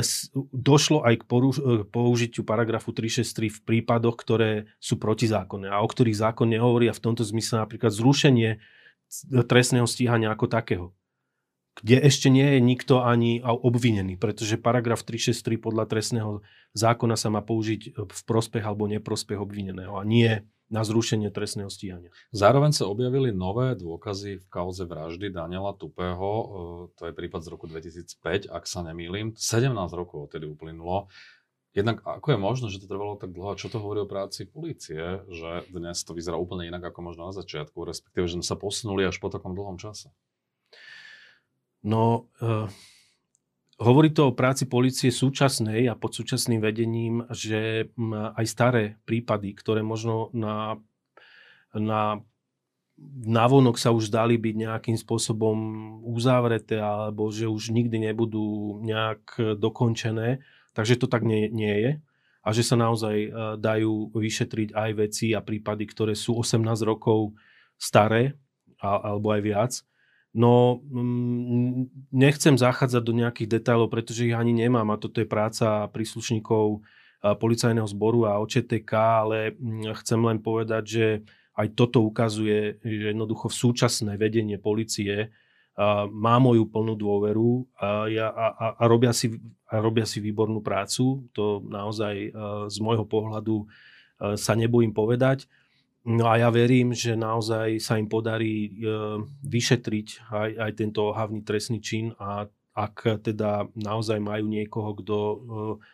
došlo 0.54 1.02
aj 1.04 1.22
k 1.22 1.28
použitiu 1.90 2.46
paragrafu 2.46 2.94
363 2.94 3.50
v 3.50 3.60
prípadoch, 3.66 4.16
ktoré 4.16 4.70
sú 4.78 5.02
protizákonné 5.02 5.68
a 5.68 5.82
o 5.82 5.88
ktorých 5.90 6.18
zákon 6.18 6.48
nehovorí 6.48 6.88
a 6.88 6.98
v 6.98 7.04
tomto 7.04 7.26
zmysle 7.26 7.62
napríklad 7.62 7.90
zrušenie 7.90 8.62
trestného 9.46 9.86
stíhania 9.86 10.30
ako 10.34 10.46
takého 10.50 10.86
kde 11.82 11.98
ešte 12.06 12.30
nie 12.30 12.46
je 12.46 12.60
nikto 12.62 13.02
ani 13.02 13.42
obvinený, 13.42 14.22
pretože 14.22 14.62
paragraf 14.62 15.02
363 15.02 15.58
podľa 15.58 15.90
trestného 15.90 16.46
zákona 16.78 17.18
sa 17.18 17.34
má 17.34 17.42
použiť 17.42 17.98
v 17.98 18.22
prospech 18.30 18.62
alebo 18.62 18.86
neprospech 18.86 19.42
obvineného 19.42 19.98
a 19.98 20.06
nie 20.06 20.46
na 20.74 20.82
zrušenie 20.82 21.30
trestného 21.30 21.70
stíhania. 21.70 22.10
Zároveň 22.34 22.74
sa 22.74 22.90
objavili 22.90 23.30
nové 23.30 23.78
dôkazy 23.78 24.42
v 24.42 24.46
kauze 24.50 24.90
vraždy 24.90 25.30
Daniela 25.30 25.78
Tupého. 25.78 26.30
E, 26.34 26.46
to 26.98 27.02
je 27.06 27.14
prípad 27.14 27.46
z 27.46 27.52
roku 27.54 27.70
2005, 27.70 28.50
ak 28.50 28.66
sa 28.66 28.82
nemýlim. 28.82 29.38
17 29.38 29.70
rokov 29.94 30.34
odtedy 30.34 30.50
uplynulo. 30.50 31.14
Jednak 31.78 32.02
ako 32.02 32.34
je 32.34 32.40
možné, 32.42 32.66
že 32.74 32.82
to 32.82 32.90
trvalo 32.90 33.22
tak 33.22 33.34
dlho? 33.34 33.54
Čo 33.54 33.70
to 33.70 33.78
hovorí 33.78 34.02
o 34.02 34.10
práci 34.10 34.50
policie, 34.50 35.22
že 35.30 35.70
dnes 35.70 36.02
to 36.02 36.18
vyzerá 36.18 36.42
úplne 36.42 36.70
inak 36.70 36.90
ako 36.90 37.06
možno 37.06 37.30
na 37.30 37.34
začiatku, 37.38 37.78
respektíve, 37.86 38.26
že 38.26 38.42
sme 38.42 38.46
sa 38.46 38.58
posunuli 38.58 39.06
až 39.06 39.18
po 39.22 39.30
takom 39.30 39.54
dlhom 39.54 39.78
čase? 39.78 40.10
No, 41.82 42.30
uh, 42.42 42.70
Hovorí 43.84 44.16
to 44.16 44.32
o 44.32 44.38
práci 44.38 44.64
policie 44.64 45.12
súčasnej 45.12 45.92
a 45.92 46.00
pod 46.00 46.16
súčasným 46.16 46.64
vedením, 46.64 47.28
že 47.28 47.92
aj 48.40 48.46
staré 48.48 48.84
prípady, 49.04 49.52
ktoré 49.52 49.84
možno 49.84 50.32
na, 50.32 50.80
na 51.76 52.24
navonok 53.28 53.76
sa 53.76 53.92
už 53.92 54.08
dali 54.08 54.40
byť 54.40 54.56
nejakým 54.56 54.96
spôsobom 54.96 55.58
uzavreté 56.00 56.80
alebo 56.80 57.28
že 57.28 57.52
už 57.52 57.76
nikdy 57.76 58.08
nebudú 58.08 58.80
nejak 58.88 59.60
dokončené, 59.60 60.40
takže 60.72 61.04
to 61.04 61.12
tak 61.12 61.28
nie, 61.28 61.52
nie 61.52 61.76
je. 61.76 61.92
A 62.44 62.52
že 62.52 62.64
sa 62.64 62.76
naozaj 62.76 63.16
e, 63.24 63.30
dajú 63.56 64.12
vyšetriť 64.16 64.76
aj 64.76 64.90
veci 65.00 65.32
a 65.32 65.40
prípady, 65.40 65.88
ktoré 65.88 66.12
sú 66.12 66.40
18 66.40 66.60
rokov 66.84 67.36
staré 67.80 68.36
alebo 68.84 69.32
aj 69.32 69.42
viac 69.44 69.74
No, 70.34 70.82
mm, 70.90 72.10
nechcem 72.10 72.58
zachádzať 72.58 73.04
do 73.06 73.14
nejakých 73.14 73.62
detailov, 73.62 73.94
pretože 73.94 74.26
ich 74.26 74.34
ani 74.34 74.50
nemám 74.50 74.90
a 74.90 74.98
toto 74.98 75.22
je 75.22 75.30
práca 75.30 75.86
príslušníkov 75.94 76.82
policajného 77.24 77.88
zboru 77.88 78.28
a 78.28 78.42
OČTK, 78.42 78.92
ale 78.94 79.38
mm, 79.54 79.94
chcem 80.04 80.20
len 80.20 80.42
povedať, 80.42 80.84
že 80.84 81.06
aj 81.54 81.78
toto 81.78 82.02
ukazuje, 82.02 82.82
že 82.82 83.14
jednoducho 83.14 83.46
v 83.48 83.60
súčasné 83.62 84.18
vedenie 84.18 84.58
policie 84.58 85.30
má 86.10 86.38
moju 86.38 86.70
plnú 86.70 86.94
dôveru 86.94 87.66
a, 87.82 88.06
ja, 88.06 88.30
a, 88.30 88.78
a, 88.78 88.84
robia, 88.86 89.10
si, 89.10 89.42
a 89.70 89.82
robia 89.82 90.06
si 90.06 90.22
výbornú 90.22 90.62
prácu. 90.62 91.26
To 91.34 91.62
naozaj 91.66 92.30
z 92.70 92.78
môjho 92.78 93.06
pohľadu 93.10 93.66
sa 94.38 94.54
nebojím 94.54 94.94
povedať. 94.94 95.50
No 96.04 96.28
a 96.28 96.36
ja 96.36 96.52
verím, 96.52 96.92
že 96.92 97.16
naozaj 97.16 97.80
sa 97.80 97.96
im 97.96 98.12
podarí 98.12 98.76
vyšetriť 99.48 100.28
aj, 100.28 100.50
aj 100.60 100.72
tento 100.76 101.00
ohavný 101.08 101.48
trestný 101.48 101.80
čin 101.80 102.12
a 102.20 102.52
ak 102.76 103.24
teda 103.24 103.72
naozaj 103.72 104.20
majú 104.20 104.50
niekoho, 104.52 104.98
kto 105.00 105.18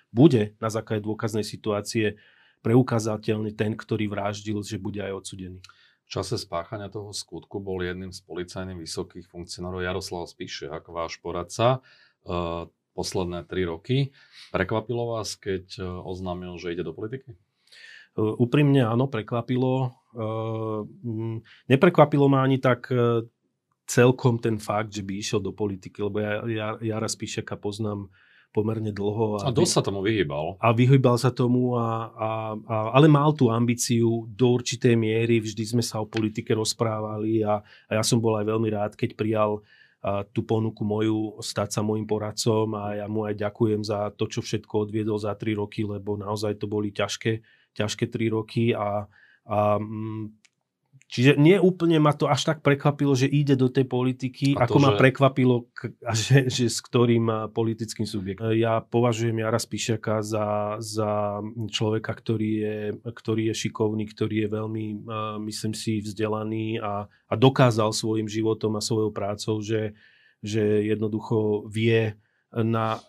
bude 0.09 0.57
na 0.57 0.69
základe 0.73 1.05
dôkaznej 1.05 1.45
situácie 1.45 2.17
preukázateľný 2.65 3.53
ten, 3.53 3.77
ktorý 3.77 4.09
vraždil, 4.09 4.57
že 4.65 4.81
bude 4.81 4.97
aj 4.97 5.13
odsudený. 5.13 5.61
V 6.07 6.09
čase 6.09 6.41
spáchania 6.41 6.89
toho 6.89 7.13
skutku 7.13 7.61
bol 7.61 7.77
jedným 7.85 8.09
z 8.09 8.25
policajných 8.25 8.81
vysokých 8.81 9.29
funkcionárov 9.29 9.85
Jaroslav 9.85 10.25
Spíše 10.25 10.73
ako 10.73 10.89
váš 10.89 11.21
poradca 11.21 11.85
uh, 12.25 12.65
posledné 12.97 13.45
tri 13.45 13.69
roky. 13.69 14.09
Prekvapilo 14.49 15.13
vás, 15.13 15.37
keď 15.37 15.77
uh, 15.77 16.01
oznámil, 16.01 16.57
že 16.57 16.73
ide 16.73 16.81
do 16.81 16.97
politiky? 16.97 17.37
Úprimne 18.17 18.83
áno, 18.83 19.05
prekvapilo. 19.05 19.98
Neprekvapilo 21.69 22.25
ma 22.25 22.41
ani 22.41 22.57
tak 22.57 22.89
celkom 23.89 24.37
ten 24.37 24.61
fakt, 24.61 24.93
že 24.93 25.01
by 25.01 25.17
išiel 25.17 25.41
do 25.41 25.49
politiky, 25.49 26.05
lebo 26.05 26.21
ja, 26.21 26.45
ja 26.45 26.67
Jara 26.77 27.09
Spíšaka 27.09 27.57
poznám 27.57 28.09
pomerne 28.49 28.89
dlho. 28.89 29.41
A, 29.41 29.49
a 29.49 29.53
dosť 29.53 29.73
sa 29.73 29.81
tomu 29.85 30.01
vyhýbal. 30.01 30.57
A 30.57 30.73
vyhýbal 30.73 31.21
sa 31.21 31.29
tomu, 31.29 31.77
a, 31.77 32.09
a, 32.09 32.29
a, 32.57 32.75
ale 32.97 33.05
mal 33.05 33.33
tú 33.33 33.53
ambíciu 33.53 34.25
do 34.25 34.57
určitej 34.57 34.97
miery, 34.97 35.37
vždy 35.41 35.77
sme 35.77 35.83
sa 35.85 36.01
o 36.01 36.09
politike 36.09 36.57
rozprávali 36.57 37.45
a, 37.45 37.61
a 37.61 37.91
ja 37.93 38.03
som 38.05 38.17
bol 38.17 38.37
aj 38.41 38.49
veľmi 38.49 38.69
rád, 38.73 38.91
keď 38.97 39.13
prijal 39.13 39.61
a, 40.01 40.25
tú 40.25 40.41
ponuku 40.41 40.81
moju 40.81 41.37
stať 41.45 41.77
sa 41.77 41.81
môjim 41.85 42.09
poradcom 42.09 42.73
a 42.73 42.97
ja 42.97 43.05
mu 43.05 43.29
aj 43.29 43.37
ďakujem 43.37 43.85
za 43.85 44.09
to, 44.17 44.25
čo 44.25 44.41
všetko 44.41 44.89
odviedol 44.89 45.21
za 45.21 45.37
tri 45.37 45.53
roky, 45.53 45.85
lebo 45.85 46.17
naozaj 46.17 46.57
to 46.57 46.65
boli 46.65 46.89
ťažké, 46.89 47.45
ťažké 47.77 48.09
tri 48.09 48.33
roky 48.33 48.73
a, 48.73 49.05
a 49.49 49.81
mm, 49.81 50.39
Čiže 51.09 51.41
nie 51.41 51.57
úplne 51.57 51.97
ma 51.97 52.13
to 52.13 52.29
až 52.29 52.53
tak 52.53 52.61
prekvapilo, 52.61 53.17
že 53.17 53.25
ide 53.25 53.57
do 53.57 53.65
tej 53.65 53.89
politiky, 53.89 54.53
to, 54.53 54.61
ako 54.61 54.77
že... 54.77 54.83
ma 54.85 54.91
prekvapilo, 54.93 55.65
že, 56.13 56.45
že 56.45 56.69
s 56.69 56.77
ktorým 56.85 57.49
politickým 57.49 58.05
subjektom. 58.05 58.53
Ja 58.53 58.85
považujem 58.85 59.41
Jara 59.41 59.57
Spíšaka 59.57 60.21
za, 60.21 60.77
za 60.77 61.41
človeka, 61.73 62.13
ktorý 62.13 62.51
je, 62.61 62.77
ktorý 63.01 63.49
je 63.49 63.55
šikovný, 63.57 64.05
ktorý 64.05 64.45
je 64.45 64.49
veľmi, 64.53 64.85
myslím 65.49 65.73
si, 65.73 66.05
vzdelaný 66.05 66.77
a, 66.77 67.09
a 67.09 67.33
dokázal 67.33 67.89
svojim 67.89 68.29
životom 68.29 68.77
a 68.77 68.85
svojou 68.85 69.09
prácou, 69.09 69.65
že, 69.65 69.97
že 70.45 70.93
jednoducho 70.93 71.65
vie 71.65 72.21
na 72.53 73.01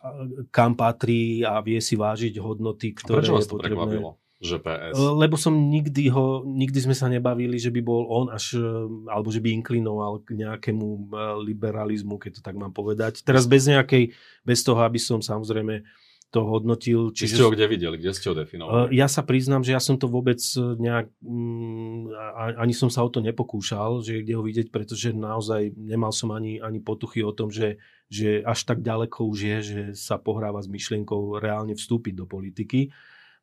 kam 0.49 0.72
patrí 0.72 1.45
a 1.45 1.61
vie 1.61 1.84
si 1.84 2.01
vážiť 2.01 2.41
hodnoty, 2.41 2.97
ktoré 2.97 3.20
a 3.20 3.28
prečo 3.28 3.36
vás 3.36 3.45
to 3.45 3.49
je 3.49 3.55
potrebné. 3.61 3.76
Prekvapilo? 3.76 4.11
Že 4.41 4.57
PS. 4.64 4.97
Lebo 4.97 5.36
som 5.36 5.53
nikdy 5.53 6.09
ho, 6.09 6.41
nikdy 6.49 6.80
sme 6.80 6.97
sa 6.97 7.12
nebavili, 7.12 7.61
že 7.61 7.68
by 7.68 7.84
bol 7.84 8.09
on 8.09 8.32
až, 8.32 8.57
e, 8.57 8.64
alebo 9.12 9.28
že 9.28 9.36
by 9.36 9.53
inklinoval 9.61 10.24
k 10.24 10.32
nejakému 10.32 10.88
e, 10.88 11.01
liberalizmu, 11.45 12.16
keď 12.16 12.41
to 12.41 12.43
tak 12.43 12.57
mám 12.57 12.72
povedať. 12.72 13.20
Teraz 13.20 13.45
bez 13.45 13.68
nejakej, 13.68 14.16
bez 14.41 14.64
toho, 14.64 14.80
aby 14.80 14.97
som 14.97 15.20
samozrejme 15.20 15.84
to 16.32 16.41
hodnotil. 16.41 17.12
Čiže 17.12 17.36
ste 17.36 17.45
ho 17.45 17.53
kde 17.53 17.68
videli? 17.68 18.01
Kde 18.01 18.16
ste 18.16 18.32
ho 18.32 18.34
definovali? 18.38 18.88
E, 18.88 18.97
ja 18.97 19.12
sa 19.12 19.20
priznám, 19.20 19.61
že 19.61 19.76
ja 19.76 19.82
som 19.82 20.01
to 20.01 20.09
vôbec 20.09 20.41
nejak, 20.57 21.12
mm, 21.20 22.16
ani 22.57 22.72
som 22.72 22.88
sa 22.88 23.05
o 23.05 23.12
to 23.12 23.20
nepokúšal, 23.20 24.01
že 24.01 24.24
kde 24.24 24.41
ho 24.41 24.43
vidieť, 24.47 24.72
pretože 24.72 25.12
naozaj 25.12 25.76
nemal 25.76 26.16
som 26.16 26.32
ani, 26.32 26.64
ani 26.64 26.80
potuchy 26.80 27.20
o 27.20 27.36
tom, 27.36 27.53
že, 27.53 27.76
že 28.09 28.41
až 28.41 28.64
tak 28.64 28.80
ďaleko 28.80 29.20
už 29.20 29.38
je, 29.38 29.59
že 29.61 29.80
sa 30.01 30.16
pohráva 30.16 30.64
s 30.64 30.72
myšlienkou 30.72 31.36
reálne 31.36 31.76
vstúpiť 31.76 32.16
do 32.16 32.24
politiky 32.24 32.88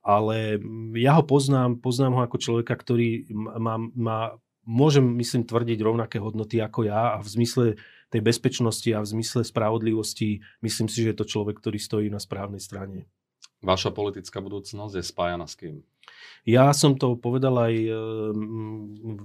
ale 0.08 0.56
ja 0.96 1.20
ho 1.20 1.24
poznám, 1.28 1.84
poznám 1.84 2.16
ho 2.16 2.22
ako 2.24 2.40
človeka, 2.40 2.80
ktorý 2.80 3.28
má, 3.36 3.76
má 3.92 4.20
môžem, 4.64 5.04
myslím, 5.20 5.44
tvrdiť 5.44 5.84
rovnaké 5.84 6.24
hodnoty 6.24 6.64
ako 6.64 6.88
ja 6.88 7.16
a 7.16 7.24
v 7.24 7.28
zmysle 7.28 7.66
tej 8.08 8.22
bezpečnosti 8.24 8.88
a 8.96 9.04
v 9.04 9.12
zmysle 9.20 9.44
spravodlivosti 9.44 10.40
myslím 10.64 10.88
si, 10.88 11.04
že 11.04 11.12
je 11.12 11.18
to 11.20 11.28
človek, 11.28 11.60
ktorý 11.60 11.76
stojí 11.76 12.08
na 12.08 12.24
správnej 12.24 12.64
strane. 12.64 13.12
Vaša 13.60 13.92
politická 13.92 14.40
budúcnosť 14.40 14.96
je 14.96 15.04
spájana 15.04 15.44
s 15.44 15.60
kým? 15.60 15.84
Ja 16.48 16.72
som 16.72 16.96
to 16.96 17.20
povedal 17.20 17.58
aj 17.58 17.76
e, 17.76 17.92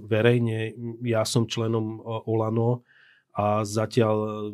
verejne. 0.03 0.75
Ja 1.05 1.23
som 1.23 1.47
členom 1.47 1.95
e, 1.95 2.11
Olano 2.27 2.83
a 3.31 3.63
zatiaľ 3.63 4.49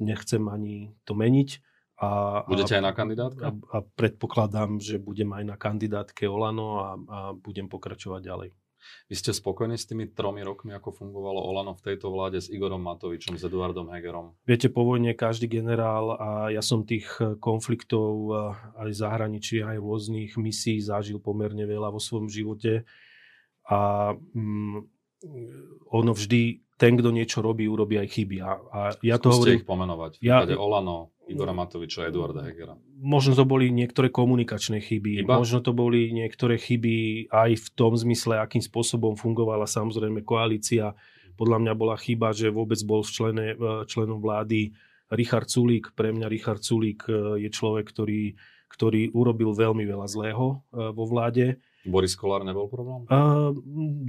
nechcem 0.00 0.42
ani 0.48 0.96
to 1.04 1.12
meniť. 1.12 1.60
A, 1.96 2.44
Budete 2.44 2.76
a, 2.76 2.78
aj 2.78 2.84
na 2.84 2.92
kandidátke? 2.92 3.42
A, 3.42 3.50
a 3.52 3.78
predpokladám, 3.80 4.80
že 4.84 5.00
budem 5.00 5.32
aj 5.32 5.44
na 5.48 5.56
kandidátke 5.56 6.28
Olano 6.28 6.68
a, 6.80 6.88
a 6.96 7.18
budem 7.32 7.72
pokračovať 7.72 8.20
ďalej. 8.20 8.50
Vy 9.10 9.14
ste 9.18 9.30
spokojní 9.34 9.78
s 9.78 9.86
tými 9.86 10.10
tromi 10.14 10.42
rokmi, 10.42 10.74
ako 10.74 10.94
fungovalo 10.94 11.42
Olano 11.42 11.74
v 11.74 11.84
tejto 11.90 12.10
vláde 12.10 12.42
s 12.42 12.50
Igorom 12.50 12.82
Matovičom, 12.82 13.38
s 13.38 13.42
Eduardom 13.46 13.90
Hegerom? 13.90 14.34
Viete, 14.46 14.70
po 14.70 14.86
vojne 14.86 15.14
každý 15.14 15.50
generál 15.50 16.14
a 16.14 16.28
ja 16.50 16.62
som 16.62 16.86
tých 16.86 17.06
konfliktov 17.42 18.30
aj 18.78 18.90
zahraničí, 18.94 19.62
aj 19.62 19.78
rôznych 19.78 20.38
misií 20.38 20.78
zažil 20.82 21.18
pomerne 21.18 21.66
veľa 21.66 21.94
vo 21.94 21.98
svojom 22.02 22.30
živote. 22.30 22.86
A 23.66 24.14
mm, 24.14 24.78
ono 25.90 26.12
vždy, 26.14 26.65
ten, 26.76 26.92
kto 26.96 27.08
niečo 27.08 27.40
robí, 27.40 27.64
urobí 27.64 27.96
aj 27.96 28.08
chyby. 28.12 28.36
A, 28.44 28.52
a 28.68 28.80
ja 29.00 29.16
Skúste 29.16 29.24
to 29.24 29.28
hovorím, 29.32 29.58
ich 29.60 29.68
pomenovať. 29.68 30.12
V 30.20 30.24
ja, 30.28 30.44
Olano, 30.60 31.16
Igora 31.26 31.56
Matoviča 31.56 32.04
a 32.04 32.08
Eduarda 32.12 32.44
Hegera. 32.44 32.76
Možno 33.00 33.32
to 33.32 33.48
boli 33.48 33.72
niektoré 33.72 34.12
komunikačné 34.12 34.84
chyby, 34.84 35.24
Iba? 35.24 35.40
možno 35.40 35.64
to 35.64 35.72
boli 35.72 36.12
niektoré 36.12 36.60
chyby 36.60 37.28
aj 37.32 37.50
v 37.56 37.66
tom 37.74 37.96
zmysle, 37.96 38.38
akým 38.38 38.60
spôsobom 38.60 39.16
fungovala 39.16 39.64
samozrejme 39.64 40.22
koalícia. 40.22 40.92
Podľa 41.36 41.64
mňa 41.64 41.72
bola 41.76 41.96
chyba, 41.96 42.36
že 42.36 42.52
vôbec 42.52 42.78
bol 42.84 43.04
člene, 43.04 43.56
členom 43.88 44.20
vlády 44.20 44.76
Richard 45.12 45.48
Sulík. 45.48 45.96
Pre 45.96 46.12
mňa 46.12 46.28
Richard 46.28 46.60
Sulík 46.60 47.08
e, 47.08 47.40
je 47.44 47.50
človek, 47.52 47.88
ktorý, 47.88 48.36
ktorý 48.72 49.12
urobil 49.12 49.52
veľmi 49.52 49.84
veľa 49.84 50.06
zlého 50.08 50.64
e, 50.72 50.92
vo 50.92 51.04
vláde. 51.08 51.60
Boris 51.86 52.18
Kolár 52.18 52.42
nebol 52.42 52.66
problém? 52.66 53.06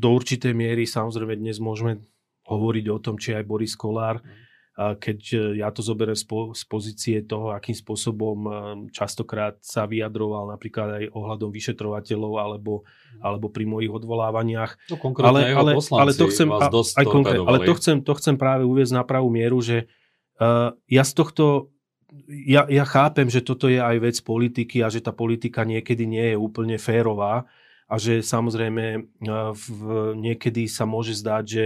Do 0.01 0.09
určitej 0.17 0.57
miery 0.57 0.89
samozrejme 0.89 1.37
dnes 1.37 1.61
môžeme 1.61 2.01
hovoriť 2.47 2.85
o 2.89 2.97
tom, 3.03 3.19
či 3.19 3.35
aj 3.35 3.43
Boris 3.43 3.75
Kolár 3.75 4.23
mm 4.23 4.47
keď 4.77 5.19
e, 5.33 5.37
ja 5.57 5.73
to 5.73 5.81
zoberiem 5.81 6.13
z 6.13 6.63
pozície 6.69 7.25
toho, 7.25 7.49
akým 7.49 7.73
spôsobom 7.73 8.37
e, 8.45 8.49
častokrát 8.93 9.57
sa 9.65 9.89
vyjadroval 9.89 10.53
napríklad 10.53 10.87
aj 11.01 11.03
ohľadom 11.17 11.49
vyšetrovateľov 11.49 12.33
alebo, 12.37 12.85
mhm. 12.85 13.21
alebo 13.25 13.49
pri 13.49 13.65
mojich 13.65 13.89
odvolávaniach. 13.89 14.77
No 14.93 15.01
ale, 15.25 15.49
ale, 15.49 15.71
ale, 15.81 16.11
to 16.13 16.29
chcem, 16.29 16.53
a, 16.53 16.69
aj 16.69 17.05
konkrét, 17.09 17.41
ale 17.41 17.65
to 17.65 17.73
chcem, 17.73 18.05
to 18.05 18.13
chcem 18.21 18.37
práve 18.37 18.69
uviezť 18.69 18.93
na 18.93 19.01
pravú 19.01 19.33
mieru, 19.33 19.57
že 19.65 19.89
uh, 20.37 20.69
ja 20.85 21.01
z 21.01 21.13
tohto 21.17 21.73
ja, 22.29 22.63
ja 22.71 22.87
chápem, 22.87 23.27
že 23.27 23.43
toto 23.43 23.67
je 23.67 23.83
aj 23.83 23.97
vec 23.99 24.15
politiky 24.23 24.79
a 24.79 24.87
že 24.87 25.03
tá 25.03 25.11
politika 25.11 25.67
niekedy 25.67 26.07
nie 26.07 26.31
je 26.31 26.37
úplne 26.39 26.79
férová 26.79 27.43
a 27.83 27.95
že 27.99 28.23
samozrejme 28.23 29.11
v, 29.51 29.67
niekedy 30.15 30.71
sa 30.71 30.87
môže 30.87 31.19
zdať, 31.19 31.43
že 31.43 31.65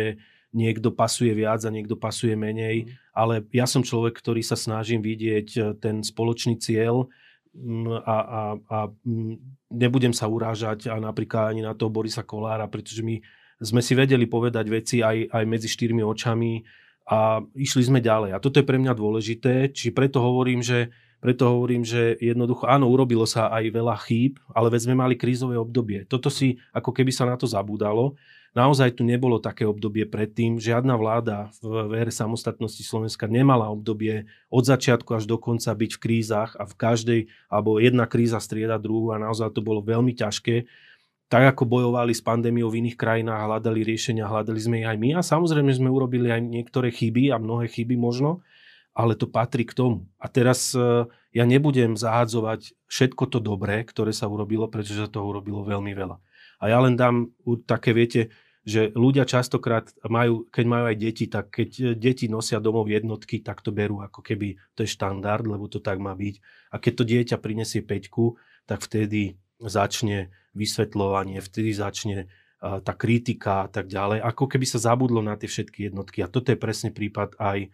niekto 0.52 0.92
pasuje 0.92 1.32
viac 1.32 1.64
a 1.64 1.72
niekto 1.72 1.96
pasuje 1.96 2.36
menej, 2.36 2.86
mm. 2.86 3.16
ale 3.16 3.44
ja 3.56 3.64
som 3.64 3.82
človek, 3.82 4.20
ktorý 4.20 4.44
sa 4.44 4.60
snažím 4.60 5.00
vidieť 5.00 5.48
e, 5.56 5.60
ten 5.80 6.04
spoločný 6.04 6.60
cieľ 6.60 7.08
mm, 7.56 7.88
a, 8.04 8.18
a, 8.20 8.42
a 8.60 8.78
mm, 8.92 9.36
nebudem 9.72 10.12
sa 10.12 10.28
urážať 10.28 10.92
a 10.92 11.00
napríklad 11.00 11.56
ani 11.56 11.64
na 11.64 11.72
toho 11.72 11.88
Borisa 11.88 12.28
Kolára, 12.28 12.68
pretože 12.68 13.00
my 13.00 13.24
sme 13.62 13.80
si 13.80 13.94
vedeli 13.96 14.28
povedať 14.28 14.66
veci 14.68 15.00
aj, 15.00 15.32
aj 15.32 15.44
medzi 15.48 15.70
štyrmi 15.72 16.04
očami 16.04 16.66
a 17.08 17.40
išli 17.56 17.88
sme 17.88 18.00
ďalej. 18.04 18.36
A 18.36 18.42
toto 18.42 18.60
je 18.60 18.68
pre 18.68 18.78
mňa 18.82 18.94
dôležité, 18.98 19.70
či 19.72 19.94
preto 19.94 20.20
hovorím, 20.20 20.66
že 20.66 20.92
preto 21.22 21.46
hovorím, 21.46 21.86
že 21.86 22.18
jednoducho, 22.18 22.66
áno, 22.66 22.90
urobilo 22.90 23.30
sa 23.30 23.54
aj 23.54 23.70
veľa 23.70 23.96
chýb, 24.10 24.42
ale 24.58 24.74
veď 24.74 24.90
sme 24.90 24.96
mali 24.98 25.14
krízové 25.14 25.54
obdobie. 25.54 26.10
Toto 26.10 26.34
si 26.34 26.58
ako 26.74 26.90
keby 26.90 27.14
sa 27.14 27.30
na 27.30 27.38
to 27.38 27.46
zabúdalo. 27.46 28.18
Naozaj 28.52 29.00
tu 29.00 29.08
nebolo 29.08 29.40
také 29.40 29.64
obdobie 29.64 30.04
predtým. 30.10 30.60
Žiadna 30.60 30.98
vláda 31.00 31.54
v 31.64 31.88
vere 31.88 32.12
samostatnosti 32.12 32.84
Slovenska 32.84 33.30
nemala 33.30 33.72
obdobie 33.72 34.28
od 34.52 34.66
začiatku 34.66 35.14
až 35.16 35.30
do 35.30 35.40
konca 35.40 35.72
byť 35.72 35.92
v 35.96 36.02
krízach 36.02 36.60
a 36.60 36.68
v 36.68 36.74
každej, 36.76 37.22
alebo 37.48 37.80
jedna 37.80 38.10
kríza 38.10 38.42
strieda 38.44 38.76
druhú 38.76 39.16
a 39.16 39.22
naozaj 39.22 39.56
to 39.56 39.64
bolo 39.64 39.80
veľmi 39.80 40.18
ťažké. 40.18 40.68
tak 41.32 41.56
ako 41.56 41.64
bojovali 41.64 42.12
s 42.12 42.20
pandémiou 42.20 42.68
v 42.68 42.84
iných 42.84 43.00
krajinách, 43.00 43.48
hľadali 43.48 43.88
riešenia, 43.88 44.28
hľadali 44.28 44.60
sme 44.60 44.84
ich 44.84 44.88
aj 44.92 45.00
my 45.00 45.10
a 45.16 45.24
samozrejme 45.24 45.72
sme 45.72 45.88
urobili 45.88 46.28
aj 46.28 46.44
niektoré 46.44 46.92
chyby 46.92 47.32
a 47.32 47.40
mnohé 47.40 47.72
chyby 47.72 47.96
možno, 47.96 48.44
ale 48.92 49.16
to 49.16 49.28
patrí 49.28 49.64
k 49.64 49.76
tomu. 49.76 50.08
A 50.20 50.28
teraz 50.28 50.76
e, 50.76 51.08
ja 51.32 51.44
nebudem 51.48 51.96
zahádzovať 51.96 52.76
všetko 52.92 53.24
to 53.32 53.40
dobré, 53.40 53.88
ktoré 53.88 54.12
sa 54.12 54.28
urobilo, 54.28 54.68
pretože 54.68 55.00
sa 55.00 55.12
toho 55.12 55.32
urobilo 55.32 55.64
veľmi 55.64 55.96
veľa. 55.96 56.20
A 56.62 56.64
ja 56.70 56.78
len 56.84 57.00
dám 57.00 57.32
také, 57.66 57.96
viete, 57.96 58.30
že 58.62 58.94
ľudia 58.94 59.26
častokrát 59.26 59.90
majú, 60.06 60.46
keď 60.54 60.66
majú 60.70 60.86
aj 60.94 60.98
deti, 61.00 61.26
tak 61.26 61.50
keď 61.50 61.70
e, 61.80 61.84
deti 61.96 62.28
nosia 62.28 62.60
domov 62.60 62.92
jednotky, 62.92 63.40
tak 63.40 63.64
to 63.64 63.72
berú 63.72 64.04
ako 64.04 64.20
keby 64.22 64.60
to 64.76 64.84
je 64.84 64.92
štandard, 64.92 65.48
lebo 65.48 65.72
to 65.72 65.80
tak 65.80 65.98
má 65.98 66.12
byť. 66.12 66.36
A 66.72 66.76
keď 66.78 66.94
to 66.94 67.04
dieťa 67.08 67.38
prinesie 67.40 67.82
peťku, 67.82 68.36
tak 68.68 68.84
vtedy 68.84 69.40
začne 69.58 70.30
vysvetľovanie, 70.52 71.40
vtedy 71.40 71.72
začne 71.72 72.28
tá 72.62 72.94
kritika 72.94 73.66
a 73.66 73.70
tak 73.74 73.90
ďalej, 73.90 74.22
ako 74.22 74.46
keby 74.46 74.66
sa 74.70 74.78
zabudlo 74.78 75.26
na 75.26 75.34
tie 75.34 75.50
všetky 75.50 75.90
jednotky. 75.90 76.22
A 76.22 76.30
toto 76.30 76.54
je 76.54 76.62
presne 76.62 76.94
prípad 76.94 77.34
aj, 77.42 77.74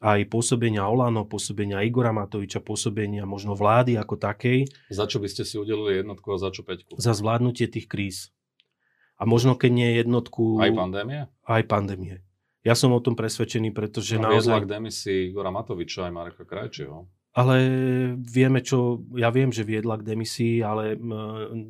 aj 0.00 0.32
pôsobenia 0.32 0.88
Olano, 0.88 1.28
pôsobenia 1.28 1.84
Igora 1.84 2.10
Matoviča, 2.10 2.64
pôsobenia 2.64 3.28
možno 3.28 3.52
vlády 3.52 4.00
ako 4.00 4.16
takej. 4.16 4.64
Za 4.88 5.04
čo 5.04 5.20
by 5.20 5.28
ste 5.28 5.44
si 5.44 5.60
udelili 5.60 6.00
jednotku 6.00 6.32
a 6.32 6.40
za 6.40 6.48
čo 6.48 6.64
peťku? 6.64 6.96
Za 6.96 7.12
zvládnutie 7.12 7.68
tých 7.68 7.84
kríz. 7.84 8.32
A 9.20 9.28
možno 9.28 9.60
keď 9.60 9.70
nie 9.70 9.88
jednotku... 10.00 10.56
Aj 10.56 10.72
pandémie? 10.72 11.28
Aj 11.44 11.62
pandémie. 11.68 12.24
Ja 12.64 12.72
som 12.72 12.96
o 12.96 13.00
tom 13.04 13.12
presvedčený, 13.12 13.76
pretože 13.76 14.16
no, 14.16 14.32
naozaj... 14.32 14.64
k 14.64 14.72
demisii 14.72 15.20
Igora 15.28 15.52
Matoviča 15.52 16.08
aj 16.08 16.12
Mareka 16.12 16.44
Krajčieho. 16.48 17.04
Ale 17.30 17.56
vieme, 18.18 18.58
čo, 18.58 19.06
ja 19.14 19.30
viem, 19.30 19.54
že 19.54 19.62
viedla 19.62 20.00
k 20.00 20.02
demisii, 20.02 20.66
ale 20.66 20.98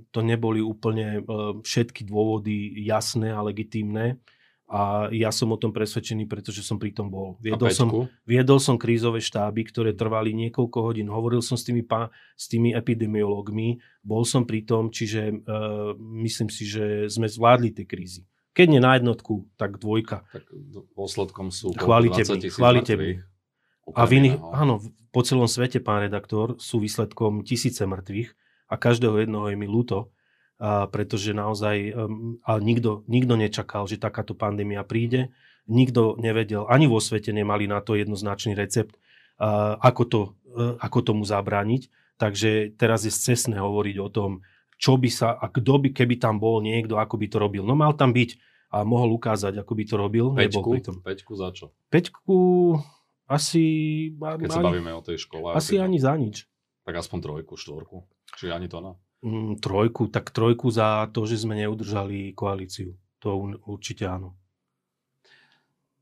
to 0.09 0.21
neboli 0.25 0.65
úplne 0.65 1.21
všetky 1.61 2.09
dôvody 2.09 2.81
jasné 2.81 3.29
a 3.29 3.45
legitímne. 3.45 4.23
A 4.71 5.11
ja 5.11 5.35
som 5.35 5.51
o 5.51 5.59
tom 5.59 5.75
presvedčený, 5.75 6.31
pretože 6.31 6.63
som 6.63 6.79
pri 6.79 6.95
tom 6.95 7.11
bol. 7.11 7.35
Viedol, 7.43 7.75
som, 7.75 7.91
viedol 8.23 8.63
som 8.63 8.79
krízové 8.79 9.19
štáby, 9.19 9.67
ktoré 9.67 9.91
trvali 9.99 10.31
niekoľko 10.31 10.79
hodín. 10.79 11.11
Hovoril 11.11 11.43
som 11.43 11.59
s 11.59 11.67
tými, 11.67 11.83
pa, 11.83 12.15
s 12.39 12.47
tými 12.47 12.71
epidemiológmi, 12.71 13.83
bol 14.07 14.23
som 14.23 14.47
pri 14.47 14.63
tom, 14.63 14.95
čiže 14.95 15.43
uh, 15.43 15.99
myslím 15.99 16.55
si, 16.55 16.71
že 16.71 17.11
sme 17.11 17.27
zvládli 17.27 17.75
tie 17.75 17.83
krízy. 17.83 18.23
Keď 18.55 18.67
nie 18.71 18.79
na 18.79 18.95
jednotku, 18.95 19.51
tak 19.59 19.83
dvojka. 19.83 20.23
Tak 20.31 20.47
dôsledkom 20.95 21.51
sú 21.51 21.75
chválite 21.75 22.23
20 22.23 22.39
tisíc 22.39 22.55
chválite 22.55 22.95
a 23.95 24.03
v 24.07 24.23
iných, 24.23 24.37
áno, 24.55 24.79
po 25.11 25.21
celom 25.27 25.51
svete, 25.51 25.83
pán 25.83 26.07
redaktor, 26.07 26.55
sú 26.63 26.79
výsledkom 26.79 27.43
tisíce 27.43 27.83
mŕtvych 27.83 28.31
a 28.71 28.75
každého 28.79 29.27
jednoho 29.27 29.51
je 29.51 29.57
mi 29.59 29.67
ľúto, 29.67 30.15
pretože 30.93 31.33
naozaj, 31.33 31.97
ale 32.45 32.61
nikto, 32.61 33.09
nikto 33.09 33.35
nečakal, 33.41 33.89
že 33.89 33.97
takáto 33.97 34.37
pandémia 34.37 34.85
príde. 34.85 35.33
Nikto 35.71 36.19
nevedel, 36.19 36.67
ani 36.67 36.91
vo 36.91 36.99
svete 36.99 37.31
nemali 37.31 37.71
na 37.71 37.79
to 37.79 37.97
jednoznačný 37.97 38.59
recept, 38.59 38.99
ako, 39.81 40.03
to, 40.05 40.21
uh, 40.53 40.75
ako 40.83 40.99
tomu 41.01 41.23
zabrániť. 41.23 41.89
Takže 42.21 42.77
teraz 42.77 43.09
je 43.09 43.13
cestné 43.15 43.57
hovoriť 43.57 43.97
o 44.03 44.09
tom, 44.13 44.45
čo 44.77 45.01
by 45.01 45.09
sa, 45.09 45.33
a 45.33 45.49
kto 45.49 45.81
by, 45.81 45.89
keby 45.97 46.21
tam 46.21 46.37
bol 46.37 46.61
niekto, 46.61 47.01
ako 47.01 47.17
by 47.17 47.27
to 47.31 47.41
robil. 47.41 47.65
No 47.65 47.73
mal 47.73 47.97
tam 47.97 48.13
byť 48.13 48.37
a 48.71 48.85
mohol 48.85 49.17
ukázať, 49.17 49.57
ako 49.63 49.73
by 49.73 49.85
to 49.89 49.95
robil. 49.97 50.27
Peťku? 50.37 50.71
Peťku 51.01 51.33
za 51.39 51.49
čo? 51.57 51.73
Peťku 51.89 52.39
asi... 53.31 53.65
Keď 54.19 54.51
ani, 54.51 54.57
sa 54.59 54.61
bavíme 54.61 54.93
o 54.93 55.03
tej 55.07 55.23
škole. 55.23 55.55
Asi 55.55 55.79
ani 55.79 55.97
za 56.03 56.13
nič. 56.19 56.45
Tak 56.83 56.99
aspoň 56.99 57.19
trojku, 57.25 57.55
štvorku. 57.55 58.05
Či 58.37 58.51
ani 58.51 58.67
to 58.67 58.83
no? 58.83 58.99
Mm, 59.21 59.61
trojku, 59.61 60.09
tak 60.09 60.33
trojku 60.33 60.73
za 60.73 61.05
to, 61.13 61.29
že 61.29 61.45
sme 61.45 61.53
neudržali 61.61 62.33
koalíciu. 62.33 62.97
To 63.21 63.53
určite 63.69 64.09
áno. 64.09 64.33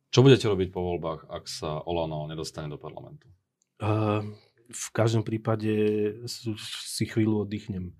Čo 0.08 0.22
budete 0.22 0.46
robiť 0.46 0.70
po 0.70 0.80
voľbách, 0.80 1.26
ak 1.26 1.44
sa 1.50 1.82
Olano 1.82 2.30
nedostane 2.30 2.70
do 2.70 2.78
parlamentu? 2.78 3.26
Uh, 3.82 4.22
v 4.70 4.88
každom 4.94 5.26
prípade 5.26 5.74
si 6.28 7.04
chvíľu 7.04 7.44
oddychnem. 7.44 7.92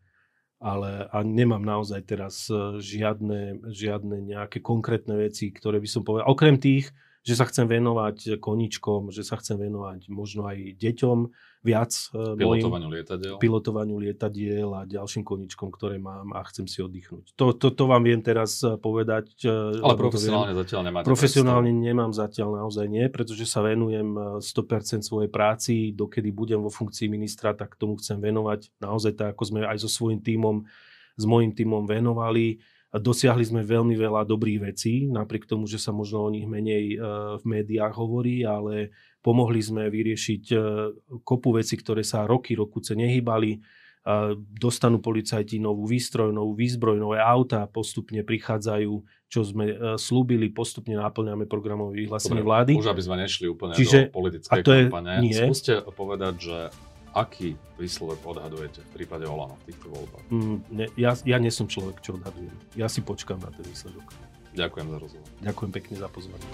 Ale 0.58 1.06
a 1.14 1.22
nemám 1.22 1.62
naozaj 1.62 2.02
teraz 2.02 2.50
e, 2.50 2.82
žiadne, 2.82 3.62
žiadne 3.70 4.18
nejaké 4.18 4.58
konkrétne 4.58 5.14
veci, 5.14 5.54
ktoré 5.54 5.78
by 5.78 5.86
som 5.86 6.02
povedal. 6.02 6.26
Okrem 6.26 6.58
tých, 6.58 6.90
že 7.28 7.36
sa 7.36 7.44
chcem 7.44 7.68
venovať 7.68 8.40
koničkom, 8.40 9.12
že 9.12 9.20
sa 9.20 9.36
chcem 9.36 9.60
venovať 9.60 10.08
možno 10.08 10.48
aj 10.48 10.80
deťom 10.80 11.18
viac. 11.60 11.92
E, 12.16 12.40
pilotovaniu 12.40 12.88
lietadiel. 12.88 13.36
Pilotovaniu 13.36 13.96
lietadiel 14.00 14.70
a 14.72 14.88
ďalším 14.88 15.28
koničkom, 15.28 15.68
ktoré 15.68 16.00
mám 16.00 16.32
a 16.32 16.40
chcem 16.48 16.64
si 16.64 16.80
oddychnúť. 16.80 17.36
To, 17.36 17.52
to, 17.52 17.68
to 17.76 17.84
vám 17.84 18.08
viem 18.08 18.24
teraz 18.24 18.64
e, 18.64 18.80
povedať. 18.80 19.44
E, 19.44 19.84
Ale 19.84 19.92
profesionálne 20.00 20.56
viem. 20.56 20.60
zatiaľ 20.64 20.80
nemáte 20.88 21.04
Profesionálne 21.04 21.68
predstavu. 21.68 21.88
nemám 21.92 22.10
zatiaľ 22.16 22.48
naozaj 22.64 22.86
nie, 22.88 23.04
pretože 23.12 23.44
sa 23.44 23.60
venujem 23.60 24.40
100% 24.40 25.04
svojej 25.04 25.28
práci. 25.28 25.92
Dokedy 25.92 26.32
budem 26.32 26.64
vo 26.64 26.72
funkcii 26.72 27.12
ministra, 27.12 27.52
tak 27.52 27.76
tomu 27.76 28.00
chcem 28.00 28.16
venovať. 28.16 28.72
Naozaj 28.80 29.12
tak, 29.20 29.28
ako 29.36 29.42
sme 29.44 29.60
aj 29.68 29.84
so 29.84 29.90
svojím 29.92 30.24
tímom, 30.24 30.64
s 31.18 31.24
môjim 31.28 31.52
tímom 31.52 31.84
venovali 31.84 32.62
Dosiahli 32.89 33.45
sme 33.45 33.61
veľmi 33.61 33.93
veľa 33.93 34.24
dobrých 34.24 34.72
vecí, 34.72 35.05
napriek 35.05 35.45
tomu, 35.45 35.68
že 35.68 35.76
sa 35.76 35.93
možno 35.93 36.24
o 36.24 36.32
nich 36.32 36.49
menej 36.49 36.97
e, 36.97 36.99
v 37.36 37.45
médiách 37.45 37.93
hovorí, 37.93 38.49
ale 38.49 38.97
pomohli 39.20 39.61
sme 39.61 39.93
vyriešiť 39.93 40.45
e, 40.49 40.57
kopu 41.20 41.53
veci, 41.61 41.76
ktoré 41.76 42.01
sa 42.01 42.24
roky, 42.24 42.57
rokuce 42.57 42.97
nehybali. 42.97 43.61
Dostanú 44.41 45.05
policajti 45.05 45.61
novú 45.61 45.84
výstroj, 45.84 46.32
novú 46.32 46.57
výzbroj, 46.57 46.97
nové 46.97 47.20
auta, 47.20 47.68
postupne 47.68 48.24
prichádzajú, 48.24 48.93
čo 49.28 49.41
sme 49.45 49.64
e, 49.68 49.76
slúbili, 50.01 50.49
postupne 50.49 50.97
náplňame 50.97 51.45
programové 51.45 52.09
vyhlásenie 52.09 52.41
vlády. 52.41 52.72
Už 52.80 52.89
aby 52.89 53.05
sme 53.05 53.20
nešli 53.20 53.53
úplne 53.53 53.76
Čiže, 53.76 54.09
do 54.09 54.16
politickej 54.16 54.64
kampane, 54.64 55.20
skúste 55.28 55.84
povedať, 55.93 56.34
že 56.41 56.57
Aký 57.18 57.58
výsledok 57.74 58.22
odhadujete 58.22 58.78
v 58.86 58.90
prípade 58.94 59.26
Olano 59.26 59.58
v 59.66 59.74
týchto 59.74 59.90
voľbách? 59.90 60.24
Mm, 60.30 60.56
ne, 60.70 60.86
ja, 60.94 61.18
ja 61.26 61.42
nie 61.42 61.50
som 61.50 61.66
človek, 61.66 61.98
čo 61.98 62.14
odhadujem. 62.14 62.54
Ja 62.78 62.86
si 62.86 63.02
počkám 63.02 63.42
na 63.42 63.50
ten 63.50 63.66
výsledok. 63.66 64.06
Ďakujem 64.54 64.86
za 64.86 64.98
rozhovor. 65.02 65.28
Ďakujem 65.42 65.70
pekne 65.74 65.94
za 65.98 66.06
pozvanie. 66.06 66.46